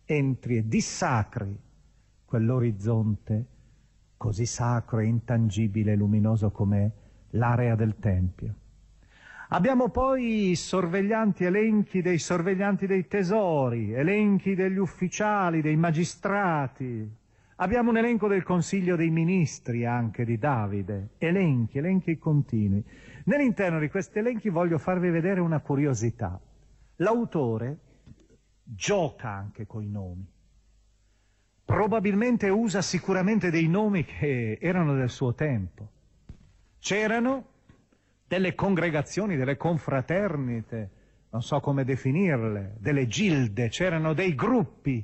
entri 0.06 0.58
e 0.58 0.68
dissacri 0.68 1.58
quell'orizzonte 2.26 3.46
così 4.18 4.46
sacro 4.46 5.00
e 5.00 5.06
intangibile 5.06 5.94
e 5.94 5.96
luminoso 5.96 6.52
come 6.52 6.92
l'area 7.32 7.76
del 7.76 7.98
Tempio. 8.00 8.56
Abbiamo 9.50 9.90
poi 9.90 10.56
sorveglianti, 10.56 11.46
elenchi 11.46 12.02
dei 12.02 12.18
sorveglianti 12.18 12.86
dei 12.86 13.08
tesori, 13.08 13.94
elenchi 13.94 14.56
degli 14.56 14.78
ufficiali, 14.78 15.62
dei 15.62 15.78
magistrati. 15.78 17.10
Abbiamo 17.60 17.90
un 17.90 17.98
elenco 17.98 18.28
del 18.28 18.44
Consiglio 18.44 18.96
dei 18.96 19.10
Ministri 19.10 19.84
anche 19.84 20.24
di 20.26 20.38
Davide, 20.38 21.10
elenchi, 21.18 21.80
elenchi 21.80 22.20
continui. 22.20 22.84
Nell'interno 23.26 23.80
di 23.80 23.90
questi 23.90 24.20
elenchi 24.20 24.50
voglio 24.50 24.78
farvi 24.78 25.10
vedere 25.10 25.40
una 25.40 25.60
curiosità. 25.60 26.40
L'autore 26.98 27.78
gioca 28.62 29.30
anche 29.30 29.66
coi 29.66 29.88
nomi. 29.88 30.24
Probabilmente 31.66 32.48
usa 32.50 32.84
sicuramente 32.84 33.50
dei 33.50 33.68
nomi 33.68 34.06
che 34.06 34.60
erano 34.62 34.94
del 34.94 35.10
suo 35.10 35.34
tempo. 35.34 35.90
C'erano 36.78 37.46
delle 38.28 38.54
congregazioni, 38.54 39.36
delle 39.36 39.58
confraternite, 39.58 40.92
non 41.32 41.42
so 41.42 41.60
come 41.60 41.84
definirle, 41.84 42.76
delle 42.78 43.08
gilde, 43.08 43.70
c'erano 43.70 44.14
dei 44.14 44.36
gruppi 44.36 45.04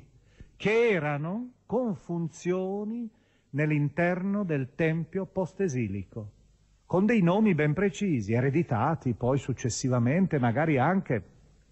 che 0.56 0.90
erano 0.90 1.52
con 1.66 1.94
funzioni 1.94 3.08
nell'interno 3.50 4.44
del 4.44 4.74
tempio 4.74 5.26
postesilico, 5.26 6.30
con 6.86 7.06
dei 7.06 7.22
nomi 7.22 7.54
ben 7.54 7.72
precisi, 7.72 8.32
ereditati 8.32 9.14
poi 9.14 9.38
successivamente, 9.38 10.38
magari 10.38 10.78
anche 10.78 11.22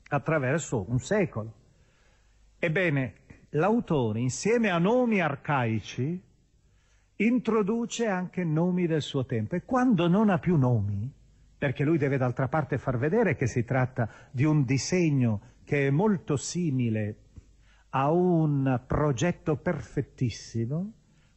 attraverso 0.09 0.85
un 0.89 0.99
secolo. 0.99 1.53
Ebbene, 2.59 3.15
l'autore, 3.51 4.21
insieme 4.21 4.71
a 4.71 4.79
nomi 4.79 5.21
arcaici, 5.21 6.21
introduce 7.17 8.07
anche 8.07 8.45
nomi 8.45 8.87
del 8.87 9.03
suo 9.03 9.25
tempo 9.25 9.55
e 9.55 9.65
quando 9.65 10.09
non 10.09 10.31
ha 10.31 10.39
più 10.39 10.57
nomi, 10.57 11.11
perché 11.57 11.85
lui 11.85 11.99
deve 11.99 12.17
d'altra 12.17 12.49
parte 12.49 12.79
far 12.79 12.99
vedere 12.99 13.37
che 13.37 13.47
si 13.47 13.65
tratta 13.65 14.09
di 14.31 14.45
un 14.45 14.65
disegno 14.65 15.41
che 15.65 15.87
è 15.87 15.91
molto 15.91 16.37
simile 16.37 17.17
a 17.95 18.11
un 18.11 18.81
progetto 18.87 19.57
perfettissimo, 19.57 20.93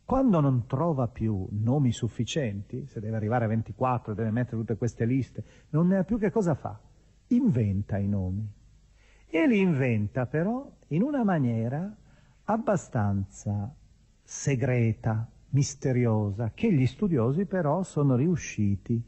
quando 0.05 0.39
non 0.39 0.67
trova 0.67 1.07
più 1.07 1.47
nomi 1.51 1.91
sufficienti, 1.91 2.85
se 2.87 2.99
deve 2.99 3.15
arrivare 3.15 3.45
a 3.45 3.47
24, 3.49 4.13
deve 4.13 4.31
mettere 4.31 4.57
tutte 4.57 4.77
queste 4.77 5.05
liste, 5.05 5.43
non 5.69 5.87
ne 5.87 5.97
ha 5.97 6.03
più 6.03 6.17
che 6.17 6.31
cosa 6.31 6.53
fa? 6.53 6.79
Inventa 7.27 7.97
i 7.97 8.07
nomi. 8.07 8.47
E 9.27 9.47
li 9.47 9.59
inventa 9.59 10.27
però 10.27 10.71
in 10.89 11.01
una 11.01 11.23
maniera 11.23 11.93
abbastanza 12.45 13.73
segreta, 14.23 15.27
misteriosa, 15.49 16.51
che 16.53 16.71
gli 16.71 16.85
studiosi 16.85 17.45
però 17.45 17.83
sono 17.83 18.15
riusciti 18.15 19.03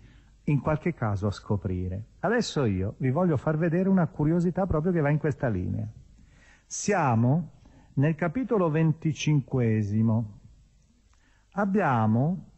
in 0.45 0.59
qualche 0.59 0.93
caso 0.93 1.27
a 1.27 1.31
scoprire. 1.31 2.03
Adesso 2.19 2.65
io 2.65 2.95
vi 2.97 3.11
voglio 3.11 3.37
far 3.37 3.57
vedere 3.57 3.87
una 3.87 4.07
curiosità 4.07 4.65
proprio 4.65 4.91
che 4.91 4.99
va 4.99 5.09
in 5.09 5.19
questa 5.19 5.47
linea. 5.47 5.87
Siamo 6.69 7.51
nel 7.93 8.15
capitolo 8.15 8.69
venticinquesimo. 8.69 10.39
Abbiamo, 11.51 12.49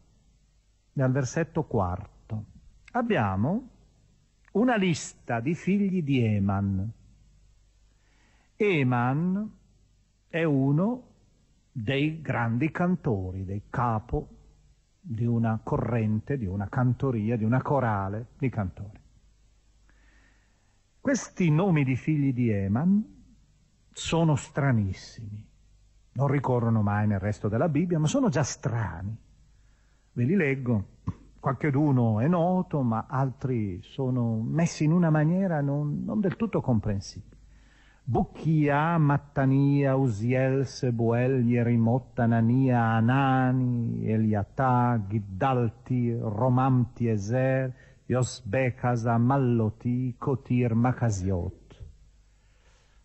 dal 0.92 1.12
versetto 1.12 1.62
quarto, 1.62 2.44
abbiamo 2.90 3.68
una 4.54 4.74
lista 4.74 5.38
di 5.38 5.54
figli 5.54 6.02
di 6.02 6.24
Eman. 6.24 6.90
Eman 8.56 9.56
è 10.26 10.42
uno 10.42 11.06
dei 11.70 12.20
grandi 12.20 12.72
cantori, 12.72 13.44
dei 13.44 13.62
capo 13.70 14.28
di 15.00 15.24
una 15.24 15.60
corrente, 15.62 16.36
di 16.36 16.46
una 16.46 16.68
cantoria, 16.68 17.36
di 17.36 17.44
una 17.44 17.62
corale 17.62 18.30
di 18.38 18.48
cantori. 18.48 19.00
Questi 21.00 21.48
nomi 21.48 21.84
di 21.84 21.94
figli 21.94 22.32
di 22.32 22.50
Eman 22.50 23.18
sono 23.92 24.36
stranissimi, 24.36 25.46
non 26.12 26.28
ricorrono 26.28 26.82
mai 26.82 27.06
nel 27.06 27.18
resto 27.18 27.48
della 27.48 27.68
Bibbia, 27.68 27.98
ma 27.98 28.06
sono 28.06 28.28
già 28.28 28.42
strani. 28.42 29.16
Ve 30.12 30.24
li 30.24 30.34
leggo, 30.34 30.84
qualcheduno 31.38 32.20
è 32.20 32.28
noto, 32.28 32.82
ma 32.82 33.06
altri 33.08 33.80
sono 33.82 34.40
messi 34.40 34.84
in 34.84 34.92
una 34.92 35.10
maniera 35.10 35.60
non, 35.60 36.02
non 36.04 36.20
del 36.20 36.36
tutto 36.36 36.60
comprensibile. 36.60 37.38
Bucchia, 38.02 38.98
Mattania, 38.98 39.94
Uziel, 39.94 40.66
Sebuel, 40.66 41.46
Yerimot, 41.46 42.18
Anania, 42.18 42.80
Anani, 42.80 44.04
Eliatà, 44.10 45.00
Giddalti, 45.06 46.16
Romamti, 46.18 47.08
Ezer, 47.08 47.72
Yosbekasa, 48.06 49.16
Malloti, 49.16 50.16
Kotir, 50.18 50.74
Macasiot. 50.74 51.59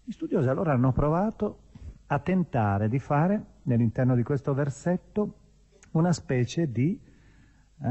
Gli 0.07 0.11
studiosi 0.11 0.47
allora 0.47 0.73
hanno 0.73 0.91
provato 0.91 1.61
a 2.05 2.19
tentare 2.19 2.87
di 2.89 2.99
fare 2.99 3.43
nell'interno 3.63 4.13
di 4.13 4.21
questo 4.21 4.53
versetto 4.53 5.39
una 5.93 6.13
specie 6.13 6.71
di 6.71 7.01
eh, 7.81 7.87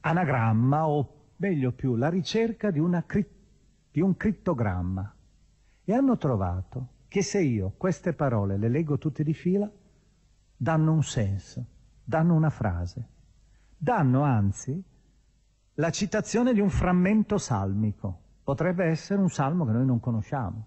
anagramma 0.00 0.86
o 0.86 1.32
meglio 1.38 1.72
più 1.72 1.96
la 1.96 2.08
ricerca 2.08 2.70
di, 2.70 2.78
una, 2.78 3.04
di 3.90 4.00
un 4.00 4.16
crittogramma 4.16 5.16
e 5.84 5.92
hanno 5.92 6.16
trovato 6.16 6.90
che 7.08 7.22
se 7.22 7.40
io 7.40 7.74
queste 7.76 8.12
parole 8.12 8.56
le 8.56 8.68
leggo 8.68 8.98
tutte 8.98 9.24
di 9.24 9.34
fila, 9.34 9.68
danno 10.56 10.92
un 10.92 11.02
senso, 11.02 11.66
danno 12.04 12.34
una 12.34 12.50
frase, 12.50 13.08
danno 13.76 14.22
anzi 14.22 14.80
la 15.74 15.90
citazione 15.90 16.54
di 16.54 16.60
un 16.60 16.70
frammento 16.70 17.36
salmico. 17.36 18.25
Potrebbe 18.46 18.84
essere 18.84 19.20
un 19.20 19.28
salmo 19.28 19.64
che 19.64 19.72
noi 19.72 19.84
non 19.84 19.98
conosciamo. 19.98 20.66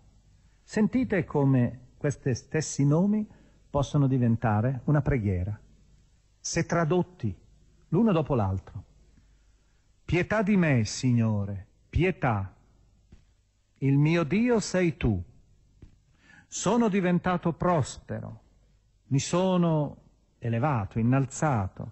Sentite 0.61 1.23
come 1.23 1.91
questi 1.95 2.35
stessi 2.35 2.85
nomi 2.85 3.25
possono 3.69 4.05
diventare 4.05 4.81
una 4.83 5.01
preghiera, 5.01 5.57
se 6.41 6.65
tradotti 6.65 7.33
l'uno 7.87 8.11
dopo 8.11 8.35
l'altro. 8.35 8.83
Pietà 10.03 10.41
di 10.41 10.57
me, 10.57 10.83
Signore, 10.83 11.67
pietà 11.89 12.53
il 13.77 13.97
mio 13.97 14.25
Dio 14.25 14.59
sei 14.59 14.97
tu. 14.97 15.23
Sono 16.47 16.89
diventato 16.89 17.53
prospero, 17.53 18.41
mi 19.05 19.19
sono 19.19 20.01
elevato, 20.39 20.99
innalzato, 20.99 21.91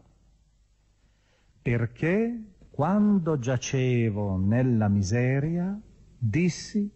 perché 1.61 2.55
quando 2.77 3.39
giacevo 3.39 4.37
nella 4.37 4.87
miseria 4.87 5.75
dissi, 6.15 6.87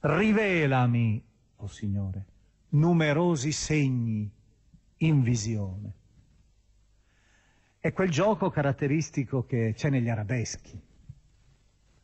rivelami, 0.00 1.24
o 1.54 1.62
oh 1.62 1.68
Signore, 1.68 2.26
numerosi 2.70 3.52
segni 3.52 4.28
in 4.96 5.22
visione. 5.22 5.94
È 7.78 7.92
quel 7.92 8.10
gioco 8.10 8.50
caratteristico 8.50 9.44
che 9.44 9.72
c'è 9.76 9.88
negli 9.88 10.08
arabeschi 10.08 10.76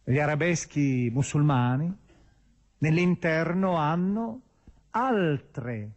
gli 0.05 0.21
arabeschi 0.21 1.11
musulmani 1.13 1.93
nell'interno 2.79 3.75
hanno 3.75 4.43
altre 4.91 5.91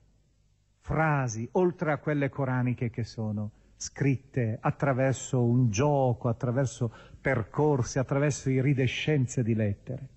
frasi, 0.80 1.48
oltre 1.54 1.92
a 1.92 1.98
quelle 2.00 2.30
coraniche 2.30 2.90
che 2.90 3.04
sono 3.04 3.52
scritte 3.82 4.60
attraverso 4.62 5.44
un 5.44 5.72
gioco, 5.72 6.30
attraverso 6.30 6.94
percorsi, 7.20 7.98
attraverso 7.98 8.52
iridescenze 8.52 9.42
di 9.42 9.56
lettere. 9.56 10.10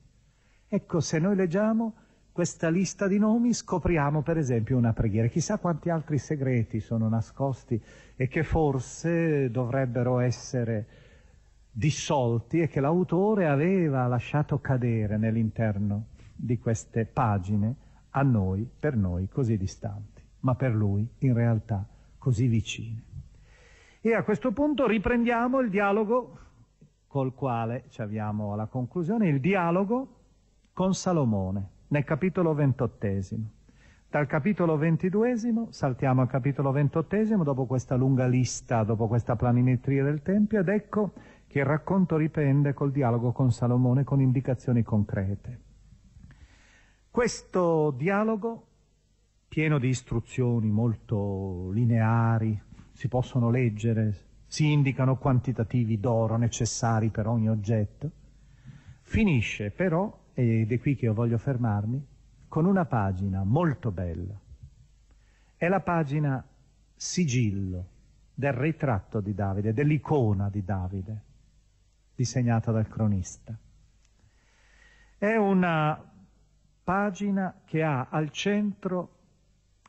Ecco, 0.68 1.00
se 1.00 1.18
noi 1.18 1.34
leggiamo 1.34 1.94
questa 2.30 2.68
lista 2.68 3.08
di 3.08 3.18
nomi 3.18 3.54
scopriamo 3.54 4.20
per 4.20 4.36
esempio 4.36 4.76
una 4.76 4.92
preghiera. 4.92 5.28
Chissà 5.28 5.56
quanti 5.56 5.88
altri 5.88 6.18
segreti 6.18 6.80
sono 6.80 7.08
nascosti 7.08 7.80
e 8.16 8.28
che 8.28 8.42
forse 8.42 9.50
dovrebbero 9.50 10.18
essere 10.18 10.86
dissolti 11.70 12.60
e 12.60 12.68
che 12.68 12.80
l'autore 12.80 13.48
aveva 13.48 14.06
lasciato 14.06 14.58
cadere 14.58 15.16
nell'interno 15.16 16.08
di 16.34 16.58
queste 16.58 17.06
pagine 17.06 17.76
a 18.10 18.22
noi, 18.22 18.68
per 18.78 18.94
noi 18.94 19.26
così 19.28 19.56
distanti, 19.56 20.22
ma 20.40 20.54
per 20.54 20.74
lui 20.74 21.08
in 21.20 21.32
realtà 21.32 21.86
così 22.18 22.46
vicine. 22.46 23.13
E 24.06 24.12
a 24.12 24.22
questo 24.22 24.52
punto 24.52 24.86
riprendiamo 24.86 25.60
il 25.60 25.70
dialogo 25.70 26.38
col 27.06 27.32
quale 27.32 27.84
ci 27.88 28.02
avviamo 28.02 28.52
alla 28.52 28.66
conclusione, 28.66 29.28
il 29.28 29.40
dialogo 29.40 30.08
con 30.74 30.92
Salomone 30.92 31.70
nel 31.88 32.04
capitolo 32.04 32.52
ventottesimo. 32.52 33.48
Dal 34.10 34.26
capitolo 34.26 34.76
ventiduesimo 34.76 35.68
saltiamo 35.70 36.20
al 36.20 36.28
capitolo 36.28 36.70
ventottesimo 36.70 37.44
dopo 37.44 37.64
questa 37.64 37.96
lunga 37.96 38.26
lista, 38.26 38.82
dopo 38.82 39.08
questa 39.08 39.36
planimetria 39.36 40.04
del 40.04 40.20
Tempio 40.20 40.60
ed 40.60 40.68
ecco 40.68 41.14
che 41.46 41.60
il 41.60 41.64
racconto 41.64 42.18
riprende 42.18 42.74
col 42.74 42.92
dialogo 42.92 43.32
con 43.32 43.52
Salomone 43.52 44.04
con 44.04 44.20
indicazioni 44.20 44.82
concrete. 44.82 45.60
Questo 47.10 47.90
dialogo, 47.96 48.66
pieno 49.48 49.78
di 49.78 49.88
istruzioni 49.88 50.68
molto 50.68 51.70
lineari, 51.70 52.63
si 52.94 53.08
possono 53.08 53.50
leggere, 53.50 54.16
si 54.46 54.70
indicano 54.70 55.18
quantitativi 55.18 55.98
d'oro 55.98 56.36
necessari 56.36 57.10
per 57.10 57.26
ogni 57.26 57.50
oggetto, 57.50 58.10
finisce 59.02 59.70
però, 59.70 60.26
ed 60.32 60.70
è 60.70 60.78
qui 60.78 60.94
che 60.94 61.06
io 61.06 61.12
voglio 61.12 61.36
fermarmi, 61.36 62.06
con 62.48 62.64
una 62.64 62.84
pagina 62.84 63.42
molto 63.42 63.90
bella. 63.90 64.38
È 65.56 65.66
la 65.66 65.80
pagina 65.80 66.42
sigillo 66.94 67.88
del 68.32 68.52
ritratto 68.52 69.20
di 69.20 69.34
Davide, 69.34 69.72
dell'icona 69.72 70.48
di 70.48 70.64
Davide, 70.64 71.22
disegnata 72.14 72.70
dal 72.70 72.86
cronista. 72.86 73.58
È 75.18 75.34
una 75.34 76.00
pagina 76.84 77.60
che 77.64 77.82
ha 77.82 78.06
al 78.08 78.30
centro 78.30 79.10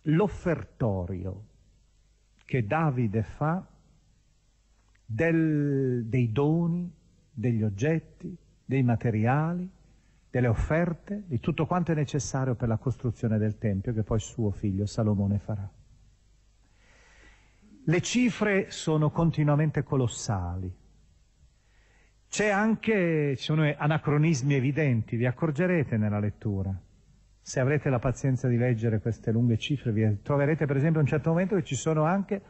l'offertorio 0.04 1.54
che 2.46 2.66
Davide 2.66 3.24
fa 3.24 3.66
del, 5.06 6.06
dei 6.06 6.32
doni, 6.32 6.92
degli 7.32 7.64
oggetti, 7.64 8.36
dei 8.64 8.84
materiali, 8.84 9.70
delle 10.30 10.48
offerte, 10.48 11.24
di 11.26 11.40
tutto 11.40 11.66
quanto 11.66 11.92
è 11.92 11.96
necessario 11.96 12.56
per 12.56 12.68
la 12.68 12.78
costruzione 12.78 13.38
del 13.38 13.58
Tempio 13.58 13.94
che 13.94 14.04
poi 14.04 14.20
suo 14.20 14.52
figlio 14.52 14.86
Salomone 14.86 15.40
farà. 15.40 15.70
Le 17.88 18.02
cifre 18.02 18.72
sono 18.72 19.12
continuamente 19.12 19.84
colossali. 19.84 20.74
C'è 22.28 22.50
anche, 22.50 23.36
ci 23.38 23.44
sono 23.44 23.72
anacronismi 23.78 24.56
evidenti, 24.56 25.16
vi 25.16 25.26
accorgerete 25.26 25.96
nella 25.96 26.20
lettura. 26.20 26.78
Se 27.48 27.60
avrete 27.60 27.92
la 27.92 28.00
pazienza 28.00 28.48
di 28.48 28.58
leggere 28.58 29.00
queste 29.00 29.32
lunghe 29.32 29.60
cifre, 29.60 29.92
vi 29.92 30.22
troverete 30.24 30.66
per 30.66 30.78
esempio 30.78 31.00
a 31.00 31.04
un 31.04 31.08
certo 31.08 31.30
momento 31.30 31.54
che 31.54 31.64
ci 31.64 31.76
sono 31.76 32.04
anche, 32.04 32.42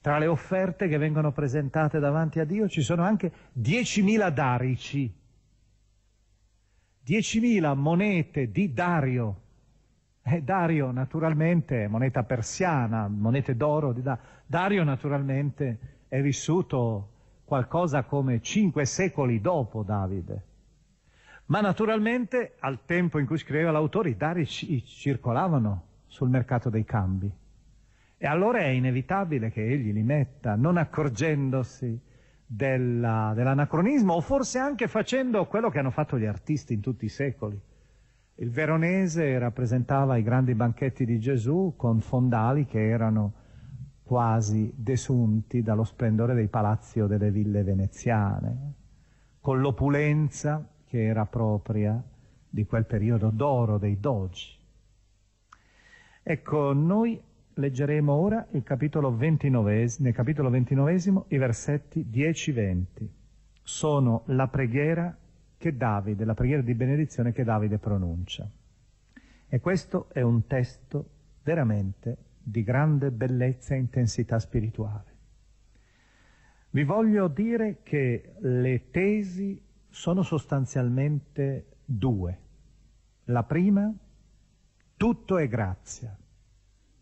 tra 0.00 0.16
le 0.16 0.26
offerte 0.26 0.88
che 0.88 0.96
vengono 0.96 1.32
presentate 1.32 1.98
davanti 1.98 2.40
a 2.40 2.46
Dio, 2.46 2.66
ci 2.66 2.80
sono 2.80 3.02
anche 3.02 3.30
10.000 3.60 4.30
darici 4.30 5.20
10.000 7.06 7.76
monete 7.76 8.50
di 8.50 8.72
Dario. 8.72 9.40
E 10.22 10.36
eh, 10.36 10.42
Dario 10.42 10.92
naturalmente, 10.92 11.86
moneta 11.86 12.22
persiana, 12.22 13.08
monete 13.08 13.54
d'oro 13.54 13.92
di 13.92 14.00
da- 14.00 14.18
Dario 14.46 14.82
naturalmente 14.82 15.78
è 16.08 16.22
vissuto 16.22 17.10
qualcosa 17.44 18.04
come 18.04 18.40
cinque 18.40 18.86
secoli 18.86 19.42
dopo 19.42 19.82
Davide. 19.82 20.51
Ma 21.46 21.60
naturalmente 21.60 22.54
al 22.60 22.84
tempo 22.84 23.18
in 23.18 23.26
cui 23.26 23.38
scriveva 23.38 23.70
l'autore 23.70 24.10
i 24.10 24.16
dari 24.16 24.46
ci- 24.46 24.84
circolavano 24.84 25.86
sul 26.06 26.28
mercato 26.28 26.70
dei 26.70 26.84
cambi. 26.84 27.30
E 28.16 28.26
allora 28.26 28.58
è 28.58 28.68
inevitabile 28.68 29.50
che 29.50 29.66
egli 29.66 29.92
li 29.92 30.02
metta, 30.02 30.54
non 30.54 30.76
accorgendosi 30.76 32.00
della, 32.46 33.32
dell'anacronismo 33.34 34.12
o 34.12 34.20
forse 34.20 34.58
anche 34.58 34.86
facendo 34.86 35.46
quello 35.46 35.70
che 35.70 35.78
hanno 35.78 35.90
fatto 35.90 36.18
gli 36.18 36.26
artisti 36.26 36.74
in 36.74 36.80
tutti 36.80 37.06
i 37.06 37.08
secoli. 37.08 37.60
Il 38.36 38.50
veronese 38.50 39.38
rappresentava 39.38 40.16
i 40.16 40.22
grandi 40.22 40.54
banchetti 40.54 41.04
di 41.04 41.18
Gesù 41.18 41.74
con 41.76 42.00
fondali 42.00 42.64
che 42.64 42.88
erano 42.88 43.32
quasi 44.02 44.72
desunti 44.76 45.62
dallo 45.62 45.84
splendore 45.84 46.34
dei 46.34 46.48
palazzi 46.48 47.00
o 47.00 47.06
delle 47.06 47.30
ville 47.30 47.62
veneziane, 47.62 48.72
con 49.40 49.60
l'opulenza 49.60 50.66
che 50.92 51.04
era 51.04 51.24
propria 51.24 52.04
di 52.50 52.66
quel 52.66 52.84
periodo 52.84 53.30
d'oro 53.30 53.78
dei 53.78 53.98
dogi. 53.98 54.54
Ecco, 56.22 56.74
noi 56.74 57.18
leggeremo 57.54 58.12
ora 58.12 58.46
il 58.50 58.62
capitolo 58.62 59.10
29, 59.16 59.90
nel 60.00 60.12
capitolo 60.12 60.50
29 60.50 61.24
i 61.28 61.38
versetti 61.38 62.06
10-20. 62.12 62.84
Sono 63.62 64.24
la 64.26 64.48
preghiera 64.48 65.16
che 65.56 65.74
Davide, 65.74 66.26
la 66.26 66.34
preghiera 66.34 66.60
di 66.60 66.74
benedizione 66.74 67.32
che 67.32 67.42
Davide 67.42 67.78
pronuncia. 67.78 68.46
E 69.48 69.60
questo 69.60 70.10
è 70.12 70.20
un 70.20 70.46
testo 70.46 71.08
veramente 71.42 72.18
di 72.38 72.62
grande 72.62 73.10
bellezza 73.10 73.74
e 73.74 73.78
intensità 73.78 74.38
spirituale. 74.38 75.10
Vi 76.68 76.84
voglio 76.84 77.28
dire 77.28 77.78
che 77.82 78.34
le 78.40 78.90
tesi 78.90 79.61
sono 79.92 80.22
sostanzialmente 80.22 81.66
due. 81.84 82.38
La 83.24 83.44
prima, 83.44 83.92
tutto 84.96 85.36
è 85.36 85.46
grazia. 85.46 86.16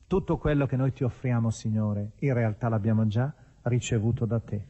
Tutto 0.09 0.39
quello 0.39 0.67
che 0.67 0.77
noi 0.77 0.93
ti 0.93 1.05
offriamo, 1.05 1.51
Signore, 1.51 2.13
in 2.19 2.35
realtà 2.35 2.69
l'abbiamo 2.69 3.07
già 3.07 3.33
ricevuto 3.63 4.27
da 4.27 4.41
te. 4.41 4.67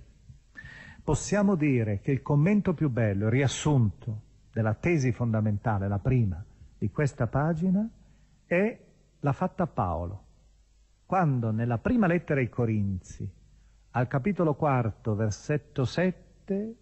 Possiamo 1.02 1.54
dire 1.54 2.00
che 2.00 2.12
il 2.12 2.20
commento 2.20 2.74
più 2.74 2.90
bello, 2.90 3.24
il 3.24 3.30
riassunto 3.30 4.20
della 4.52 4.74
tesi 4.74 5.12
fondamentale, 5.12 5.88
la 5.88 5.98
prima 5.98 6.44
di 6.76 6.90
questa 6.90 7.26
pagina, 7.26 7.88
è 8.44 8.78
la 9.20 9.32
fatta 9.32 9.66
Paolo, 9.66 10.24
quando 11.06 11.50
nella 11.52 11.78
prima 11.78 12.06
lettera 12.06 12.40
ai 12.40 12.50
Corinzi, 12.50 13.28
al 13.92 14.06
capitolo 14.08 14.54
quarto, 14.54 15.14
versetto 15.14 15.86
7, 15.86 16.74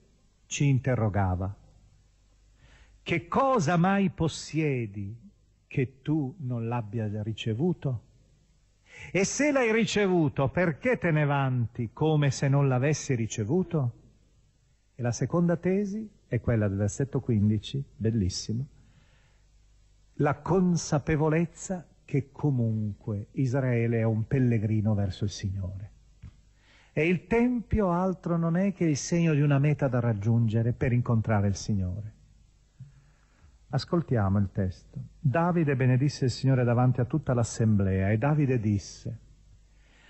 ci 0.48 0.66
interrogava. 0.66 1.54
Che 3.02 3.28
cosa 3.28 3.76
mai 3.76 4.10
possiedi 4.10 5.14
che 5.66 6.00
tu 6.02 6.34
non 6.38 6.66
l'abbia 6.66 7.22
ricevuto? 7.22 8.06
E 9.12 9.24
se 9.24 9.52
l'hai 9.52 9.70
ricevuto, 9.72 10.48
perché 10.48 10.98
te 10.98 11.10
ne 11.10 11.24
vanti 11.24 11.90
come 11.92 12.30
se 12.30 12.48
non 12.48 12.66
l'avessi 12.66 13.14
ricevuto? 13.14 13.92
E 14.94 15.02
la 15.02 15.12
seconda 15.12 15.56
tesi 15.56 16.08
è 16.26 16.40
quella 16.40 16.66
del 16.66 16.78
versetto 16.78 17.20
15, 17.20 17.84
bellissimo, 17.96 18.66
la 20.14 20.34
consapevolezza 20.34 21.86
che 22.04 22.32
comunque 22.32 23.28
Israele 23.32 23.98
è 23.98 24.02
un 24.02 24.26
pellegrino 24.26 24.94
verso 24.94 25.24
il 25.24 25.30
Signore. 25.30 25.90
E 26.98 27.06
il 27.06 27.28
Tempio 27.28 27.92
altro 27.92 28.36
non 28.36 28.56
è 28.56 28.72
che 28.72 28.84
il 28.84 28.96
segno 28.96 29.32
di 29.32 29.40
una 29.40 29.60
meta 29.60 29.86
da 29.86 30.00
raggiungere 30.00 30.72
per 30.72 30.92
incontrare 30.92 31.46
il 31.46 31.54
Signore. 31.54 32.12
Ascoltiamo 33.68 34.36
il 34.38 34.48
testo. 34.50 34.98
Davide 35.16 35.76
benedisse 35.76 36.24
il 36.24 36.32
Signore 36.32 36.64
davanti 36.64 37.00
a 37.00 37.04
tutta 37.04 37.34
l'assemblea 37.34 38.10
e 38.10 38.18
Davide 38.18 38.58
disse, 38.58 39.16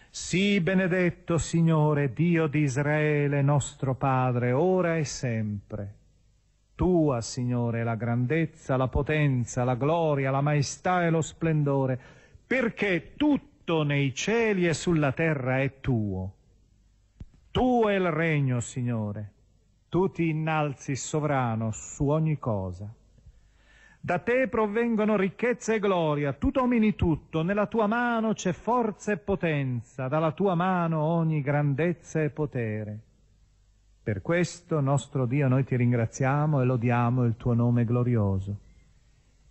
Sii 0.08 0.62
benedetto 0.62 1.36
Signore, 1.36 2.14
Dio 2.14 2.46
di 2.46 2.60
Israele, 2.60 3.42
nostro 3.42 3.94
Padre, 3.94 4.52
ora 4.52 4.96
e 4.96 5.04
sempre. 5.04 5.94
Tua, 6.74 7.20
Signore, 7.20 7.84
la 7.84 7.96
grandezza, 7.96 8.78
la 8.78 8.88
potenza, 8.88 9.62
la 9.62 9.74
gloria, 9.74 10.30
la 10.30 10.40
maestà 10.40 11.04
e 11.04 11.10
lo 11.10 11.20
splendore, 11.20 12.00
perché 12.46 13.12
tutto 13.14 13.82
nei 13.82 14.14
cieli 14.14 14.66
e 14.66 14.72
sulla 14.72 15.12
terra 15.12 15.60
è 15.60 15.80
tuo. 15.80 16.32
Tuo 17.50 17.88
è 17.88 17.94
il 17.94 18.10
regno, 18.10 18.60
Signore. 18.60 19.32
Tu 19.88 20.10
ti 20.10 20.28
innalzi 20.28 20.94
sovrano 20.96 21.70
su 21.72 22.08
ogni 22.08 22.38
cosa. 22.38 22.92
Da 24.00 24.18
te 24.18 24.48
provengono 24.48 25.16
ricchezza 25.16 25.74
e 25.74 25.80
gloria, 25.80 26.32
tu 26.32 26.50
domini 26.50 26.94
tutto, 26.94 27.42
nella 27.42 27.66
tua 27.66 27.86
mano 27.86 28.32
c'è 28.32 28.52
forza 28.52 29.12
e 29.12 29.16
potenza, 29.16 30.08
dalla 30.08 30.32
tua 30.32 30.54
mano 30.54 31.00
ogni 31.00 31.40
grandezza 31.40 32.22
e 32.22 32.30
potere. 32.30 32.98
Per 34.02 34.22
questo, 34.22 34.80
nostro 34.80 35.26
Dio, 35.26 35.48
noi 35.48 35.64
ti 35.64 35.76
ringraziamo 35.76 36.60
e 36.60 36.64
lodiamo 36.64 37.24
il 37.24 37.36
tuo 37.36 37.54
nome 37.54 37.84
glorioso. 37.84 38.56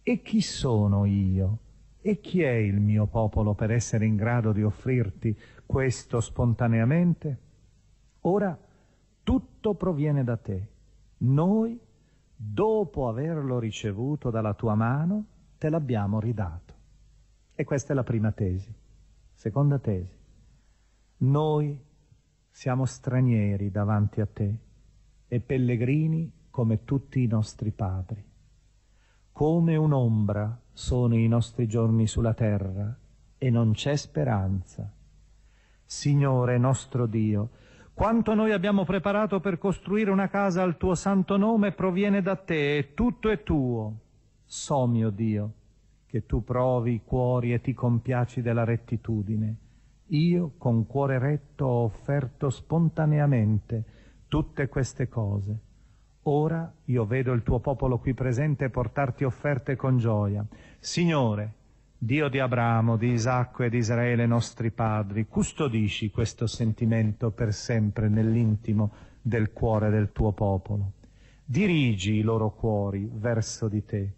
E 0.02 0.22
chi 0.22 0.41
sono 0.41 1.06
io? 1.06 1.58
E 2.02 2.22
chi 2.22 2.41
è 2.41 2.54
il 2.54 2.80
mio 2.80 3.06
popolo 3.08 3.54
per 3.54 3.72
essere 3.72 4.06
in 4.06 4.16
grado 4.16 4.54
di 4.54 4.64
offrirti 4.64 5.38
questo 5.66 6.22
spontaneamente? 6.22 7.38
Ora 8.28 8.58
tutto 9.24 9.74
proviene 9.76 10.24
da 10.24 10.36
te. 10.36 10.68
Noi 11.20 11.80
dopo 12.36 13.08
averlo 13.08 13.58
ricevuto 13.58 14.30
dalla 14.30 14.54
tua 14.54 14.76
mano, 14.76 15.26
te 15.58 15.70
l'abbiamo 15.70 16.20
ridato. 16.20 16.74
E 17.56 17.64
questa 17.64 17.94
è 17.94 17.96
la 17.96 18.04
prima 18.04 18.32
tesi. 18.34 18.74
Seconda 19.34 19.80
tesi. 19.80 20.16
Noi 21.20 21.82
siamo 22.52 22.86
stranieri 22.86 23.72
davanti 23.72 24.20
a 24.20 24.26
te 24.26 24.58
e 25.28 25.40
pellegrini 25.40 26.32
come 26.50 26.84
tutti 26.84 27.24
i 27.24 27.28
nostri 27.28 27.72
padri. 27.72 28.24
Come 29.32 29.76
un'ombra 29.78 30.60
sono 30.74 31.16
i 31.16 31.28
nostri 31.28 31.66
giorni 31.66 32.08
sulla 32.08 32.34
terra 32.34 32.94
e 33.38 33.50
non 33.50 33.72
c'è 33.72 33.96
speranza. 33.96 34.92
Signore 35.86 36.58
nostro 36.58 37.06
Dio, 37.06 37.50
quanto 37.98 38.36
noi 38.36 38.52
abbiamo 38.52 38.86
preparato 38.86 39.39
per 39.39 39.58
costruire 39.58 40.12
una 40.12 40.30
casa 40.30 40.62
al 40.62 40.78
tuo 40.78 40.93
santo 40.93 41.36
nome 41.36 41.72
proviene 41.72 42.22
da 42.22 42.36
te 42.36 42.78
e 42.78 42.93
tutto 42.93 43.32
è 43.32 43.41
tuo. 43.41 43.93
So, 44.45 44.86
mio 44.86 45.10
Dio, 45.10 45.52
che 46.06 46.28
tu 46.28 46.43
provi 46.43 46.93
i 46.93 47.02
cuori 47.04 47.54
e 47.54 47.60
ti 47.60 47.74
compiaci 47.74 48.43
della 48.43 48.64
rettitudine. 48.64 49.56
Io 50.10 50.52
con 50.60 50.86
cuore 50.86 51.18
retto 51.18 51.66
ho 51.66 51.84
offerto 51.86 52.52
spontaneamente 52.52 53.84
tutte 54.28 54.68
queste 54.68 55.10
cose 55.10 55.62
Ora 56.30 56.70
io 56.86 57.06
vedo 57.06 57.32
il 57.32 57.41
tuo 57.41 57.60
popolo 57.60 58.00
qui 58.00 58.14
presente 58.14 58.70
portarti 58.70 59.24
offerte 59.24 59.78
con 59.78 59.98
gioia. 59.98 60.45
Signore, 60.78 61.54
Dio 61.98 62.30
di 62.30 62.39
Abramo, 62.39 62.95
di 62.95 63.12
Isacco 63.12 63.64
e 63.64 63.70
di 63.70 63.78
Israele 63.78 64.26
nostri 64.26 64.72
padri, 64.72 65.26
custodisci 65.28 66.12
questo 66.12 66.45
sentimento 66.45 67.32
per 67.32 67.54
sempre 67.54 68.08
nell'intimo 68.08 68.91
del 69.22 69.52
cuore 69.52 69.89
del 69.89 70.12
tuo 70.12 70.32
popolo. 70.32 70.91
Dirigi 71.43 72.16
i 72.16 72.22
loro 72.22 72.52
cuori 72.52 73.10
verso 73.12 73.68
di 73.68 73.84
te 73.84 74.12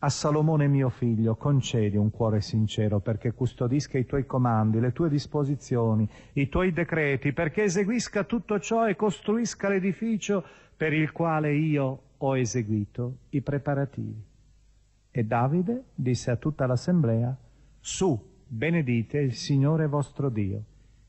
a 0.00 0.10
Salomone 0.10 0.68
mio 0.68 0.90
figlio 0.90 1.34
concedi 1.34 1.96
un 1.96 2.12
cuore 2.12 2.40
sincero 2.40 3.00
perché 3.00 3.32
custodisca 3.32 3.98
i 3.98 4.06
tuoi 4.06 4.26
comandi, 4.26 4.78
le 4.78 4.92
tue 4.92 5.08
disposizioni, 5.08 6.08
i 6.34 6.48
tuoi 6.48 6.72
decreti, 6.72 7.32
perché 7.32 7.64
eseguisca 7.64 8.22
tutto 8.22 8.60
ciò 8.60 8.88
e 8.88 8.94
costruisca 8.94 9.68
l'edificio 9.68 10.44
per 10.76 10.92
il 10.92 11.10
quale 11.10 11.52
io 11.52 12.02
ho 12.16 12.38
eseguito 12.38 13.16
i 13.30 13.40
preparativi. 13.40 14.27
E 15.18 15.24
Davide 15.24 15.86
disse 15.96 16.30
a 16.30 16.36
tutta 16.36 16.64
l'assemblea, 16.64 17.36
su, 17.80 18.16
benedite 18.46 19.18
il 19.18 19.34
Signore 19.34 19.88
vostro 19.88 20.28
Dio. 20.28 20.62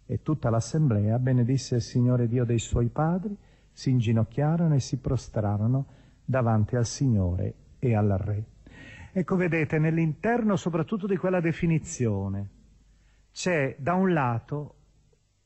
E 0.07 0.24
tutta 0.24 0.49
l'assemblea 0.49 1.20
benedisse 1.20 1.76
il 1.76 1.84
Signore 1.84 2.28
Dio 2.28 2.43
dei 2.43 2.57
suoi 2.57 2.88
padri, 2.88 3.38
si 3.72 3.91
inginocchiarono 3.91 4.74
e 4.74 4.80
si 4.80 4.97
prostrarono 4.97 5.86
davanti 6.26 6.76
al 6.76 6.88
Signore 6.88 7.53
e 7.78 7.95
al 7.95 8.07
Re. 8.18 8.45
Ecco, 9.12 9.36
vedete, 9.36 9.78
nell'interno 9.78 10.55
soprattutto 10.55 11.05
di 11.05 11.16
quella 11.16 11.39
definizione 11.39 12.49
c'è 13.32 13.76
da 13.78 13.93
un 13.93 14.12
lato 14.12 14.76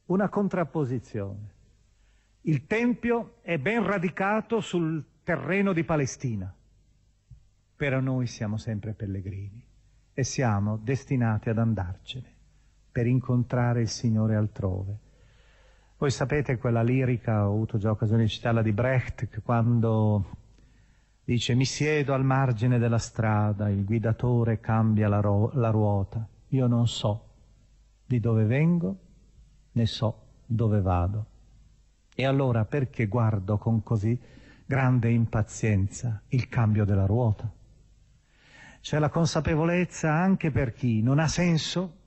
una 0.06 0.30
contrapposizione. 0.30 1.52
Il 2.44 2.66
Tempio 2.66 3.40
è 3.42 3.58
ben 3.58 3.86
radicato 3.86 4.62
sul 4.62 5.04
terreno 5.22 5.74
di 5.74 5.84
Palestina, 5.84 6.56
però 7.84 8.00
noi 8.00 8.28
siamo 8.28 8.56
sempre 8.56 8.94
pellegrini 8.94 9.62
e 10.14 10.24
siamo 10.24 10.78
destinati 10.82 11.50
ad 11.50 11.58
andarcene 11.58 12.32
per 12.90 13.08
incontrare 13.08 13.82
il 13.82 13.90
Signore 13.90 14.38
altrove. 14.38 14.98
Voi 15.98 16.10
sapete 16.10 16.58
quella 16.58 16.82
lirica, 16.82 17.46
ho 17.46 17.52
avuto 17.52 17.78
già 17.78 17.92
occasione 17.92 18.24
di 18.24 18.30
citarla 18.30 18.62
di 18.62 18.72
Brecht, 18.72 19.28
che 19.28 19.42
quando 19.42 20.38
Dice, 21.26 21.56
mi 21.56 21.66
siedo 21.66 22.14
al 22.14 22.24
margine 22.24 22.80
della 22.80 22.98
strada, 22.98 23.68
il 23.68 23.84
guidatore 23.84 24.62
cambia 24.62 25.10
la, 25.10 25.20
ro- 25.20 25.52
la 25.56 25.70
ruota. 25.70 26.26
Io 26.50 26.68
non 26.68 26.88
so 26.88 27.28
di 28.06 28.22
dove 28.22 28.46
vengo, 28.46 28.98
né 29.74 29.86
so 29.88 30.22
dove 30.46 30.80
vado. 30.80 31.26
E 32.16 32.24
allora 32.24 32.64
perché 32.64 33.08
guardo 33.08 33.58
con 33.58 33.84
così 33.84 34.18
grande 34.66 35.10
impazienza 35.10 36.22
il 36.30 36.48
cambio 36.48 36.86
della 36.86 37.06
ruota? 37.06 37.52
C'è 38.84 39.00
la 39.00 39.08
consapevolezza 39.08 40.12
anche 40.12 40.52
per 40.52 40.74
chi 40.74 41.02
non 41.02 41.18
ha 41.18 41.28
senso 41.30 42.00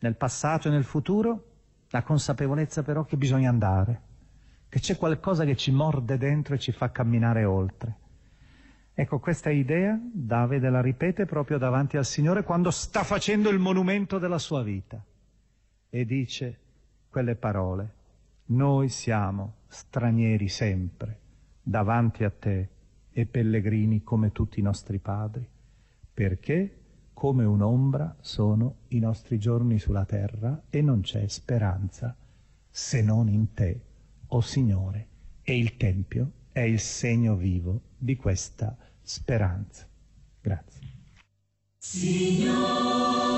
nel 0.00 0.16
passato 0.16 0.68
e 0.68 0.70
nel 0.70 0.84
futuro, 0.84 1.44
la 1.88 2.02
consapevolezza 2.02 2.82
però 2.82 3.06
che 3.06 3.16
bisogna 3.16 3.48
andare, 3.48 4.02
che 4.68 4.80
c'è 4.80 4.98
qualcosa 4.98 5.46
che 5.46 5.56
ci 5.56 5.70
morde 5.70 6.18
dentro 6.18 6.54
e 6.54 6.58
ci 6.58 6.72
fa 6.72 6.90
camminare 6.90 7.44
oltre. 7.46 7.96
Ecco, 8.92 9.18
questa 9.18 9.48
idea 9.48 9.98
Davide 9.98 10.68
la 10.68 10.82
ripete 10.82 11.24
proprio 11.24 11.56
davanti 11.56 11.96
al 11.96 12.04
Signore 12.04 12.42
quando 12.42 12.70
sta 12.70 13.02
facendo 13.02 13.48
il 13.48 13.58
monumento 13.58 14.18
della 14.18 14.38
sua 14.38 14.62
vita 14.62 15.02
e 15.88 16.04
dice 16.04 16.58
quelle 17.08 17.34
parole, 17.34 17.94
noi 18.48 18.90
siamo 18.90 19.54
stranieri 19.68 20.48
sempre 20.48 21.18
davanti 21.62 22.24
a 22.24 22.30
te 22.30 22.68
e 23.10 23.24
pellegrini 23.24 24.02
come 24.02 24.32
tutti 24.32 24.60
i 24.60 24.62
nostri 24.62 24.98
padri, 24.98 25.48
perché 26.18 26.78
come 27.14 27.44
un'ombra 27.44 28.16
sono 28.18 28.78
i 28.88 28.98
nostri 28.98 29.38
giorni 29.38 29.78
sulla 29.78 30.04
terra 30.04 30.64
e 30.68 30.82
non 30.82 31.02
c'è 31.02 31.28
speranza 31.28 32.16
se 32.68 33.02
non 33.02 33.28
in 33.28 33.52
te, 33.54 33.80
o 34.26 34.38
oh 34.38 34.40
Signore, 34.40 35.06
e 35.44 35.56
il 35.56 35.76
Tempio 35.76 36.32
è 36.50 36.62
il 36.62 36.80
segno 36.80 37.36
vivo 37.36 37.82
di 37.96 38.16
questa 38.16 38.76
speranza. 39.00 39.86
Grazie. 40.40 40.80
Signore. 41.78 43.37